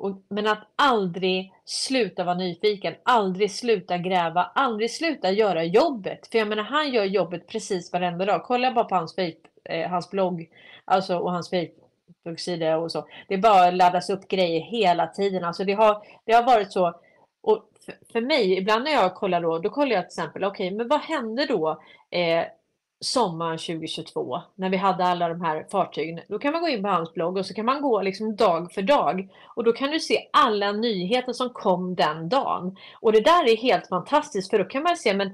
[0.00, 6.26] och, men att aldrig sluta vara nyfiken, aldrig sluta gräva, aldrig sluta göra jobbet.
[6.26, 8.44] För jag menar, han gör jobbet precis varenda dag.
[8.44, 10.50] Kolla bara på hans, Facebook, eh, hans blogg
[10.84, 13.06] alltså, och hans Facebook-sida och så.
[13.28, 15.44] Det bara laddas upp grejer hela tiden.
[15.44, 17.00] Alltså det har, det har varit så.
[17.42, 20.66] Och för, för mig, ibland när jag kollar då, då kollar jag till exempel, okej,
[20.66, 22.44] okay, men vad hände då eh,
[23.00, 26.20] sommaren 2022 när vi hade alla de här fartygen.
[26.28, 28.72] Då kan man gå in på hans blogg och så kan man gå liksom dag
[28.72, 32.76] för dag och då kan du se alla nyheter som kom den dagen.
[33.00, 35.30] Och det där är helt fantastiskt för då kan man se men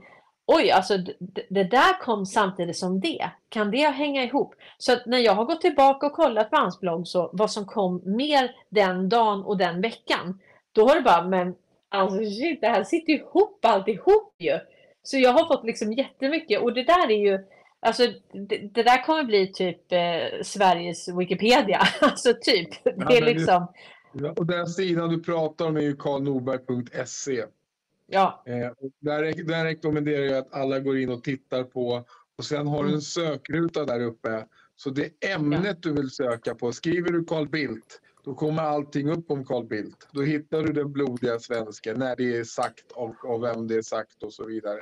[0.46, 3.30] oj, alltså det, det där kom samtidigt som det.
[3.48, 4.54] Kan det hänga ihop?
[4.78, 7.64] Så att när jag har gått tillbaka och kollat på hans blogg så vad som
[7.64, 10.40] kom mer den dagen och den veckan.
[10.72, 11.54] Då har det bara, men
[11.88, 14.58] alltså shit, det här sitter ihop alltihop ju.
[15.02, 17.44] Så jag har fått liksom jättemycket och det där är ju
[17.86, 21.80] Alltså det, det där kommer bli typ eh, Sveriges Wikipedia.
[22.00, 22.84] Alltså typ.
[22.84, 23.66] Det är Ja, liksom.
[24.12, 27.44] Ja, och den sidan du pratar om är ju karlnorberg.se.
[28.06, 32.04] Ja, Eh, där, där rekommenderar jag att alla går in och tittar på.
[32.38, 34.46] Och sen har du en sökruta där uppe
[34.76, 39.30] Så det ämnet du vill söka på, skriver du Carl Bildt, då kommer allting upp
[39.30, 40.08] om Carl Bildt.
[40.10, 43.82] Då hittar du den blodiga svensken, när det är sagt och, och vem det är
[43.82, 44.80] sagt och så vidare.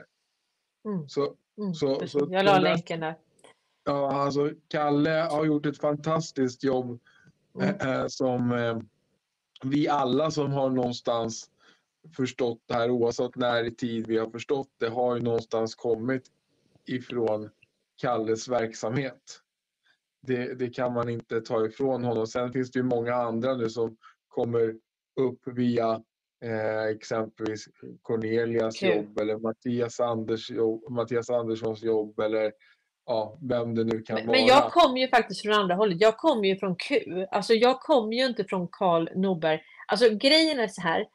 [0.85, 1.09] Mm.
[1.09, 3.19] Så, Mm, så, så jag la länken där.
[3.85, 7.01] Ja, alltså Kalle har gjort ett fantastiskt jobb
[7.61, 7.77] Mm.
[7.81, 8.79] eh, eh, som eh,
[9.63, 11.51] vi alla som har någonstans
[12.17, 16.23] förstått det här, oavsett när i tid vi har förstått det, har ju någonstans kommit
[16.87, 17.51] ifrån
[17.97, 19.41] Kalles verksamhet.
[20.27, 22.27] Det, det kan man inte ta ifrån honom.
[22.27, 23.97] Sen finns det ju många andra nu som
[24.29, 24.75] kommer
[25.21, 26.03] upp via
[26.45, 27.65] eh, exempelvis
[28.03, 28.97] Cornelias Kul.
[28.97, 32.53] jobb eller Mattias, Anders jobb, Mattias Anderssons jobb eller
[33.07, 34.37] ja, vem det nu kan Men, vara.
[34.37, 36.01] men jag kom ju faktiskt från andra hållet.
[36.01, 37.01] Jag kom ju från Q.
[37.31, 39.61] Alltså jag kom ju inte från Karl Norberg.
[39.87, 41.07] Alltså grejen är så här.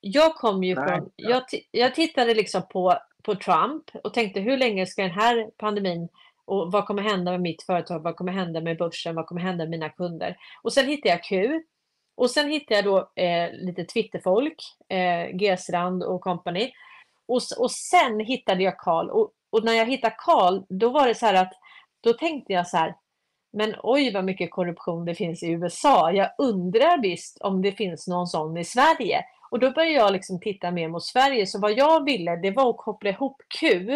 [0.00, 4.40] Jag kom ju Nej, från, jag, ti- jag tittade liksom på, på Trump och tänkte
[4.40, 6.08] hur länge ska den här pandemin
[6.44, 8.02] och vad kommer hända med mitt företag?
[8.02, 9.14] Vad kommer hända med börsen?
[9.14, 10.36] Vad kommer hända med mina kunder?
[10.62, 11.62] Och sen hittade jag Q.
[12.14, 14.56] Och sen hittade jag då eh, lite Twitterfolk,
[14.88, 16.72] eh, Gesrand och company.
[17.28, 19.10] Och, och sen hittade jag Karl.
[19.10, 21.52] Och, och när jag hittade Karl, då var det så här att
[22.00, 22.94] då tänkte jag så här,
[23.52, 26.12] men oj vad mycket korruption det finns i USA.
[26.12, 29.24] Jag undrar visst om det finns någon sån i Sverige.
[29.50, 31.46] Och då började jag liksom titta mer mot Sverige.
[31.46, 33.86] Så vad jag ville, det var att koppla ihop Q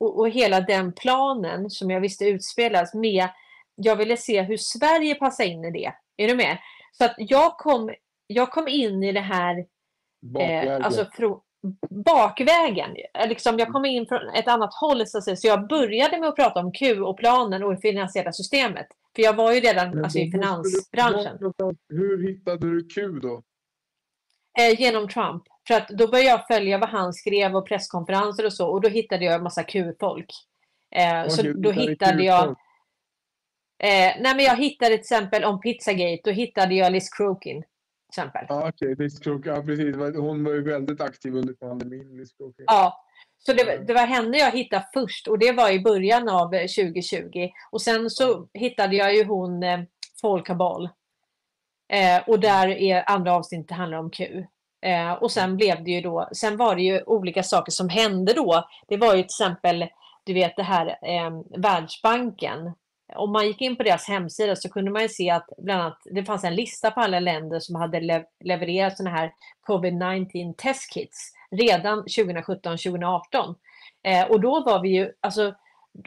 [0.00, 3.28] och, och hela den planen som jag visste utspelas med,
[3.74, 5.92] jag ville se hur Sverige passar in i det.
[6.16, 6.58] Är du med?
[6.92, 7.94] Så att jag kom,
[8.26, 9.66] jag kom in i det här
[10.22, 10.80] Bakvägen.
[10.80, 11.40] Eh, alltså från
[11.90, 12.96] bakvägen.
[13.14, 15.20] Eh, Liksom, jag kom in från ett annat håll så.
[15.20, 18.86] Så jag började med att prata om Q och planen och det finansiella systemet.
[19.16, 21.38] För jag var ju redan Men alltså, i finansbranschen
[21.88, 23.42] Hur hittade du Q då?
[24.58, 25.42] eh, genom Trump.
[25.68, 28.88] För att då började jag följa vad han skrev och presskonferenser och så och då
[28.88, 30.30] hittade jag en massa Q-folk.
[30.90, 32.56] Eh, så då hittade jag?
[33.82, 37.62] Eh, Nej men jag hittade till exempel om Pizzagate, då hittade jag Liz Crokin.
[37.62, 38.46] Till exempel.
[38.48, 38.94] Ja, okej.
[38.98, 39.96] Liz Crook, ja, precis.
[39.96, 42.16] Hon var ju väldigt aktiv under pandemin.
[42.16, 42.54] Liz Crook.
[42.66, 43.04] Ja,
[43.38, 46.60] så det, det var henne jag hittade först och det var i början av eh,
[46.60, 47.48] 2020.
[47.70, 49.80] Och sen så hittade jag ju hon eh,
[50.56, 50.88] Boll.
[51.92, 54.44] Eh, och där är andra avsnittet handlar om Q.
[54.82, 58.32] Eh, och sen blev det ju då, sen var det ju olika saker som hände
[58.32, 58.68] då.
[58.88, 59.86] Det var ju till exempel,
[60.24, 62.72] du vet det här eh, Världsbanken.
[63.14, 65.98] Om man gick in på deras hemsida så kunde man ju se att bland annat
[66.04, 69.32] det fanns en lista på alla länder som hade le- levererat sådana här
[69.66, 73.54] covid-19 testkits redan 2017-2018.
[74.02, 75.54] Eh, och då var vi ju, alltså,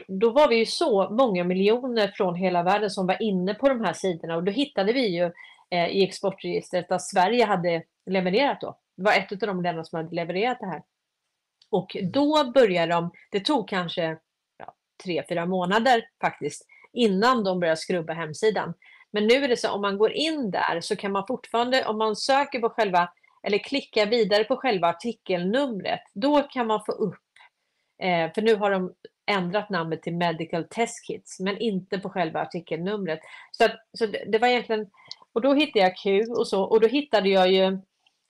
[0.08, 3.84] då var vi ju så många miljoner från hela världen som var inne på de
[3.84, 5.32] här sidorna och då hittade vi ju
[5.70, 8.78] eh, i exportregistret att Sverige hade levererat då.
[8.96, 10.82] Det var ett av de länderna som hade levererat det här.
[11.70, 14.16] Och då började de, det tog kanske
[14.58, 14.74] ja,
[15.04, 18.74] tre, fyra månader faktiskt innan de börjar skrubba hemsidan.
[19.10, 21.98] Men nu är det så om man går in där så kan man fortfarande, om
[21.98, 23.08] man söker på själva
[23.42, 27.20] eller klickar vidare på själva artikelnumret, då kan man få upp,
[28.02, 28.94] eh, för nu har de
[29.26, 33.20] ändrat namnet till Medical Test Kits, men inte på själva artikelnumret.
[33.50, 34.90] Så, att, så det, det var egentligen,
[35.32, 37.64] och då hittade jag Q och så, och då hittade jag ju,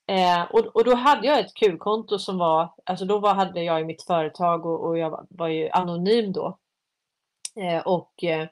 [0.06, 3.78] eh, och, och då hade jag ett Q-konto som var, alltså då var, hade jag
[3.78, 6.58] ju mitt företag och, och jag var, var ju anonym då.
[7.56, 8.46] Eh, och, eh,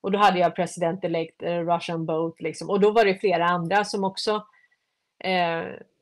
[0.00, 3.46] och då hade jag president elect eh, Russian Boat liksom, och då var det flera
[3.46, 4.46] andra som också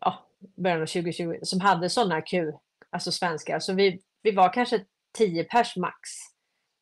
[0.00, 0.14] ja,
[0.56, 2.52] början av 2020 som hade sådana Q,
[2.90, 3.58] alltså svenskar.
[3.58, 4.80] Så vi, vi var kanske
[5.18, 5.96] 10 pers max.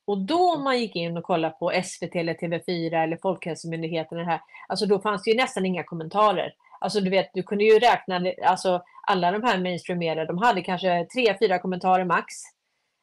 [0.06, 4.24] Och då om man gick in och kollade på SVT eller TV4 eller Folkhälsomyndigheten, det
[4.24, 6.54] här, alltså då fanns det ju nästan inga kommentarer.
[6.80, 11.06] Alltså du vet, du kunde ju räkna, alltså alla de här mainstream de hade kanske
[11.14, 12.34] tre, fyra kommentarer max.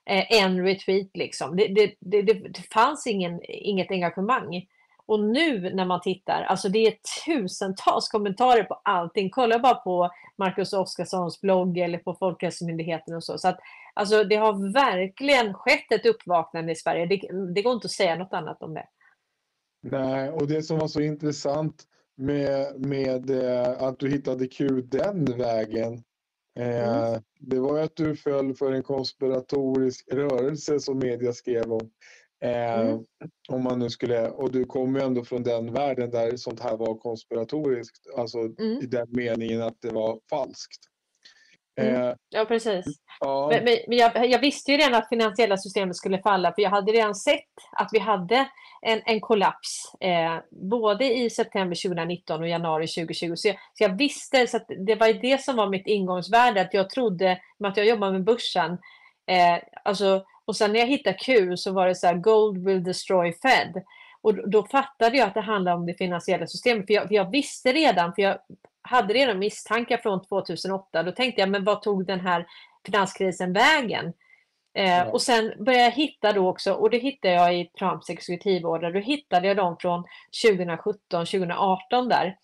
[0.09, 1.55] Eh, en retweet liksom.
[1.55, 4.67] Det, det, det, det, fanns ingen, inget engagemang.
[5.05, 9.29] Och nu när man tittar, alltså det är tusentals kommentarer på allting.
[9.29, 13.37] Kolla bara på Marcus Oskarssons blogg eller på Folkhälsomyndigheten och så.
[13.37, 13.59] så att,
[13.93, 17.05] alltså det har verkligen skett ett uppvaknande i Sverige.
[17.05, 17.21] Det,
[17.53, 18.85] det går inte att säga något annat om det.
[19.83, 21.83] Nej, och det som var så intressant
[22.17, 26.03] med, med eh, att du hittade Q den vägen.
[26.59, 27.21] Eh, Mm.
[27.39, 31.91] Det var att du föll för en konspiratorisk rörelse som media skrev om.
[32.43, 32.99] Eh, Mm.
[33.49, 36.77] om man nu skulle, och du kommer ju ändå från den världen där sånt här
[36.77, 38.07] var konspiratoriskt.
[38.17, 38.79] Alltså Mm.
[38.81, 40.90] i den meningen att det var falskt.
[41.81, 42.07] Mm.
[42.07, 42.85] Eh, Ja, precis.
[43.19, 46.69] ja, Men, men jag, jag visste ju redan att finansiella systemet skulle falla för jag
[46.69, 47.39] hade redan sett
[47.71, 48.47] att vi hade
[48.81, 53.33] en, en kollaps eh, både i september 2019 och januari 2020.
[53.35, 56.73] Så jag, så jag visste, så att det var det som var mitt ingångsvärde, att
[56.73, 58.71] jag trodde, med att jag jobbar med börsen,
[59.27, 62.83] eh, alltså, och sen när jag hittade Q så var det så här, gold will
[62.83, 63.83] destroy Fed.
[64.21, 66.87] Och då fattade jag att det handlade om det finansiella systemet.
[66.87, 68.37] För jag, för jag visste redan, för jag
[68.81, 71.03] hade redan misstankar från 2008.
[71.03, 72.47] Då tänkte jag, men vad tog den här
[72.85, 74.13] finanskrisen vägen?
[74.73, 75.07] Eh.
[75.07, 78.99] Och sen började jag hitta då också, och det hittade jag i Trumps exekutivorder, då
[78.99, 80.03] hittade jag dem från
[80.45, 82.37] 2017, 2018 där.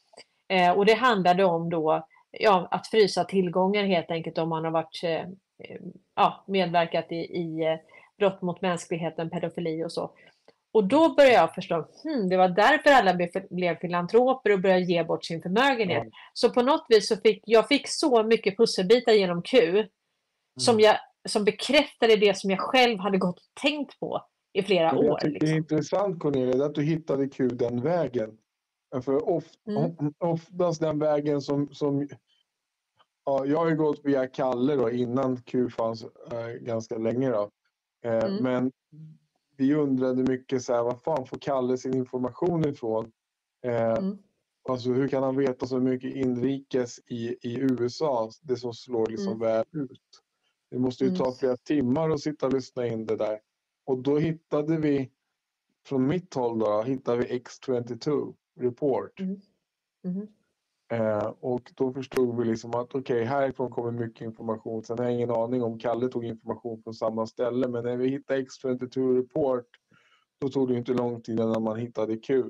[0.49, 4.71] Eh, och det handlade om då ja, att frysa tillgångar helt enkelt om man har
[4.71, 5.25] varit, eh,
[6.15, 7.77] ja, medverkat i, i eh,
[8.17, 10.11] brott mot mänskligheten, pedofili och så.
[10.71, 13.13] Och då började jag förstå, hmm, det var därför alla
[13.49, 16.01] blev filantroper och började ge bort sin förmögenhet.
[16.01, 16.11] Mm.
[16.33, 19.87] Så på något vis så fick jag fick så mycket pusselbitar genom Q mm.
[20.59, 20.97] som, jag,
[21.29, 25.19] som bekräftade det som jag själv hade gått och tänkt på i flera jag år.
[25.23, 25.31] Liksom.
[25.31, 25.57] Det är liksom.
[25.57, 28.37] intressant Cornelia, att du hittade Q den vägen.
[29.01, 30.13] För of, mm.
[30.17, 32.07] oftast den vägen som, som
[33.25, 37.29] ja, jag har ju gått via Kalle då, innan Q fanns äh, ganska länge.
[37.29, 37.49] Då.
[38.03, 38.43] Mm.
[38.43, 38.71] Men
[39.57, 43.11] vi undrade mycket så här, var fan får Kalle sin information ifrån?
[43.65, 44.17] Eh, mm.
[44.69, 49.33] Alltså hur kan han veta så mycket inrikes i, i USA, det som slår liksom
[49.33, 49.39] mm.
[49.39, 50.23] väl ut?
[50.71, 51.35] Det måste ju ta mm.
[51.35, 53.39] flera timmar att sitta och lyssna in det där.
[53.85, 55.11] Och då hittade vi,
[55.85, 59.19] från mitt håll då, hittade vi X22 Report.
[59.19, 60.27] Mm.
[60.91, 64.83] Eh, och då förstod vi liksom att okej, okay, härifrån kommer mycket information.
[64.83, 68.09] Sen har jag ingen aning om Kalle tog information från samma ställe, men när vi
[68.09, 69.65] hittade X22 Report,
[70.41, 72.43] då tog det inte lång tid innan man hittade Q.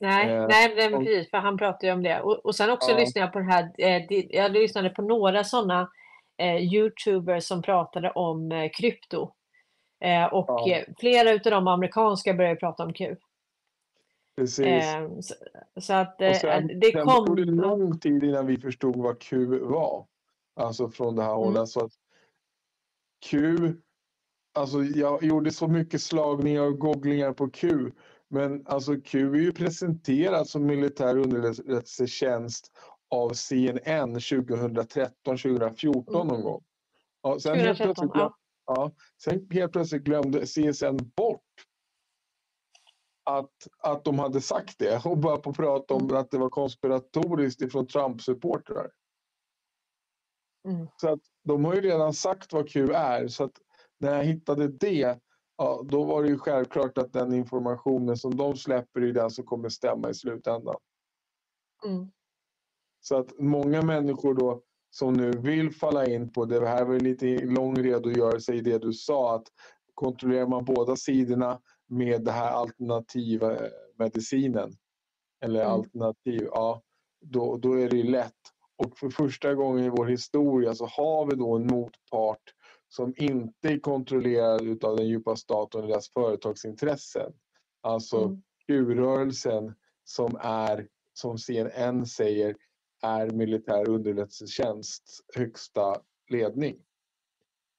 [0.00, 2.20] Nej, eh, nej, nej och, precis, för han pratade ju om det.
[2.20, 2.98] Och, och sen också ja.
[2.98, 5.90] lyssnade jag på det här, eh, jag lyssnade på några sådana
[6.38, 9.32] eh, Youtubers som pratade om eh, krypto.
[10.30, 10.80] Och ja.
[10.98, 13.16] flera av de amerikanska började prata om Q.
[14.36, 14.66] Precis.
[14.66, 15.34] Eh, så,
[15.80, 17.26] så, att eh, sen, det sen kom...
[17.26, 20.06] tog det lång tid innan vi förstod vad Q var.
[20.56, 21.56] Alltså från det här hållet.
[21.56, 21.66] Mm.
[21.66, 21.92] Så att
[23.26, 23.56] Q,
[24.54, 27.90] alltså jag gjorde så mycket slagningar och googlingar på Q.
[28.28, 32.72] Men alltså Q är ju presenterat som militär underrättelsetjänst
[33.10, 36.26] av CNN 2013, 2014 mm.
[36.26, 36.64] någon gång.
[37.22, 38.36] Ja, sen, 2013, helt plötsligt, ja.
[38.66, 38.92] Ja,
[39.22, 41.40] sen helt plötsligt glömde CSN bort
[43.24, 46.16] att, att de hade sagt det och började på prata om mm.
[46.16, 48.90] att det var konspiratoriskt ifrån Trump-supportrar.
[50.68, 50.86] Mm.
[50.96, 53.58] Så att de har ju redan sagt vad Q är så att
[53.98, 55.18] när jag hittade det
[55.56, 59.44] ja, då var det ju självklart att den informationen som de släpper är den som
[59.44, 60.76] kommer stämma i slutändan.
[61.86, 62.10] Mm.
[63.00, 67.44] Så att många människor då som nu vill falla in på det, här var lite
[67.44, 69.46] lång redogörelse i det du sa, att
[69.94, 73.58] kontrollerar man båda sidorna med den här alternativa
[73.98, 74.72] medicinen
[75.44, 75.72] eller mm.
[75.72, 76.82] alternativ, ja,
[77.20, 78.32] då, då är det lätt.
[78.76, 82.42] Och för första gången i vår historia så har vi då en motpart
[82.88, 87.32] som inte är kontrollerad av den djupa staten och deras företagsintressen.
[87.80, 88.42] Alltså mm.
[88.66, 89.74] Q-rörelsen
[90.04, 92.56] som är, som CNN säger,
[93.02, 95.02] är militär underrättelsetjänst
[95.36, 96.00] högsta
[96.30, 96.76] ledning.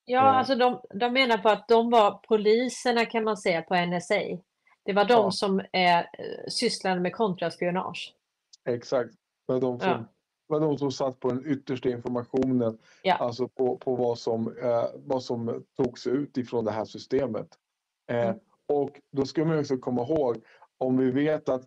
[0.05, 4.21] Ja, alltså de, de menar på att de var poliserna kan man säga på NSA.
[4.85, 5.31] Det var de ja.
[5.31, 6.05] som eh,
[6.49, 8.13] sysslade med kontraspionage.
[8.69, 9.11] Exakt.
[9.45, 10.05] Var de som, ja.
[10.47, 13.15] var de som satt på den yttersta informationen, ja.
[13.15, 17.47] alltså på, på vad, som, eh, vad som togs ut ifrån det här systemet.
[18.11, 18.39] Eh, mm.
[18.67, 20.37] Och då ska man också komma ihåg,
[20.77, 21.63] om vi vet att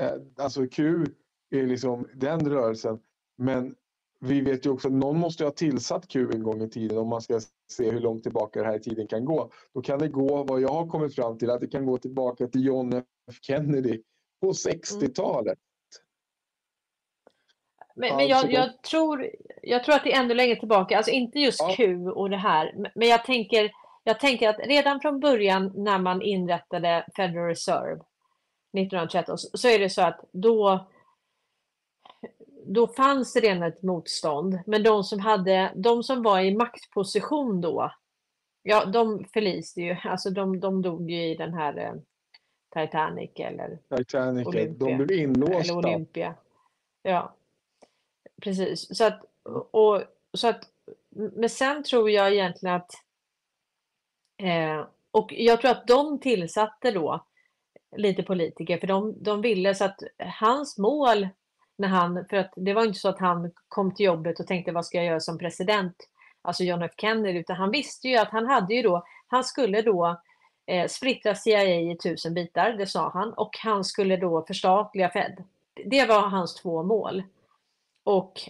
[0.00, 1.04] eh, alltså Q
[1.50, 3.00] är liksom den rörelsen,
[3.36, 3.74] men
[4.24, 7.08] vi vet ju också att någon måste ha tillsatt Q en gång i tiden om
[7.08, 7.40] man ska
[7.70, 9.50] se hur långt tillbaka det här i tiden kan gå.
[9.74, 12.46] Då kan det gå, vad jag har kommit fram till, att det kan gå tillbaka
[12.46, 12.92] till John
[13.30, 14.02] F Kennedy
[14.40, 15.58] på 60-talet.
[17.94, 19.30] Men, men jag, jag, tror,
[19.62, 21.74] jag tror att det är ännu längre tillbaka, alltså inte just ja.
[21.76, 23.70] Q och det här, men jag tänker,
[24.04, 28.00] jag tänker att redan från början när man inrättade Federal Reserve
[28.78, 30.86] 1913 så är det så att då
[32.66, 34.58] då fanns det redan ett motstånd.
[34.66, 37.92] Men de som, hade, de som var i maktposition då,
[38.62, 39.96] ja de förliste ju.
[40.04, 41.94] Alltså de, de dog ju i den här eh,
[42.74, 44.88] Titanic eller Titanic, Olympia.
[44.88, 45.56] de blev inlåsta.
[45.56, 46.34] Eller Olympia.
[47.02, 47.34] Ja,
[48.42, 48.96] precis.
[48.96, 49.24] Så att,
[49.70, 50.02] och,
[50.32, 50.68] så att,
[51.10, 52.92] men sen tror jag egentligen att
[54.42, 57.24] eh, och jag tror att de tillsatte då
[57.96, 61.28] lite politiker för de, de ville så att hans mål
[61.76, 64.72] när han, för att det var inte så att han kom till jobbet och tänkte
[64.72, 65.96] vad ska jag göra som president,
[66.42, 69.82] alltså John F Kennedy, utan han visste ju att han hade ju då, han skulle
[69.82, 70.20] då
[70.66, 75.44] eh, splittra CIA i tusen bitar, det sa han, och han skulle då förstatliga Fed.
[75.84, 77.22] Det var hans två mål.
[78.04, 78.40] Och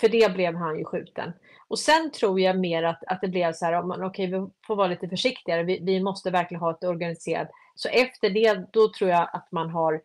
[0.00, 1.32] För det blev han ju skjuten.
[1.68, 4.76] Och sen tror jag mer att, att det blev så här, okej okay, vi får
[4.76, 7.50] vara lite försiktigare, vi, vi måste verkligen ha ett organiserat.
[7.74, 10.00] Så efter det, då tror jag att man har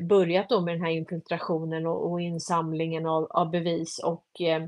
[0.00, 4.64] börjat då med den här infiltrationen och, och insamlingen av, av bevis och eh,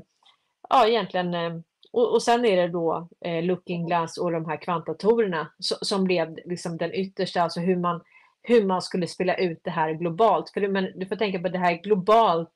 [0.69, 1.59] ja, egentligen eh,
[1.95, 6.03] och, och sen är det då eh, Looking Glass och de här kvantdatorerna som, som
[6.03, 8.01] blev liksom den yttersta, alltså hur man,
[8.41, 10.49] hur man skulle spela ut det här globalt.
[10.49, 12.49] För men du får tänka på det här globalt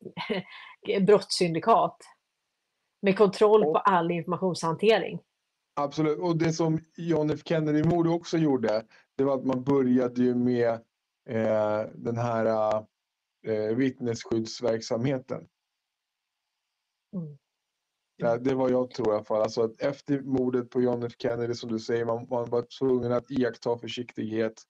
[1.07, 1.97] brottssyndikat
[3.01, 5.19] med kontroll på all informationshantering.
[5.75, 8.83] Absolut, och det som John F Kennedy-mordet också gjorde,
[9.17, 10.79] det var att man började ju med eh,
[11.93, 12.75] den här
[13.47, 15.47] eh, vittnesskyddsverksamheten.
[17.15, 17.37] Mm.
[18.15, 19.41] Ja, det var jag tror i alla fall.
[19.41, 23.11] Alltså att efter mordet på John F Kennedy som du säger, man, man var tvungen
[23.11, 24.63] att iaktta försiktighet.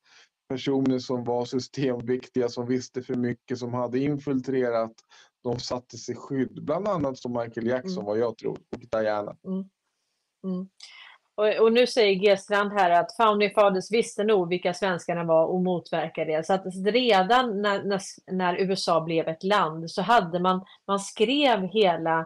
[0.50, 4.94] Personer som var systemviktiga, som visste för mycket, som hade infiltrerat,
[5.44, 6.64] de satte sig skydd.
[6.66, 8.06] Bland annat som Michael Jackson, mm.
[8.06, 9.38] vad jag tror, och Diana.
[9.48, 9.70] Mm.
[10.44, 10.70] Mm.
[11.40, 12.38] Och, och, nu säger G.
[12.38, 16.46] Strand här att Founding Fathers visste nog vilka svenskarna var och motverkade det.
[16.46, 18.02] Så att redan när, när,
[18.32, 22.20] när USA blev ett land så hade man, man skrev hela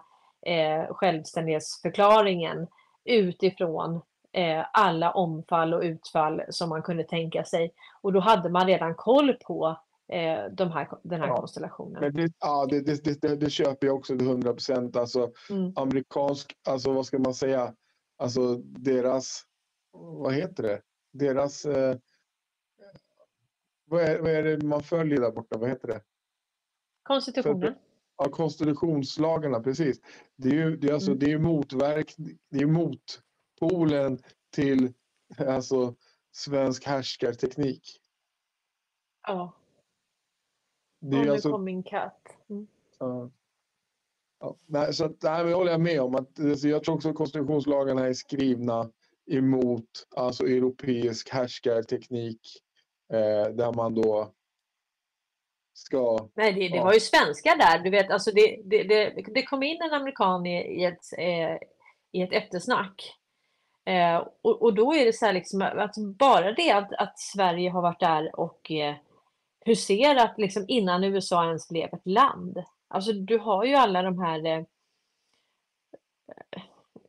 [0.45, 2.67] eh, självständighetsförklaringen
[3.05, 7.73] utifrån eh, alla omfall och utfall som man kunde tänka sig.
[8.01, 9.77] Och då hade man redan koll på
[10.07, 11.37] eh, de här, den här ja.
[11.37, 12.13] konstellationen.
[12.13, 14.95] Det, ja, det, det, det, det, köper jag också till 100 procent.
[14.95, 15.73] Alltså, mm.
[15.75, 17.73] Amerikansk, alltså vad ska man säga,
[18.17, 19.45] alltså deras,
[19.91, 20.81] vad heter det,
[21.11, 21.97] deras, eh,
[23.85, 26.01] vad, är, vad är det man följer där borta, vad heter det?
[27.03, 27.75] Konstitutionen.
[28.17, 30.01] Ja, konstitutionslagarna, precis.
[30.35, 31.19] Det är ju det är alltså, mm.
[31.19, 32.15] det är motverk,
[32.49, 34.19] det är motpolen
[34.49, 34.93] till
[35.37, 35.95] alltså,
[36.31, 37.99] svensk härskarteknik.
[39.27, 39.53] Ja.
[40.99, 42.37] Det är och nu alltså, kom min katt.
[42.49, 42.67] Mm.
[42.99, 43.31] Ja.
[44.67, 46.15] Ja, så att, nej, håller jag med om.
[46.15, 48.89] Att, alltså, jag tror också att konstitutionslagarna är skrivna
[49.31, 52.41] emot alltså, europeisk härskarteknik
[53.13, 54.33] eh, där man då
[55.73, 56.29] ska...
[56.33, 56.83] Nej, det, det ja.
[56.83, 57.79] var ju svenskar där.
[57.79, 61.57] Du vet, alltså det, det, det, det kom in en amerikan i, i ett, eh,
[62.11, 63.13] i ett eftersnack.
[63.85, 67.69] Eh, och, och då är det så här liksom att bara det att, att Sverige
[67.69, 68.95] har varit där och eh,
[69.65, 72.63] huserat liksom innan USA ens blev ett land.
[72.93, 74.45] Alltså du har ju alla de här...
[74.45, 74.63] Eh,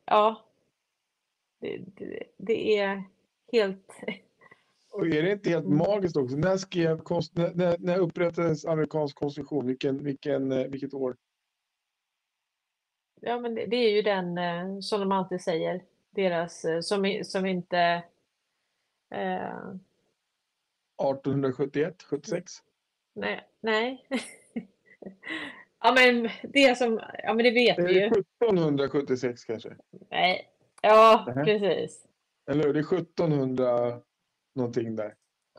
[0.05, 0.45] ja.
[1.59, 3.03] Det, det, det är
[3.51, 3.93] helt
[4.91, 5.77] och är det inte helt mm.
[5.77, 6.35] magiskt också?
[6.35, 7.01] När, skrev,
[7.55, 9.67] när, när upprättades amerikansk konstitution?
[9.67, 11.17] Vilken, vilken, eh, vilket år?
[13.21, 15.83] Ja, men det, det är ju den eh, som de alltid säger.
[16.09, 18.03] Deras eh, som, som inte...
[19.09, 19.69] Eh...
[20.97, 22.53] 1871, 76?
[23.13, 23.47] Nej.
[23.59, 24.07] nej.
[25.85, 27.01] ja, men det som...
[27.23, 28.05] Ja, men det vet vi ju.
[28.05, 29.75] 1776 kanske?
[30.11, 30.49] Nej.
[30.81, 31.45] Ja, Nej.
[31.45, 32.05] precis.
[32.51, 32.73] Eller hur?
[32.73, 34.01] Det är 1700
[34.55, 35.13] någonting där.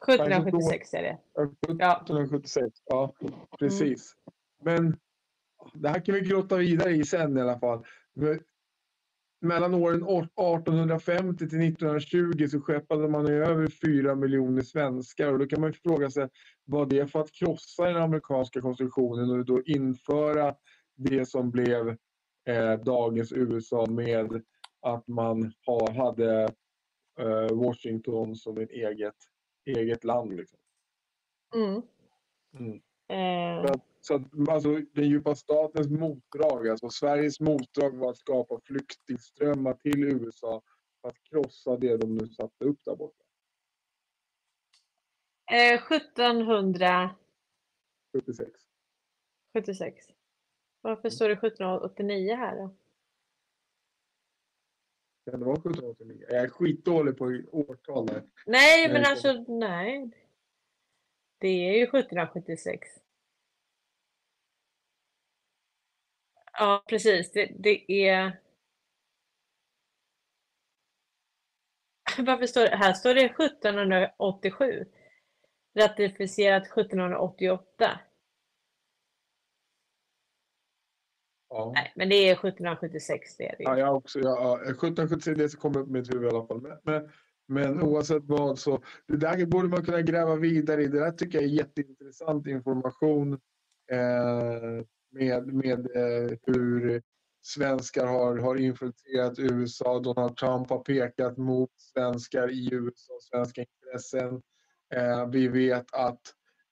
[0.08, 1.18] 1776 är det.
[1.42, 3.14] 1776, ja
[3.58, 4.14] precis.
[4.66, 4.84] Mm.
[4.84, 4.96] Men
[5.74, 7.84] det här kan vi grotta vidare i sen i alla fall.
[9.40, 15.60] Mellan åren 1850 till 1920 så skeppade man över 4 miljoner svenskar och då kan
[15.60, 16.28] man fråga sig
[16.64, 20.54] vad det är för att krossa den amerikanska konstitutionen och då införa
[20.96, 21.88] det som blev
[22.48, 24.42] eh, dagens USA med
[24.80, 26.42] att man ha, hade
[27.20, 29.16] eh, Washington som ett eget,
[29.66, 30.36] eget land.
[30.36, 30.58] Liksom.
[31.54, 31.82] Mm.
[32.58, 32.80] Mm.
[33.08, 33.72] Eh.
[34.06, 38.60] Så, att, så att, alltså, den djupa statens motdrag, alltså Sveriges motdrag var att skapa
[38.64, 40.62] flyktingströmmar till USA
[41.00, 43.24] för att krossa det de nu satte upp där borta.
[45.52, 47.16] Eh, 1700...
[48.12, 48.50] 76.
[49.52, 50.06] 76.
[50.80, 52.76] Varför står det 1789 här då?
[55.30, 56.26] Kan det vara 1789?
[56.28, 58.22] Jag är skitdålig på årtal där.
[58.46, 60.10] Nej, men alltså nej.
[61.38, 63.05] Det är ju 1776.
[66.58, 67.32] Ja, precis.
[67.32, 68.40] Det, det är...
[72.18, 72.76] Varför står det?
[72.76, 74.84] Här står det 1787.
[75.78, 78.00] Ratificerat 1788.
[81.48, 81.72] Ja.
[81.74, 83.64] Nej, men det är 1776 det är det.
[83.64, 84.20] Ja, jag också.
[84.20, 86.60] Ja, 1776 det som kom upp i mitt huvud i alla fall.
[86.60, 87.10] Men, men,
[87.46, 90.88] men oavsett vad så, det där borde man kunna gräva vidare i.
[90.88, 93.32] Det där tycker jag är jätteintressant information
[93.92, 94.84] eh,
[95.16, 97.02] med, med eh, hur
[97.42, 99.98] svenskar har, har infiltrerat USA.
[99.98, 104.42] Donald Trump har pekat mot svenskar i USA, svenska intressen.
[104.94, 106.20] Eh, vi vet att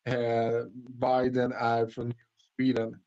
[0.08, 2.14] eh, Biden är från
[2.56, 3.00] Sweden.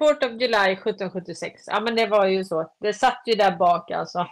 [0.00, 1.64] 4th of July 1776.
[1.66, 2.72] Ja, men det var ju så.
[2.80, 4.26] Det satt ju där bak alltså.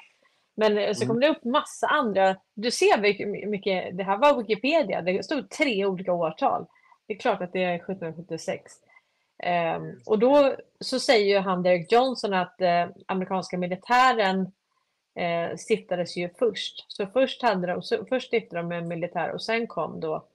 [0.56, 2.36] Men eh, så kom det upp massa andra.
[2.54, 3.00] Du ser
[3.46, 5.02] mycket, det här var Wikipedia.
[5.02, 6.66] Det stod tre olika årtal.
[7.06, 8.72] Det är klart att det är 1776.
[9.42, 14.52] Um, och då så säger ju han Derek Johnson att eh, amerikanska militären
[15.14, 16.92] eh, stiftades ju först.
[16.92, 20.26] Så först, hade de, så först stiftade de en militär och sen kom då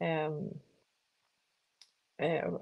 [0.00, 0.50] ehm,
[2.18, 2.52] eh,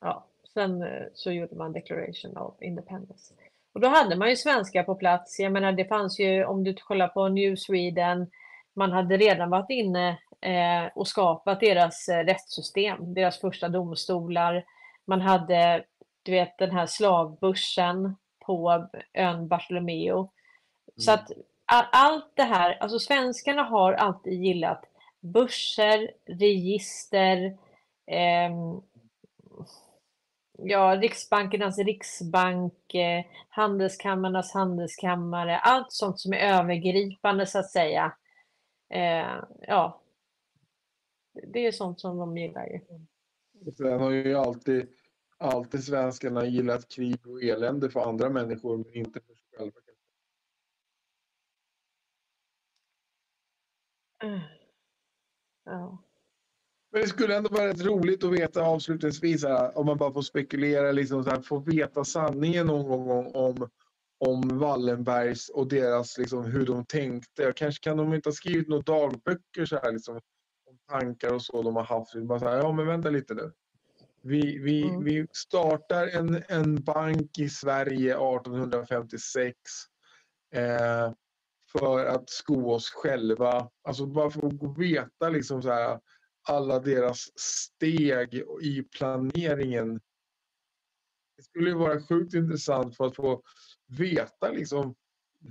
[0.00, 3.34] ja, sen eh, så gjorde man Declaration of Independence.
[3.74, 5.40] Och då hade man ju svenskar på plats.
[5.40, 8.30] Jag menar, det fanns ju, om du kollar på New Sweden,
[8.74, 10.08] man hade redan varit inne
[10.40, 14.64] eh, och skapat deras eh, rättssystem, deras första domstolar.
[15.04, 15.84] Man hade,
[16.22, 18.16] du vet, den här slavbörsen
[18.46, 20.18] på ön Bartolomeo.
[20.18, 20.30] Mm.
[20.96, 21.30] Så att
[21.64, 24.84] all, allt det här, alltså svenskarna har alltid gillat
[25.20, 27.58] börser, register,
[28.06, 28.50] eh,
[30.58, 38.12] ja, Riksbankernas riksbank, eh, handelskammarnas handelskammare, allt sånt som är övergripande så att säga.
[38.90, 40.00] Eh, ja,
[41.52, 42.80] det är sånt som de gillar ju.
[43.76, 44.88] Sen har ju alltid,
[45.38, 49.80] alltid svenskarna gillat krig och elände för andra människor men inte för sig själva.
[55.64, 55.98] Ja.
[56.92, 60.22] Men det skulle ändå vara rätt roligt att veta avslutningsvis, här, om man bara får
[60.22, 63.68] spekulera, liksom så här, få veta sanningen någon gång om,
[64.18, 67.52] om, Wallenbergs och deras, liksom, hur de tänkte.
[67.56, 70.20] Kanske kan de inte ha skrivit några dagböcker så här, liksom, om
[70.88, 72.14] tankar och så de har haft.
[72.14, 73.52] Bara så här, ja men vänta lite nu.
[74.22, 75.04] Vi, vi, mm.
[75.04, 79.56] vi startar en, en bank i Sverige 1856.
[80.54, 81.12] Eh,
[81.72, 83.70] för att sko oss själva.
[83.82, 86.00] Alltså bara för att veta liksom så här,
[86.48, 90.00] alla deras steg i planeringen.
[91.36, 93.42] Det skulle ju vara sjukt intressant för att få
[93.98, 94.94] veta liksom.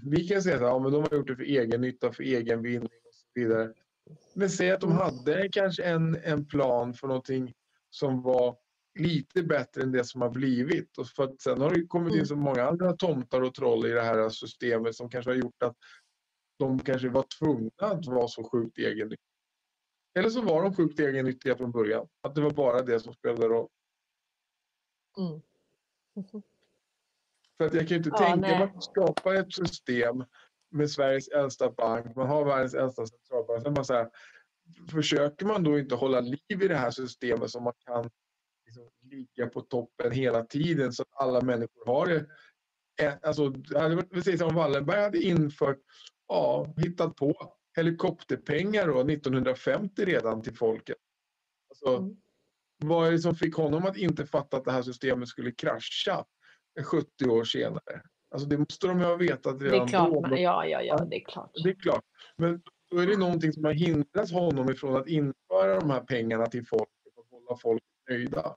[0.04, 2.90] Vi kan säga att ja, de har gjort det för egen nytta, för egen vinning
[3.06, 3.74] och så vidare.
[4.34, 7.54] Men säg att de hade kanske en, en plan för någonting
[7.90, 8.58] som var
[9.00, 10.98] lite bättre än det som har blivit.
[10.98, 13.90] Och för att sen har det kommit in så många andra tomtar och troll i
[13.90, 15.76] det här systemet som kanske har gjort att
[16.60, 19.26] de kanske var tvungna att vara så sjukt egennyttiga.
[20.20, 22.08] Eller så var de sjukt egennyttiga från början.
[22.22, 23.70] Att det var bara det som spelade roll.
[25.18, 25.32] Mm.
[25.32, 25.42] Mm
[26.32, 26.42] -hmm.
[27.58, 30.24] För att jag kan ju inte ja, tänka mig att skapa ett system
[30.72, 32.16] med Sveriges äldsta bank.
[32.16, 33.64] Man har världens äldsta centralbank.
[33.64, 34.10] Sen bara så här,
[34.92, 38.10] försöker man då inte hålla liv i det här systemet så man kan
[38.66, 42.26] liksom ligga på toppen hela tiden så att alla människor har det.
[43.22, 43.54] Alltså,
[44.14, 45.80] precis som Wallenberg hade infört,
[46.28, 50.98] ja, hittat på helikopterpengar då, 1950 redan till folket.
[51.70, 52.18] Alltså, mm.
[52.84, 56.26] Vad är det som fick honom att inte fatta att det här systemet skulle krascha
[56.84, 58.02] 70 år senare?
[58.32, 60.22] Alltså det måste de ju ha vetat redan det är klart, då.
[60.22, 61.52] Men, ja, ja, ja, det är klart.
[61.64, 62.04] Det är klart.
[62.36, 66.46] Men då är det någonting som har hindrat honom ifrån att införa de här pengarna
[66.46, 68.56] till folket och hålla folk nöjda.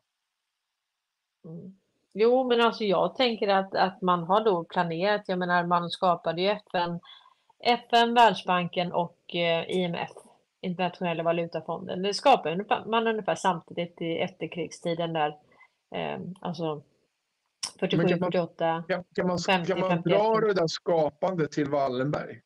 [1.45, 1.75] Mm.
[2.13, 6.43] Jo, men alltså jag tänker att, att man har då planerat, jag menar man skapade
[6.43, 7.01] ju FN
[7.65, 10.11] FN, Världsbanken och eh, IMF,
[10.61, 12.03] Internationella valutafonden.
[12.03, 15.29] Det skapade man ungefär samtidigt i efterkrigstiden där.
[15.95, 16.83] Eh, alltså
[17.81, 20.05] 47, kan man, 48, kan, kan man, 50, Kan man 51.
[20.05, 22.41] dra det där skapandet till Wallenberg?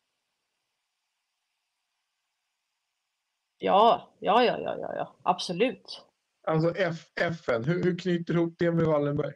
[3.59, 5.15] Ja, ja, ja, ja, ja, ja.
[5.23, 6.05] absolut.
[6.47, 9.35] Alltså F, FN, hur, hur knyter ihop det med Wallenberg?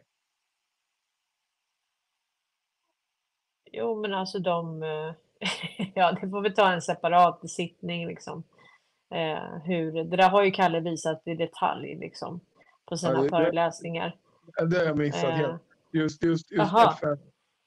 [3.71, 5.13] Jo, men alltså de, eh,
[5.95, 8.43] ja, det får vi ta en separat sittning liksom.
[9.13, 12.39] Eh, hur, det där har ju Kalle visat i detalj liksom
[12.85, 14.17] på sina ja, det, föreläsningar.
[14.69, 15.61] Det har jag missat eh, helt.
[15.93, 17.17] Just, just, just FN.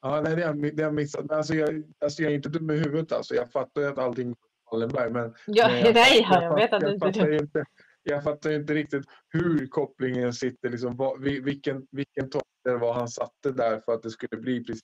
[0.01, 1.25] Ja, nej, det har, det har jag missat.
[1.25, 3.35] Men alltså, jag, alltså, jag är inte dum i huvudet alltså.
[3.35, 4.35] Jag fattar ju att allting
[4.71, 5.35] Wallenberg, men...
[5.45, 7.65] Ja, men jag, nej, jag, jag, vet att du inte.
[8.03, 13.07] Jag fattar inte riktigt hur kopplingen sitter, liksom, vad, vilken, vilken topp det var han
[13.07, 14.83] satte där för att det skulle bli precis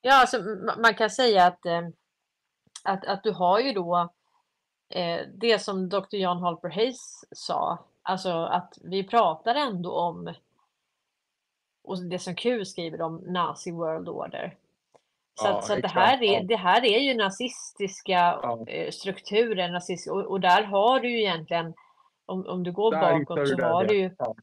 [0.00, 0.42] Ja, alltså,
[0.78, 1.88] man kan säga att, eh,
[2.84, 4.12] att, att du har ju då
[4.94, 6.16] eh, det som Dr.
[6.16, 10.34] John Halper Hayes sa, alltså att vi pratar ändå om,
[11.88, 14.54] och det som Q skriver om, Nazi World Order.
[15.34, 18.64] Så, ja, att, så det, här är, det här är ju nazistiska ja.
[18.66, 21.74] Eh, strukturer, nazist, och, och, där har du ju egentligen,
[22.26, 24.34] om, om du går där bakåt, så har du ju, ja.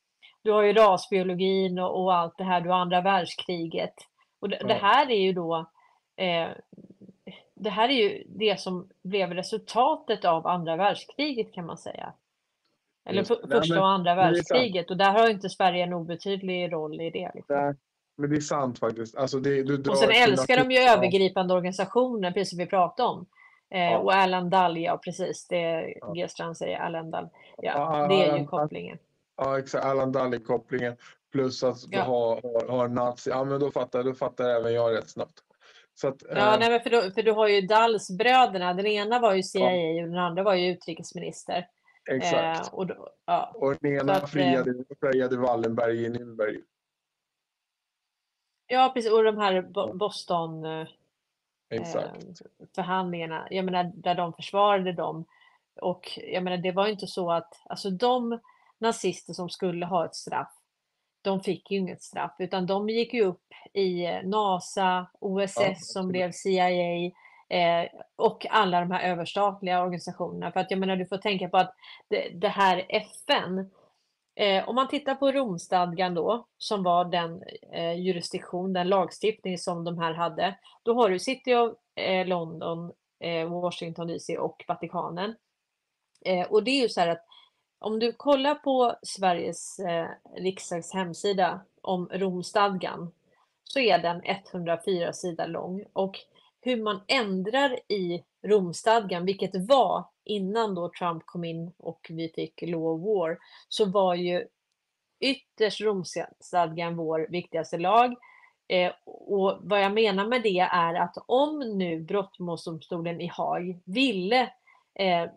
[0.41, 3.93] du har ju rasbiologin och, och allt det här, du har andra världskriget.
[4.39, 5.69] Och det, det här är ju då
[6.15, 6.49] eh,
[7.55, 12.13] det här är ju det som blev resultatet av andra världskriget kan man säga.
[13.05, 13.39] Eller för.
[13.47, 14.91] Nej, första och andra är världskriget.
[14.91, 17.31] Och där har inte Sverige en obetydlig roll i det.
[17.35, 17.55] Liksom.
[17.55, 17.75] Nej,
[18.17, 19.17] men det är sant faktiskt.
[19.17, 20.93] Alltså det, du drar Och sen älskar de ju Ja.
[20.97, 23.25] övergripande organisationer, precis som vi pratade om.
[23.73, 23.97] Eh, Ja.
[23.97, 26.11] Och Alan Dahl, ja precis, det Ja.
[26.13, 27.29] G-strand säger Alan Dahl.
[27.57, 28.97] Ja, Ja, det är ju kopplingen.
[29.37, 29.85] Ja, exakt.
[29.85, 30.95] Allan Dahlin-kopplingen.
[31.31, 32.03] Plus att du Ja.
[32.03, 33.29] har, har, har nazi.
[33.29, 35.33] Ja, men då fattar, då fattar även jag rätt snabbt.
[36.03, 38.73] Att, Ja, eh, nej, men för, du, för du har ju Dahls-bröderna.
[38.73, 41.67] Den ena var ju CIA och den andra var ju utrikesminister.
[42.09, 42.67] Exakt.
[42.67, 43.51] Eh, och då, ja.
[43.55, 46.61] och den ena att, eh, friade, friade Wallenberg i Nürnberg.
[48.67, 49.11] ja, precis.
[49.11, 50.65] Och de här Bo- Boston...
[50.65, 50.87] eh,
[51.69, 52.23] Exakt.
[52.23, 55.25] eh, förhandlingarna, jag menar där de försvarade dem.
[55.81, 58.39] Och jag menar det var ju inte så att, alltså de
[58.77, 60.51] nazister som skulle ha ett straff,
[61.21, 66.07] de fick ju inget straff utan de gick ju upp i NASA, OSS Ja, som
[66.07, 67.11] blev CIA
[67.49, 70.51] eh, och alla de här överstatliga organisationerna.
[70.51, 71.75] För att jag menar du får tänka på att
[72.09, 73.69] det, det här FN,
[74.37, 79.83] Eh, om man tittar på Romstadgan då, som var den eh, jurisdiktion, den lagstiftning som
[79.83, 85.35] de här hade, då har du City of eh, London, eh, Washington DC och Vatikanen.
[86.25, 87.25] Eh, och det är ju så här att
[87.79, 93.11] om du kollar på Sveriges eh, riksdags hemsida om Romstadgan
[93.63, 96.19] så är den 104 sidor lång och
[96.65, 102.61] hur man ändrar i Romstadgan, vilket var innan då Trump kom in och vi fick
[102.61, 103.37] law of war,
[103.69, 104.47] så var ju
[105.19, 108.15] ytterst Romstadgan vår viktigaste lag.
[108.67, 114.41] Eh, och vad jag menar med det är att om nu brottmålsdomstolen i Haag ville
[114.99, 115.29] eh,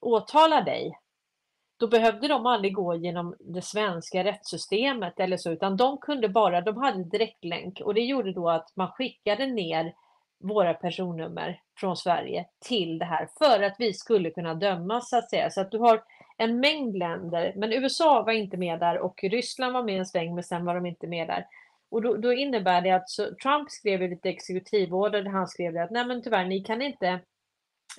[0.00, 0.98] åtala dig,
[1.76, 6.60] då behövde de aldrig gå genom det svenska rättssystemet eller så, utan de kunde bara,
[6.60, 9.94] de hade direktlänk och det gjorde då att man skickade ner
[10.38, 15.30] våra personnummer från Sverige till det här för att vi skulle kunna dömas så att
[15.30, 15.50] säga.
[15.50, 16.02] Så att du har
[16.36, 20.34] en mängd länder, men USA var inte med där och Ryssland var med en sväng,
[20.34, 21.46] men sen var de inte med där.
[21.88, 25.82] Och då, då innebär det att så, Trump skrev lite exekutivorder där han skrev det
[25.82, 27.08] att nej men tyvärr, ni kan inte,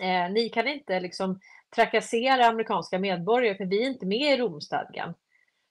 [0.02, 1.40] eh, ni kan inte liksom
[1.76, 5.14] trakassera amerikanska medborgare för vi är inte med i Romstadgan.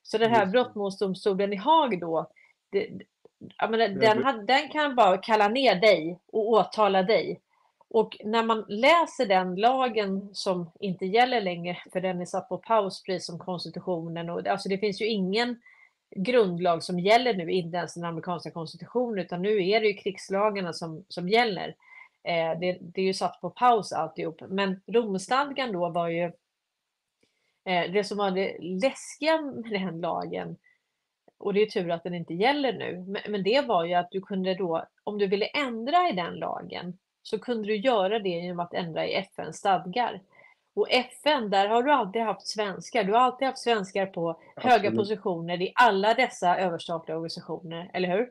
[0.02, 2.30] Så den här brottmålsdomstolen i Haag då,
[2.70, 2.88] det,
[3.58, 7.40] jag menar, den, hade- den kan bara kalla ner dig och åtala dig.
[7.88, 12.58] Och när man läser den lagen som inte gäller längre, för den är satt på
[12.58, 15.60] paus precis som konstitutionen, och, alltså det finns ju ingen
[16.16, 20.72] grundlag som gäller nu, inte ens den amerikanska konstitutionen, utan nu är det ju krigslagarna
[20.72, 21.74] som, som gäller.
[22.22, 24.40] Eh, det, det är ju satt på paus alltihop.
[24.48, 26.24] Men Romstadgan då var ju
[27.64, 30.56] eh, det som var det läskiga med den lagen,
[31.38, 34.20] och det är tur att den inte gäller nu, men, det var ju att du
[34.20, 38.60] kunde då, om du ville ändra i den lagen, så kunde du göra det genom
[38.60, 40.20] att ändra i FNs stadgar.
[40.74, 43.04] Och FN, där har du alltid haft svenskar.
[43.04, 44.96] Du har alltid haft svenskar på höga Absolut.
[44.96, 48.28] positioner i alla dessa överstatliga organisationer, eller hur?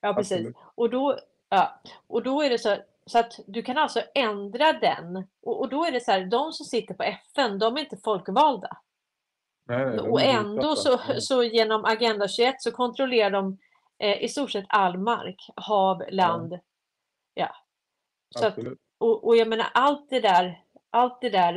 [0.00, 0.32] Ja, precis.
[0.32, 0.56] Absolut.
[0.74, 1.18] Och då,
[1.48, 5.16] ja, och då är det så, så att du kan alltså ändra den.
[5.42, 7.96] Och, och då är det så här, de som sitter på FN, de är inte
[7.96, 8.76] folkvalda.
[9.68, 11.20] Nej, de Och ändå så, utsatta.
[11.20, 13.58] så genom Agenda 21 så kontrollerar de
[13.98, 16.58] eh, i stort sett all mark, hav, land.
[17.34, 17.56] Ja.
[18.38, 18.58] Så att,
[18.98, 21.56] och, och jag menar allt det där, allt det där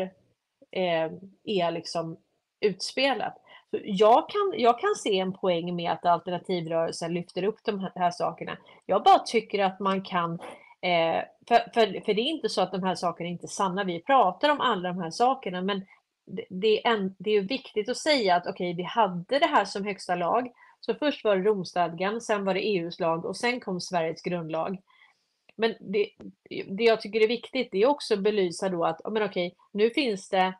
[0.71, 1.11] eh,
[1.43, 2.17] är liksom
[2.59, 3.35] utspelat.
[3.71, 7.91] Så jag, kan, jag kan se en poäng med att alternativrörelsen lyfter upp de här,
[7.95, 8.57] här sakerna.
[8.85, 10.33] Jag bara tycker att man kan
[10.81, 13.83] eh, för, för, för det är inte så att de här sakerna inte är sanna.
[13.83, 15.85] Vi pratar om alla de här sakerna men
[16.29, 19.65] det, det är, en, det är viktigt att säga att okej, vi hade det här
[19.65, 20.51] som högsta lag.
[20.79, 24.77] Så först var det Romstadgan, sen var det EUs lag och sen kom Sveriges grundlag.
[25.55, 26.09] Men det,
[26.67, 29.89] det jag tycker är viktigt det är också att belysa då att, men okej, nu
[29.89, 30.53] finns det,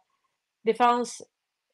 [0.61, 1.21] det fanns,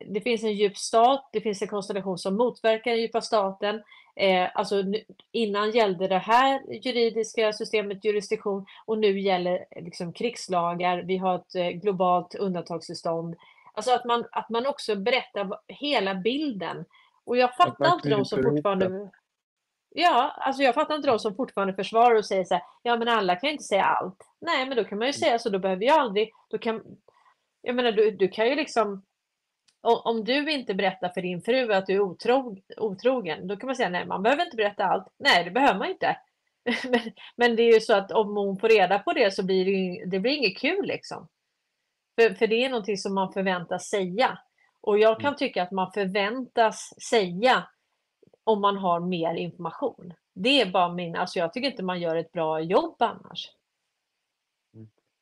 [0.06, 3.84] det finns en djup stat, det finns en konstellation som motverkar den djupa staten.
[4.16, 11.04] Eh, alltså nu, innan gällde det här juridiska systemet jurisdiktion och nu gäller liksom krigslagar,
[11.04, 13.36] vi har ett eh, globalt undantagstillstånd.
[13.76, 16.86] Alltså att man, att man också berättar hela bilden.
[17.24, 19.10] Och jag fattar inte de som fortfarande
[19.98, 23.08] Ja, alltså jag fattar inte de som fortfarande försvarar och säger så här, ja men
[23.08, 24.30] alla kan ju inte säga allt.
[24.42, 26.84] Nej, men då kan man ju säga så, då behöver jag aldrig, då kan,
[27.62, 29.06] jag menar du, du kan ju liksom,
[29.82, 33.76] om, du inte berättar för din fru att du är otro, otrogen, då kan man
[33.76, 35.08] säga nej, man behöver inte berätta allt.
[35.18, 36.18] Nej, det behöver man inte.
[36.90, 37.02] men,
[37.36, 40.06] men det är ju så att om hon får reda på det så blir det,
[40.06, 41.28] det blir inget kul liksom.
[42.16, 44.40] För, för det är någonting som man förväntas säga.
[44.82, 47.68] Och jag kan tycka att man förväntas säga
[48.44, 50.14] om man har mer information.
[50.34, 53.52] Det är bara min, alltså jag tycker inte man gör ett bra jobb annars.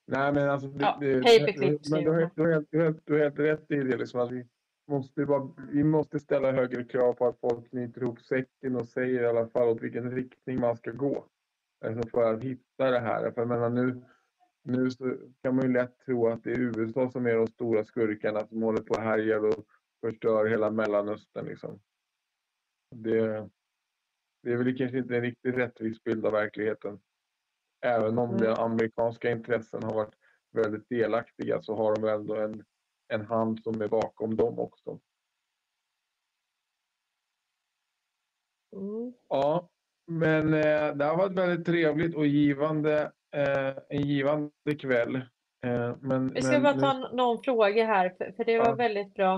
[0.08, 2.78] Nej, men alltså, det, Ja, det, paperclip men du har, skriver du, har helt, du,
[2.78, 3.98] har helt, du har helt rätt i det.
[3.98, 4.46] Liksom, att vi
[4.88, 9.24] måste vara, vi måste ställa högre krav på att folk knyter ihop säcken och säger
[9.24, 11.26] i alla fall åt vilken riktning man ska gå.
[11.86, 13.32] Alltså för att hitta det här.
[13.32, 14.04] För jag menar, nu,
[14.64, 17.86] nu så kan man ju lätt tro att det är USA som är de stora
[17.86, 19.66] skurkarna som håller på och härjar och
[20.02, 21.46] förstör hela Mellanöstern.
[21.46, 21.80] Liksom.
[22.96, 23.50] Det,
[24.44, 27.00] det är väl kanske inte en riktigt rättvis bild av verkligheten.
[27.82, 28.42] Även om mm.
[28.42, 30.16] de amerikanska intressen har varit
[30.52, 32.66] väldigt delaktiga så har de ändå en,
[33.08, 35.00] en hand som är bakom dem också.
[38.76, 39.14] Mm.
[39.30, 39.70] Ja,
[40.06, 45.16] men eh, det har varit väldigt trevligt och givande, eh, en givande kväll.
[45.66, 47.16] Eh, men, Vi ska men, bara ta nu...
[47.16, 48.76] någon fråga här, för, för det var ja.
[48.76, 49.36] väldigt bra.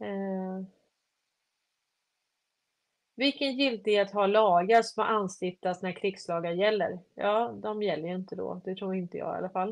[0.00, 0.64] Eh,
[3.16, 6.98] vilken giltighet har lagar som har anstiftats när krigslagar gäller?
[7.14, 8.60] Ja, de gäller ju inte då.
[8.64, 9.68] Det tror inte jag i alla fall.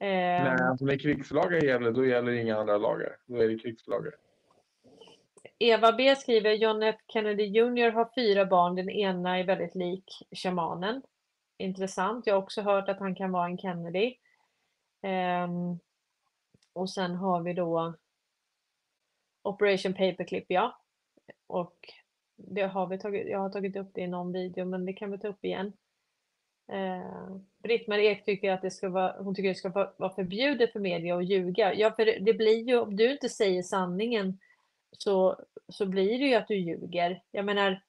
[0.00, 3.16] Eh, Nej, alltså när krigslagar gäller, då gäller inga andra lagar.
[3.26, 4.12] Då är det krigslagar.
[5.58, 8.76] Eva B skriver John F Kennedy Jr har fyra barn.
[8.76, 11.02] Den ena är väldigt lik shamanen.
[11.58, 12.26] Intressant.
[12.26, 14.14] Jag har också hört att han kan vara en Kennedy.
[15.02, 15.78] Um,
[16.72, 17.94] och sen har vi då
[19.42, 20.80] Operation Paperclip, ja.
[21.46, 21.76] Och
[22.36, 25.10] det har vi tagit, jag har tagit upp det i någon video, men det kan
[25.10, 25.72] vi ta upp igen.
[26.72, 30.80] Eh, Britt-Marie Ek tycker att det ska vara, hon tycker det ska vara förbjudet för
[30.80, 31.74] media att ljuga.
[31.74, 34.38] Ja, för det blir ju, om du inte säger sanningen
[34.92, 37.22] så, så blir det ju att du ljuger.
[37.30, 37.82] Jag menar,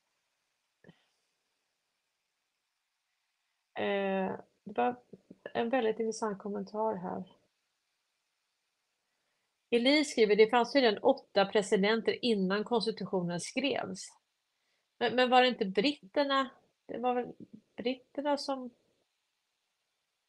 [4.64, 4.95] det var
[5.53, 7.23] en väldigt intressant kommentar här.
[9.69, 13.99] Elise skriver, det fanns redan åtta presidenter innan konstitutionen skrevs.
[14.97, 16.49] Men, men var det inte britterna?
[16.85, 17.34] Det var väl
[17.76, 18.69] britterna som...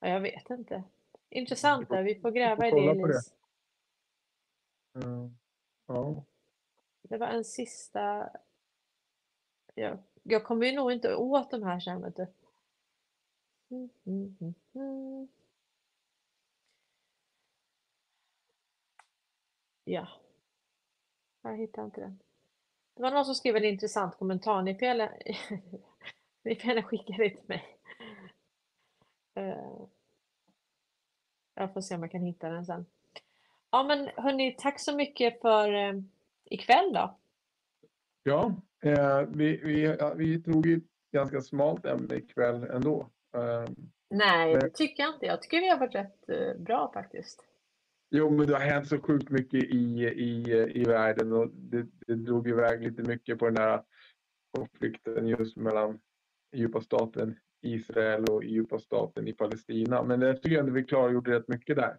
[0.00, 0.84] Ja, jag vet inte.
[1.28, 2.02] Intressant där.
[2.02, 3.30] Vi får gräva i det, Elise.
[4.92, 5.04] Det.
[5.04, 5.36] Mm.
[5.86, 6.24] Ja.
[7.02, 8.30] det var en sista...
[9.74, 9.98] Ja.
[10.22, 12.26] Jag kommer ju nog inte åt de här sen, vet du.
[19.84, 20.08] Ja.
[21.42, 22.18] Jag hittar inte den.
[22.94, 24.62] Det var någon som skrev en intressant kommentar.
[24.62, 25.10] Ni får gärna,
[26.42, 27.78] ni får gärna skicka det till mig.
[29.38, 29.86] Uh,
[31.54, 32.86] jag får se om jag kan hitta den sen.
[33.70, 36.02] Ja men hörni, tack så mycket för uh,
[36.44, 37.18] ikväll då.
[38.22, 40.82] Ja, eh, vi, vi, vi tog ett
[41.12, 43.10] ganska smalt ämne ikväll ändå.
[43.36, 43.64] Uh,
[44.10, 45.26] Nej, det tycker jag inte.
[45.26, 47.44] Jag tycker vi har varit rätt uh, bra faktiskt.
[48.10, 52.14] Jo, men det har hänt så sjukt mycket i, i, i världen och det, det
[52.14, 53.82] drog iväg lite mycket på den här
[54.58, 56.00] konflikten just mellan
[56.52, 60.02] djupa staten Israel och djupa staten i Palestina.
[60.02, 61.98] Men jag tycker ändå vi klargjorde rätt mycket där.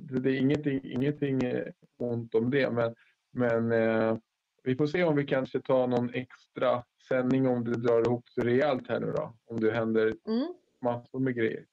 [0.00, 1.66] Det är ingenting, ingenting eh,
[1.98, 2.94] ont om det, men,
[3.32, 4.16] men eh,
[4.62, 8.44] vi får se om vi kanske tar någon extra sändning om det drar ihop sig
[8.44, 9.34] rejält här nu då.
[9.44, 10.54] Om det händer mm.
[10.80, 11.64] Massor med grejer.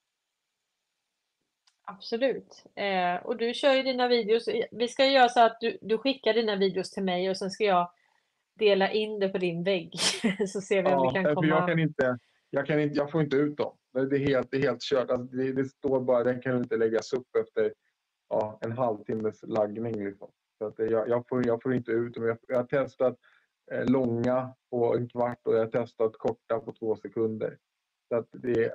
[1.88, 2.64] Absolut.
[2.76, 4.50] Eh, och du kör ju dina videos.
[4.72, 7.64] Vi ska göra så att du, du skickar dina videos till mig och sen ska
[7.64, 7.92] jag
[8.60, 10.00] dela in det på din vägg.
[10.48, 11.48] så ser vi ja, om vi kan komma...
[11.48, 12.18] Jag, kan inte,
[12.50, 13.78] jag, kan inte, jag får inte ut dem.
[13.94, 15.12] Det är helt, det är helt kört.
[15.12, 17.74] Alltså det, det, står bara, den kan inte läggas upp efter
[18.30, 20.06] ja, en halvtimmes laggning.
[20.06, 20.32] Liksom.
[20.58, 22.24] Så att jag, jag, får, jag får inte ut dem.
[22.24, 23.18] Jag, jag har testat
[23.72, 27.58] eh, långa på en kvart och jag har testat korta på två sekunder.
[28.16, 28.74] Så att det,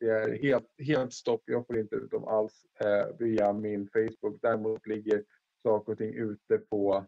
[0.00, 1.42] det är helt, helt stopp.
[1.44, 4.38] Jag får inte ut dem alls eh, via min Facebook.
[4.42, 5.24] Däremot ligger
[5.62, 7.04] saker och ting ute på,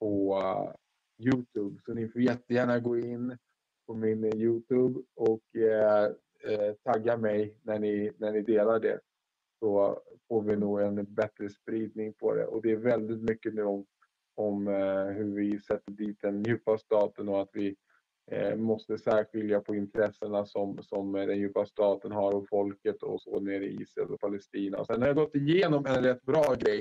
[0.00, 0.74] på uh,
[1.26, 1.80] Youtube.
[1.86, 3.36] Så ni får jättegärna gå in
[3.86, 6.04] på min eh, Youtube och eh,
[6.44, 9.00] eh, tagga mig när ni, när ni delar det.
[9.58, 12.46] Så får vi nog en bättre spridning på det.
[12.46, 13.86] Och det är väldigt mycket nu om,
[14.34, 17.83] om eh, hur vi sätter dit den djupa staten och att vi Eh,
[18.56, 23.64] måste särskilja på intressena som, som den djupa staten har och folket och så nere
[23.64, 24.84] i Israel och Palestina.
[24.84, 26.80] Sen har jag gått igenom en rätt bra grej.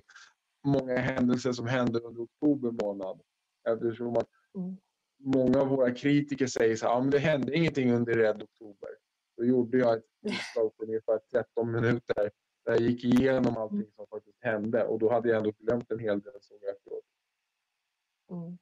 [0.64, 3.22] Många händelser som hände under oktober månad.
[3.70, 4.78] Eftersom att mm.
[5.20, 8.90] många av våra kritiker säger så här, ja, men det hände ingenting under Rädd Oktober.
[9.38, 12.32] Då gjorde jag ett inslag på ungefär 13 minuter
[12.65, 15.99] där jag gick igenom allting som faktiskt hände och då hade jag ändå glömt en
[15.99, 17.06] hel del såg efteråt.
[18.32, 18.57] Mm.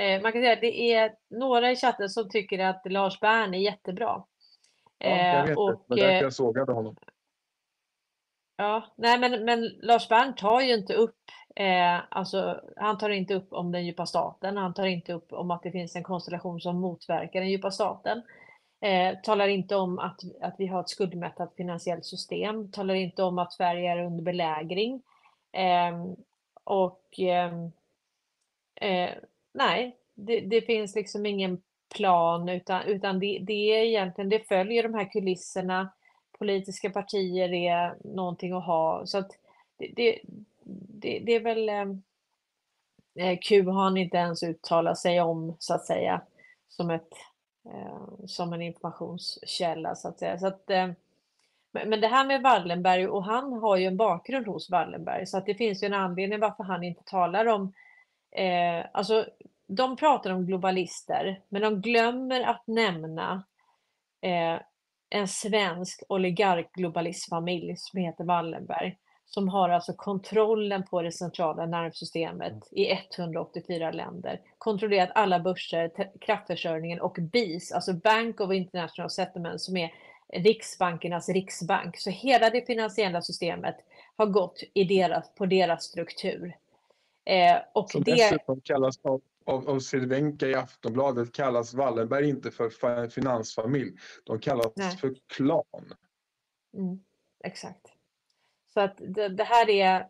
[0.00, 3.54] Eh, man kan säga att det är några i chatten som tycker att Lars Bern
[3.54, 4.24] är jättebra.
[4.98, 5.78] Ja, jag vet och, det.
[5.86, 6.96] Var därför jag sågade honom.
[8.56, 11.16] Ja, nej men, men Lars Bern tar ju inte upp,
[11.56, 15.50] eh, alltså han tar inte upp om den djupa staten, han tar inte upp om
[15.50, 18.22] att det finns en konstellation som motverkar den djupa staten.
[18.80, 23.38] Eh, talar inte om att, att vi har ett skuldmättat finansiellt system, talar inte om
[23.38, 25.02] att Sverige är under belägring.
[25.52, 26.04] Eh,
[26.64, 27.20] och
[28.80, 29.10] Eh,
[29.52, 31.62] nej, det, det, finns liksom ingen
[31.94, 35.92] plan utan, utan det, det är egentligen, det följer de här kulisserna.
[36.38, 39.06] Politiska partier är någonting att ha.
[39.06, 39.30] Så att
[39.76, 40.20] det, det,
[41.00, 41.86] det, det är väl eh,
[43.26, 46.20] eh Q har han inte ens uttalat sig om så att säga
[46.68, 47.12] som, ett,
[47.64, 50.38] eh, som en informationskälla så att säga.
[50.38, 50.90] Så att, eh,
[51.72, 55.46] men det här med Wallenberg och han har ju en bakgrund hos Wallenberg så att
[55.46, 57.72] det finns ju en anledning varför han inte talar om
[58.32, 59.26] eh, alltså
[59.66, 63.44] de pratar om globalister, men de glömmer att nämna
[64.22, 64.60] eh,
[65.10, 68.96] en svensk oligarkglobalistfamilj som heter Wallenberg,
[69.26, 72.62] som har alltså kontrollen på det centrala nervsystemet mm.
[72.72, 75.90] i 184 länder, kontrollerat alla börser,
[76.20, 79.90] kraftförsörjningen och BIS, alltså Bank of International Settlement, som är
[80.32, 81.96] Riksbankernas riksbank.
[81.98, 83.76] Så hela det finansiella systemet
[84.16, 86.56] har gått i deras, på deras struktur.
[87.30, 88.12] Eh, och som det...
[88.14, 93.92] dessutom kallas av, av, av Cervenka i Aftonbladet kallas Wallenberg inte för finansfamilj.
[94.24, 94.96] De kallas Nej.
[94.96, 95.94] för klan.
[96.74, 97.00] Mm,
[97.44, 97.86] exakt.
[98.74, 100.08] Så att det, det, här är...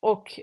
[0.00, 0.40] Och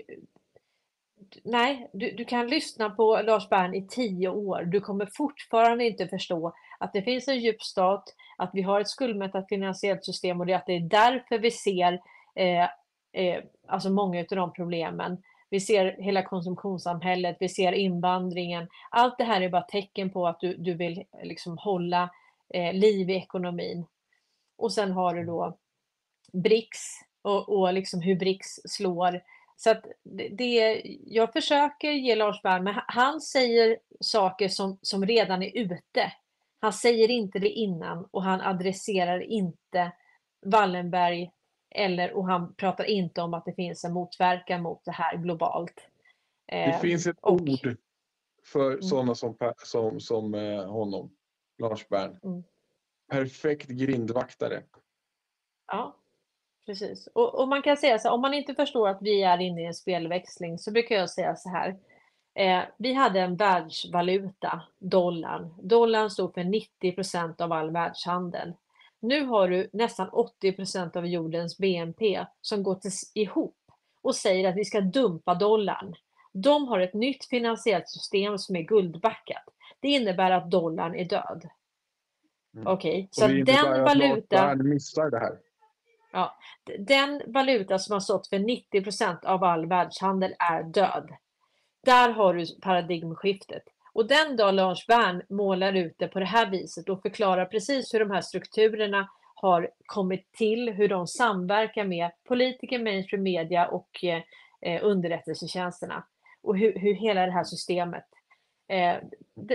[1.42, 4.62] nej, du, du, kan lyssna på Lars Bern i tio år.
[4.62, 8.88] Du kommer fortfarande inte förstå att det finns en djup stat, att vi har ett
[8.88, 12.00] skuldmättat finansiellt system och det, att det är därför vi ser
[12.34, 12.64] eh,
[13.12, 15.22] eh, alltså många av de problemen.
[15.50, 18.68] Vi ser hela konsumtionssamhället, vi ser invandringen.
[18.90, 22.10] Allt det här är bara tecken på att du, du vill liksom hålla
[22.54, 23.86] eh, liv i ekonomin.
[24.58, 25.58] Och sen har du då
[26.32, 29.22] BRICS och, och liksom hur BRICS slår.
[29.56, 29.86] Så att
[30.30, 36.12] det, jag försöker ge Lars Bern, men han säger saker som, som redan är ute.
[36.60, 39.92] Han säger inte det innan och han adresserar inte
[40.46, 41.30] Wallenberg
[41.76, 45.88] eller, och han pratar inte om att det finns en motverkan mot det här globalt.
[46.46, 47.76] Det eh, finns ett och, ord
[48.44, 48.82] för mm.
[48.82, 51.10] sådana som, som, som eh, honom,
[51.58, 52.18] Lars Bern.
[52.24, 52.44] Mm.
[53.08, 54.62] Perfekt grindvaktare.
[55.66, 55.96] Ja,
[56.66, 57.06] precis.
[57.12, 59.62] Och, och, man kan säga så här, om man inte förstår att vi är inne
[59.62, 61.76] i en spelväxling så brukar jag säga så här.
[62.34, 65.54] Eh, vi hade en världsvaluta, dollarn.
[65.62, 68.52] Dollarn stod för 90 procent av all världshandel.
[69.00, 73.56] Nu har du nästan 80 procent av jordens BNP som går till, ihop
[74.02, 75.94] och säger att vi ska dumpa dollarn.
[76.32, 79.44] De har ett nytt finansiellt system som är guldbackat.
[79.80, 81.48] Det innebär att dollarn är död.
[82.54, 82.66] Mm.
[82.66, 83.08] Okej, okay.
[83.10, 84.54] så den valuta...
[84.54, 85.38] missar det här.
[86.12, 86.36] Ja,
[86.78, 91.10] den valuta som har stått för 90 procent av all världshandel är död.
[91.84, 93.62] Där har du paradigmskiftet.
[93.96, 97.94] Och den dag Lars Wern målar ut det på det här viset och förklarar precis
[97.94, 104.04] hur de här strukturerna har kommit till, hur de samverkar med politiker, mainstream media och
[104.04, 104.22] eh,
[104.60, 106.04] eh underrättelsetjänsterna
[106.42, 108.04] och hur, hur, hela det här systemet.
[108.68, 108.94] Eh,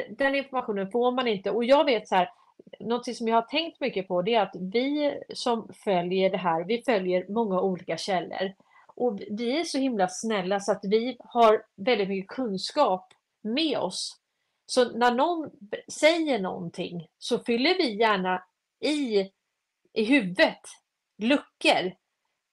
[0.09, 2.29] den informationen får man inte och jag vet så här,
[2.79, 6.63] något som jag har tänkt mycket på det är att vi som följer det här,
[6.63, 8.53] vi följer många olika källor
[8.87, 14.20] och vi är så himla snälla så att vi har väldigt mycket kunskap med oss
[14.71, 15.51] så när någon
[15.87, 18.43] säger någonting så fyller vi gärna
[18.79, 19.19] i,
[19.93, 20.61] i huvudet
[21.17, 21.93] luckor.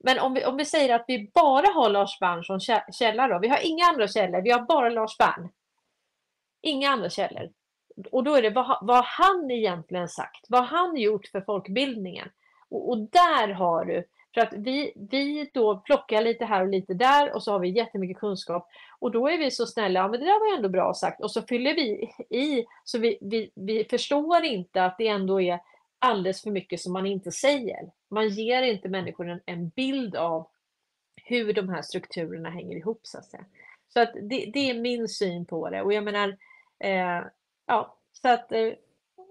[0.04, 2.60] Men om vi, om vi säger att vi bara har Lars Bern som
[2.92, 5.48] källa då, vi har inga andra källor, vi har bara Lars Bern.
[6.62, 7.52] Inga andra källor.
[8.12, 12.28] Och då är det vad, vad han egentligen sagt, vad han gjort för folkbildningen.
[12.68, 16.94] Och, och där har du för att vi, vi då plockar lite här och lite
[16.94, 18.68] där och så har vi jättemycket kunskap.
[18.98, 21.22] Och då är vi så snälla, ja men det där var ändå bra sagt.
[21.22, 25.60] Och så fyller vi i, så vi, vi, vi förstår inte att det ändå är
[25.98, 27.90] alldeles för mycket som man inte säger.
[28.10, 30.48] Man ger inte människor en, en bild av
[31.24, 33.44] hur de här strukturerna hänger ihop så att säga.
[33.88, 36.36] Så att det, det är min syn på det och jag menar,
[36.78, 37.24] eh,
[37.66, 38.72] ja, så att eh,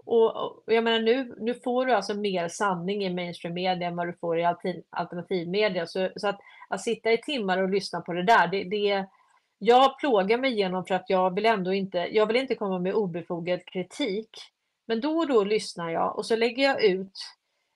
[0.07, 3.95] och, och, jag menar nu, nu får du alltså mer sanning i mainstream media än
[3.95, 4.45] vad du får i
[4.89, 5.87] alternativmedia.
[5.87, 6.39] Så, så att,
[6.69, 9.05] att sitta i timmar och lyssna på det där, det, det
[9.59, 12.93] jag plågar mig igenom för att jag vill ändå inte, jag vill inte komma med
[12.93, 14.29] obefogad kritik.
[14.85, 17.13] Men då och då lyssnar jag och så lägger jag ut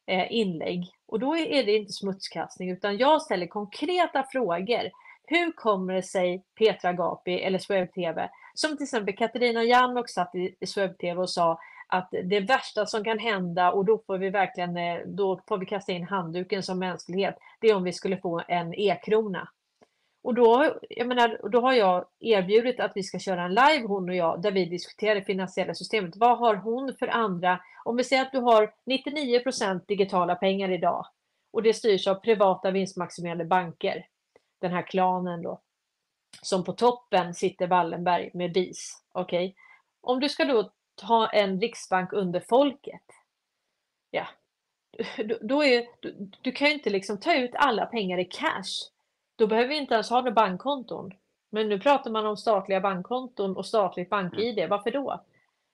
[0.07, 4.89] eh, inlägg och då är det inte smutskastning utan jag ställer konkreta frågor.
[5.25, 8.29] Hur kommer det sig Petra Agapi eller SwebTV?
[8.53, 11.59] Som till exempel Katarina Janok satt i, SwebTV TV och sa
[11.91, 15.65] att det värsta som kan hända och då får vi verkligen, eh, då får vi
[15.65, 19.49] kasta in handduken som mänsklighet, det är om vi skulle få en e-krona.
[20.23, 24.09] Och då, jag menar, då har jag erbjudit att vi ska köra en live hon
[24.09, 26.15] och jag där vi diskuterar det finansiella systemet.
[26.15, 29.41] Vad har hon för andra, om vi säger att du har 99
[29.87, 31.05] digitala pengar idag
[31.53, 34.05] och det styrs av privata vinstmaximerande banker,
[34.61, 35.61] den här klanen då.
[36.41, 39.03] som på toppen sitter Wallenberg med BIS.
[39.11, 39.45] Okej?
[39.45, 39.55] Okay?
[40.01, 43.01] Om du ska då ta en riksbank under folket.
[44.11, 44.27] Ja,
[45.41, 48.89] då, är, du, du kan ju inte liksom ta ut alla pengar i cash.
[49.35, 51.13] Då behöver vi inte ens ha några bankkonton.
[51.49, 54.57] Men nu pratar man om statliga bankkonton och statligt bank-id.
[54.57, 54.69] Mm.
[54.69, 55.23] Varför då?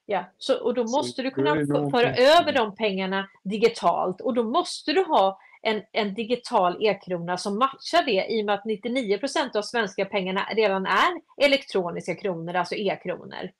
[0.06, 1.54] Ja, så, och då måste du kunna
[1.90, 7.58] föra över de pengarna digitalt och då måste du ha en, en digital e-krona som
[7.58, 12.74] matchar det i och med att 99% av svenska pengarna redan är elektroniska kronor, alltså
[12.74, 13.50] e-kronor.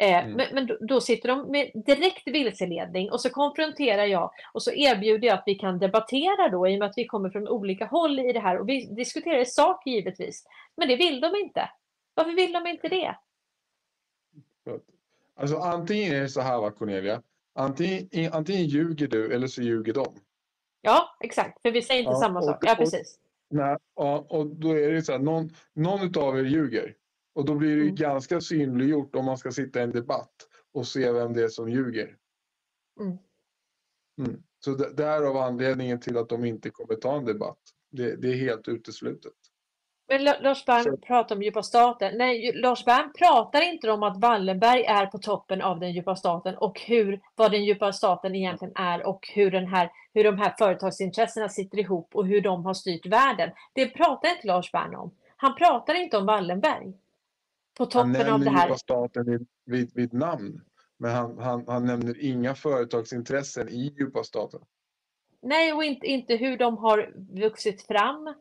[0.00, 0.36] Eh, mm.
[0.36, 4.72] Men, men då, då, sitter de med direkt vilseledning och så konfronterar jag och så
[4.72, 7.86] erbjuder jag att vi kan debattera då i och med att vi kommer från olika
[7.86, 10.44] håll i det här och vi diskuterar i sak givetvis.
[10.76, 11.70] Men det vill de inte.
[12.14, 13.16] Varför vill de inte det?
[15.36, 17.22] Alltså antingen är det så här va Cornelia.
[17.54, 20.06] Antingen, antingen ljuger du eller så ljuger de.
[20.80, 21.62] Ja, exakt.
[21.62, 22.58] För vi säger inte ja, samma sak.
[22.60, 23.18] Ja, precis.
[23.18, 26.94] Och, nej, ja, och då är det så här, någon, någon av er ljuger.
[27.36, 27.94] Och då blir det mm.
[27.94, 30.34] ganska synliggjort om man ska sitta i en debatt
[30.74, 32.16] och se vem det är som ljuger.
[33.00, 33.18] Mm.
[34.18, 34.42] Mm.
[34.64, 37.58] Så därav anledningen till att de inte kommer ta en debatt.
[37.90, 39.32] Det, det är helt uteslutet.
[40.08, 42.18] Men Lars Bern pratar om djupa staten.
[42.18, 46.56] Nej, Lars Bern pratar inte om att Wallenberg är på toppen av den djupa staten
[46.56, 50.54] och hur, vad den djupa staten egentligen är och hur, den här, hur de här
[50.58, 53.50] företagsintressena sitter ihop och hur de har styrt världen.
[53.72, 55.14] Det pratar inte Lars Bern om.
[55.36, 56.94] Han pratar inte om Wallenberg.
[57.76, 58.34] På toppen av det här.
[58.34, 60.60] Han nämner staten vid, vid, vid, namn.
[60.98, 64.60] Men han, han, han nämner inga företagsintressen i djupa staten.
[65.42, 68.34] Nej, och inte, inte hur de har vuxit fram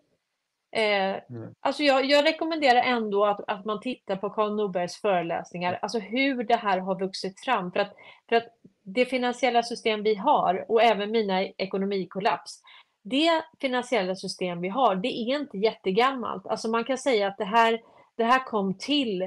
[0.76, 1.54] Eh, mm.
[1.60, 6.44] Alltså jag, jag, rekommenderar ändå att, att man tittar på Karl Norbergs föreläsningar, alltså hur
[6.44, 7.72] det här har vuxit fram.
[7.72, 7.96] För att,
[8.30, 8.48] för att
[8.84, 12.62] det finansiella system vi har och även mina ekonomikollaps,
[13.04, 16.48] det finansiella system vi har, det är inte jättegammalt.
[16.48, 17.82] Alltså man kan säga att det här,
[18.16, 19.22] det här kom till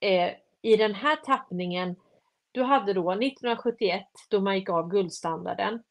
[0.00, 0.30] eh,
[0.62, 1.96] i den här tappningen.
[2.52, 5.82] Du hade då 1971 då man gick av guldstandarden.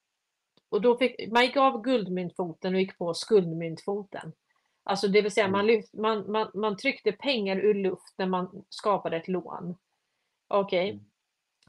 [0.70, 4.34] Och då fick, man gick av guldmyntfoten och gick på skuldmyntfoten.
[4.84, 5.76] Alltså det vill säga man, mm.
[5.76, 9.76] lyft, man, man, man tryckte pengar ur luft när man skapade ett lån.
[10.48, 10.86] Okej.
[10.86, 10.90] Okay.
[10.90, 11.06] Mm.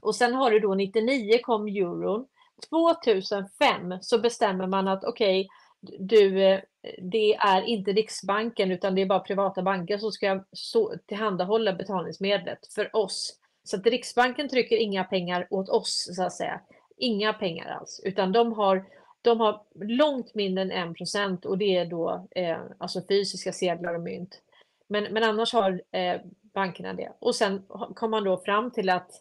[0.01, 2.27] Och sen har du då 99 kom euron.
[2.69, 6.61] 2005 så bestämmer man att okej, okay, du, eh,
[6.97, 12.73] det är inte Riksbanken utan det är bara privata banker som ska så, tillhandahålla betalningsmedlet
[12.75, 13.39] för oss.
[13.63, 16.61] Så att Riksbanken trycker inga pengar åt oss så att säga.
[16.97, 18.85] Inga pengar alls, utan de har
[19.21, 23.93] de har långt mindre än 1 procent och det är då eh, alltså fysiska sedlar
[23.93, 24.41] och mynt.
[24.87, 26.21] Men, men annars har eh,
[26.53, 27.11] bankerna det.
[27.19, 27.63] Och sen
[27.95, 29.11] kom man då fram till att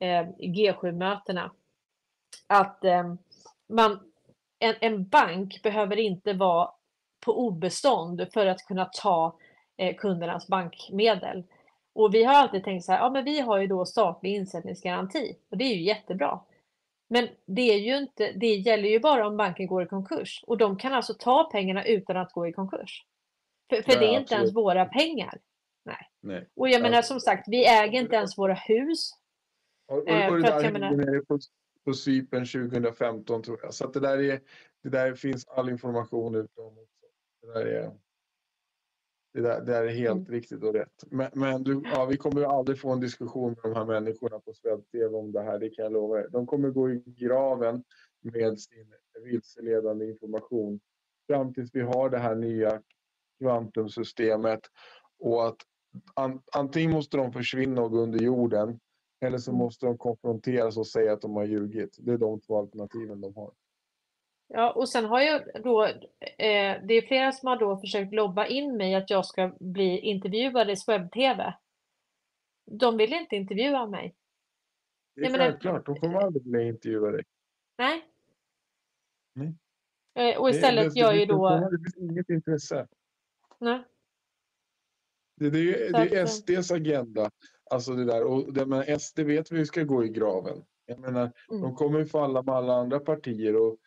[0.00, 1.50] eh, G7-mötena
[2.46, 3.14] att eh,
[3.68, 4.00] man,
[4.58, 6.70] en, en, bank behöver inte vara
[7.26, 9.38] på obestånd för att kunna ta
[9.76, 11.44] eh, kundernas bankmedel.
[11.94, 15.36] Och vi har alltid tänkt så här, ja men vi har ju då statlig insättningsgaranti
[15.50, 16.40] och det är ju jättebra.
[17.08, 20.58] Men det, är ju inte, det gäller ju bara om banken går i konkurs och
[20.58, 23.04] de kan alltså ta pengarna utan att gå i konkurs.
[23.70, 24.40] För, för ja, det är inte absolut.
[24.40, 25.38] ens våra pengar.
[25.84, 26.10] Nej.
[26.22, 26.48] Nej.
[26.56, 29.10] Och jag menar som sagt, vi äger inte ens våra hus.
[29.88, 31.24] Och, och, och eh, det där menar...
[31.24, 31.38] på,
[31.84, 33.74] på Cypern 2015 tror jag.
[33.74, 34.40] Så att det där, är,
[34.82, 36.95] det där finns all information ute om också.
[37.46, 37.92] Det där är,
[39.34, 40.32] det där, det där är helt mm.
[40.32, 41.04] riktigt och rätt.
[41.06, 44.38] Men, men du, ja, vi kommer ju aldrig få en diskussion med de här människorna
[44.38, 46.28] på Svensk TV om det här, det kan jag lova er.
[46.28, 47.84] De kommer gå i graven
[48.20, 48.94] med sin
[49.24, 50.80] vilseledande information
[51.26, 52.82] fram tills vi har det här nya
[53.38, 54.60] kvantumsystemet
[55.18, 55.56] och att
[56.14, 58.80] an, antingen måste de försvinna och gå under jorden
[59.20, 59.58] eller så mm.
[59.58, 61.96] måste de konfronteras och säga att de har ljugit.
[61.98, 63.52] Det är de två alternativen de har.
[64.48, 68.46] Ja, och sen har jag då, eh, det är flera som har då försökt lobba
[68.46, 71.54] in mig att jag ska bli intervjuad i webb-tv.
[72.70, 74.14] De vill inte intervjua mig.
[75.14, 77.24] Det är självklart, de kommer aldrig bli intervjua dig.
[77.78, 78.04] Nej.
[79.34, 79.54] Nej.
[80.14, 81.48] Eh, och istället det, gör ju då...
[81.48, 82.86] Det finns inget intresse.
[83.58, 83.84] Nej.
[85.36, 87.30] Det, det, är, det är SDs agenda.
[87.70, 88.24] Alltså det där.
[88.24, 90.64] Och det, men SD vet vi ska gå i graven.
[90.86, 91.62] Jag menar, mm.
[91.62, 93.56] de kommer ju falla med alla andra partier.
[93.56, 93.78] Och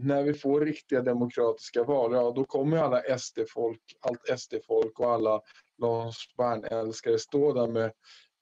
[0.00, 5.40] när vi får riktiga demokratiska val, ja då kommer alla SD-folk, allt SD-folk och alla
[5.78, 7.92] Lars Bern-älskare stå där med,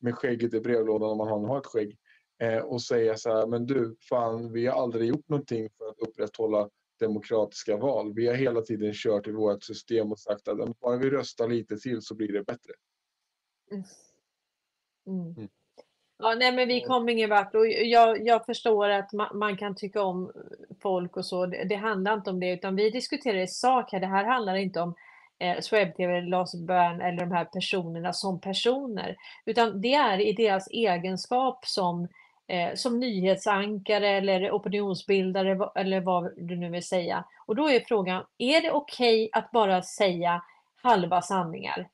[0.00, 1.98] med skägget i brevlådan om man har ett skägg
[2.42, 6.08] eh, och säga så här, men du, fan vi har aldrig gjort någonting för att
[6.08, 6.68] upprätthålla
[7.00, 8.14] demokratiska val.
[8.14, 11.76] Vi har hela tiden kört i vårt system och sagt att bara vi röstar lite
[11.76, 12.72] till så blir det bättre.
[13.72, 13.84] Mm.
[15.06, 15.48] Mm.
[16.18, 19.74] Ja, nej, men vi kom ingen vart och jag, jag förstår att man, man, kan
[19.74, 20.32] tycka om
[20.82, 21.46] folk och så.
[21.46, 24.00] Det, det, handlar inte om det, utan vi diskuterar i sak här.
[24.00, 24.94] Det här handlar inte om
[25.38, 30.68] eh, Swebb-TV, Lars Bern eller de här personerna som personer, utan det är i deras
[30.70, 32.08] egenskap som,
[32.46, 37.24] eh, som nyhetsankare eller opinionsbildare eller vad du nu vill säga.
[37.46, 40.42] Och då är frågan, är det okej okay att bara säga
[40.82, 41.88] halva sanningar?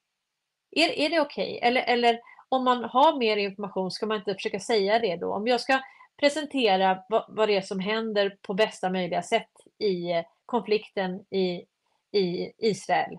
[0.71, 1.57] Är, är det okej?
[1.57, 1.69] Okay?
[1.69, 2.19] Eller, eller
[2.53, 5.35] om man har mer information, ska man inte försöka säga det då?
[5.35, 5.81] Om jag ska
[6.21, 11.65] presentera vad, vad det är som händer på bästa möjliga sätt i eh, konflikten i,
[12.13, 13.19] i Israel,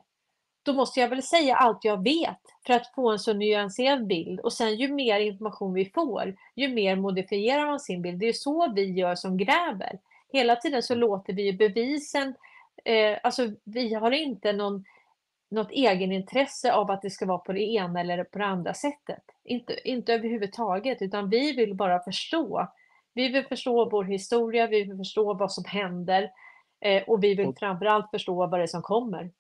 [0.63, 4.39] då måste jag väl säga allt jag vet för att få en så nyanserad bild.
[4.39, 8.19] Och sen ju mer information vi får, ju mer modifierar man sin bild.
[8.19, 9.99] Det är så vi gör som gräver.
[10.33, 12.35] Hela tiden så låter vi bevisen,
[12.85, 14.83] eh, alltså vi har inte någon
[15.53, 19.23] något egenintresse av att det ska vara på det ena eller på det andra sättet.
[19.43, 22.67] Inte, inte överhuvudtaget, utan vi vill bara förstå.
[23.13, 26.31] Vi vill förstå vår historia, vi vill förstå vad som händer
[26.81, 29.31] eh, och vi vill och, framförallt förstå vad det är som kommer.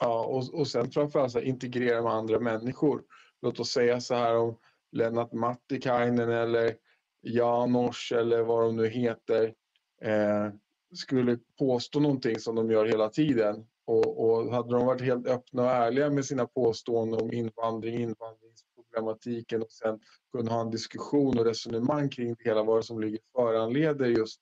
[0.00, 3.02] Ja, och, och sen framförallt så integrera med andra människor.
[3.42, 4.58] Låt oss säga så här om
[4.92, 6.74] Lennart Mattikainen eller
[7.22, 9.54] Janos eller vad de nu heter
[10.02, 10.48] eh,
[10.94, 15.62] skulle påstå någonting som de gör hela tiden och, och, hade de varit helt öppna
[15.62, 20.00] och ärliga med sina påståenden om invandring, invandringsproblematiken och sen
[20.32, 24.40] kunna ha en diskussion och resonemang kring det hela, vad som ligger föranleder just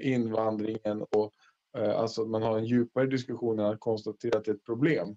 [0.00, 1.32] invandringen och
[1.78, 4.64] eh, alltså att man har en djupare diskussion än att konstatera att det är ett
[4.64, 5.16] problem.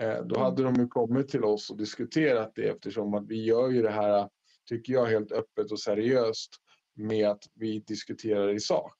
[0.00, 0.40] Eh, då mm.
[0.40, 3.90] hade de ju kommit till oss och diskuterat det eftersom att vi gör ju det
[3.90, 4.28] här,
[4.68, 6.50] tycker jag, helt öppet och seriöst
[6.94, 8.96] med att vi diskuterar i sak.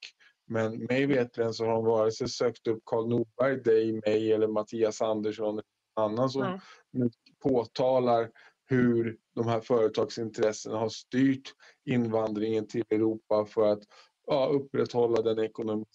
[0.51, 4.49] Men mig vetligen så har de vare sig sökt upp Karl Norberg, dig, mig eller
[4.49, 5.65] Mattias Andersson eller
[5.97, 7.11] någon annan som Nej.
[7.43, 8.31] påtalar
[8.67, 11.55] hur de här företagsintressena har styrt
[11.85, 13.83] invandringen till Europa för att
[14.27, 15.87] ja, upprätthålla den ekonomi.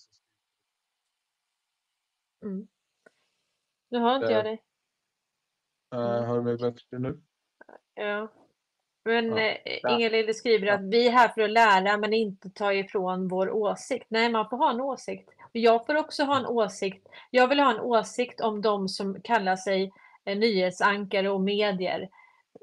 [2.44, 2.68] Mm.
[3.90, 4.64] Nu hör inte jag dig.
[5.96, 7.22] Uh, hör du mig bättre nu?
[7.94, 8.45] Ja.
[9.06, 9.40] Men ja.
[9.40, 13.52] eh, Inga-Lill skriver att vi är här för att lära men inte ta ifrån vår
[13.52, 14.06] åsikt.
[14.10, 15.30] Nej, man får ha en åsikt.
[15.52, 17.08] Jag får också ha en åsikt.
[17.32, 19.92] Jag vill ha en åsikt om de som kallar sig
[20.26, 22.10] eh, nyhetsankare och medier.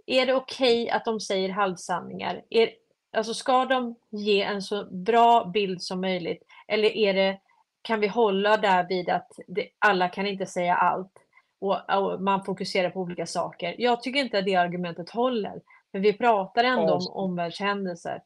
[0.07, 2.43] Är det okej okay att de säger halvsanningar?
[2.51, 2.71] Är,
[3.13, 6.43] alltså ska de ge en så bra bild som möjligt?
[6.69, 7.39] Eller är det,
[7.83, 11.13] kan vi hålla där vid att det, alla kan inte säga allt?
[11.61, 13.75] Och, och, man fokuserar på olika saker.
[13.79, 15.61] Jag tycker inte att det argumentet håller.
[15.93, 18.23] Men vi pratar ändå Avs om omvärldshändelser.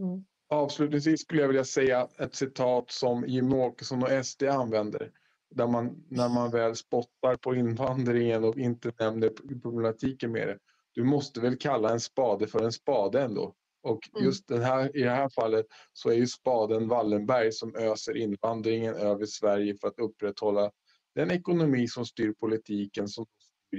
[0.00, 0.24] Mm.
[0.48, 5.10] Avslutningsvis skulle jag vilja säga ett citat som Jimmie Åkesson och SD använder.
[5.50, 9.30] Där man, när man väl spottar på invandringen och inte nämner
[9.62, 10.58] problematiken med det.
[10.92, 13.54] Du måste väl kalla en spade för en spade ändå.
[13.82, 14.24] Och mm.
[14.24, 18.94] just den här, i det här fallet så är ju spaden Wallenberg som öser invandringen
[18.94, 20.70] över Sverige för att upprätthålla
[21.14, 23.26] den ekonomi som styr politiken som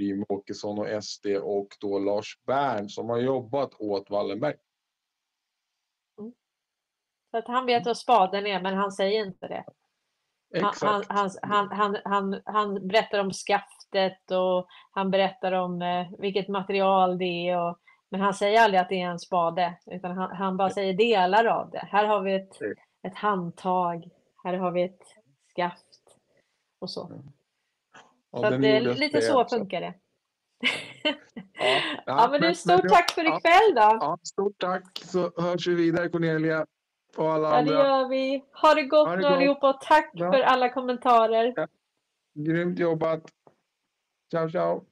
[0.00, 4.54] Jimmie Åkesson och SD och då Lars Bern som har jobbat åt Wallenberg.
[6.18, 6.32] Mm.
[7.30, 9.64] Så att han vet vad spaden är men han säger inte det.
[10.54, 17.48] Han, han, han, han, berättar om skaftet och han berättar om eh, vilket material det
[17.48, 17.60] är.
[17.60, 17.78] Och,
[18.10, 21.44] men han säger aldrig att det är en spade utan han, han bara säger delar
[21.44, 21.88] av det.
[21.90, 22.62] Här har vi ett,
[23.02, 24.08] ett handtag,
[24.44, 25.02] här har vi ett
[25.50, 26.18] skaft
[26.78, 27.22] och så.
[28.36, 28.52] Mm.
[28.52, 29.56] Så det, lite så också.
[29.56, 29.94] funkar det.
[31.04, 31.12] ja,
[31.54, 31.72] ja,
[32.06, 33.80] ja, men, men stort men, tack för ikväll då.
[33.80, 36.66] Ja, stort tack så hörs vi vidare Cornelia
[37.16, 37.74] och alla ja, andra.
[37.74, 38.44] Ja, det gör vi.
[38.62, 40.32] Ha det gott ha det nu allihopa och tack ja.
[40.32, 41.52] för alla kommentarer.
[41.56, 41.66] Ja.
[42.34, 43.22] Grymt jobbat.
[44.30, 44.84] Ciao, ciao.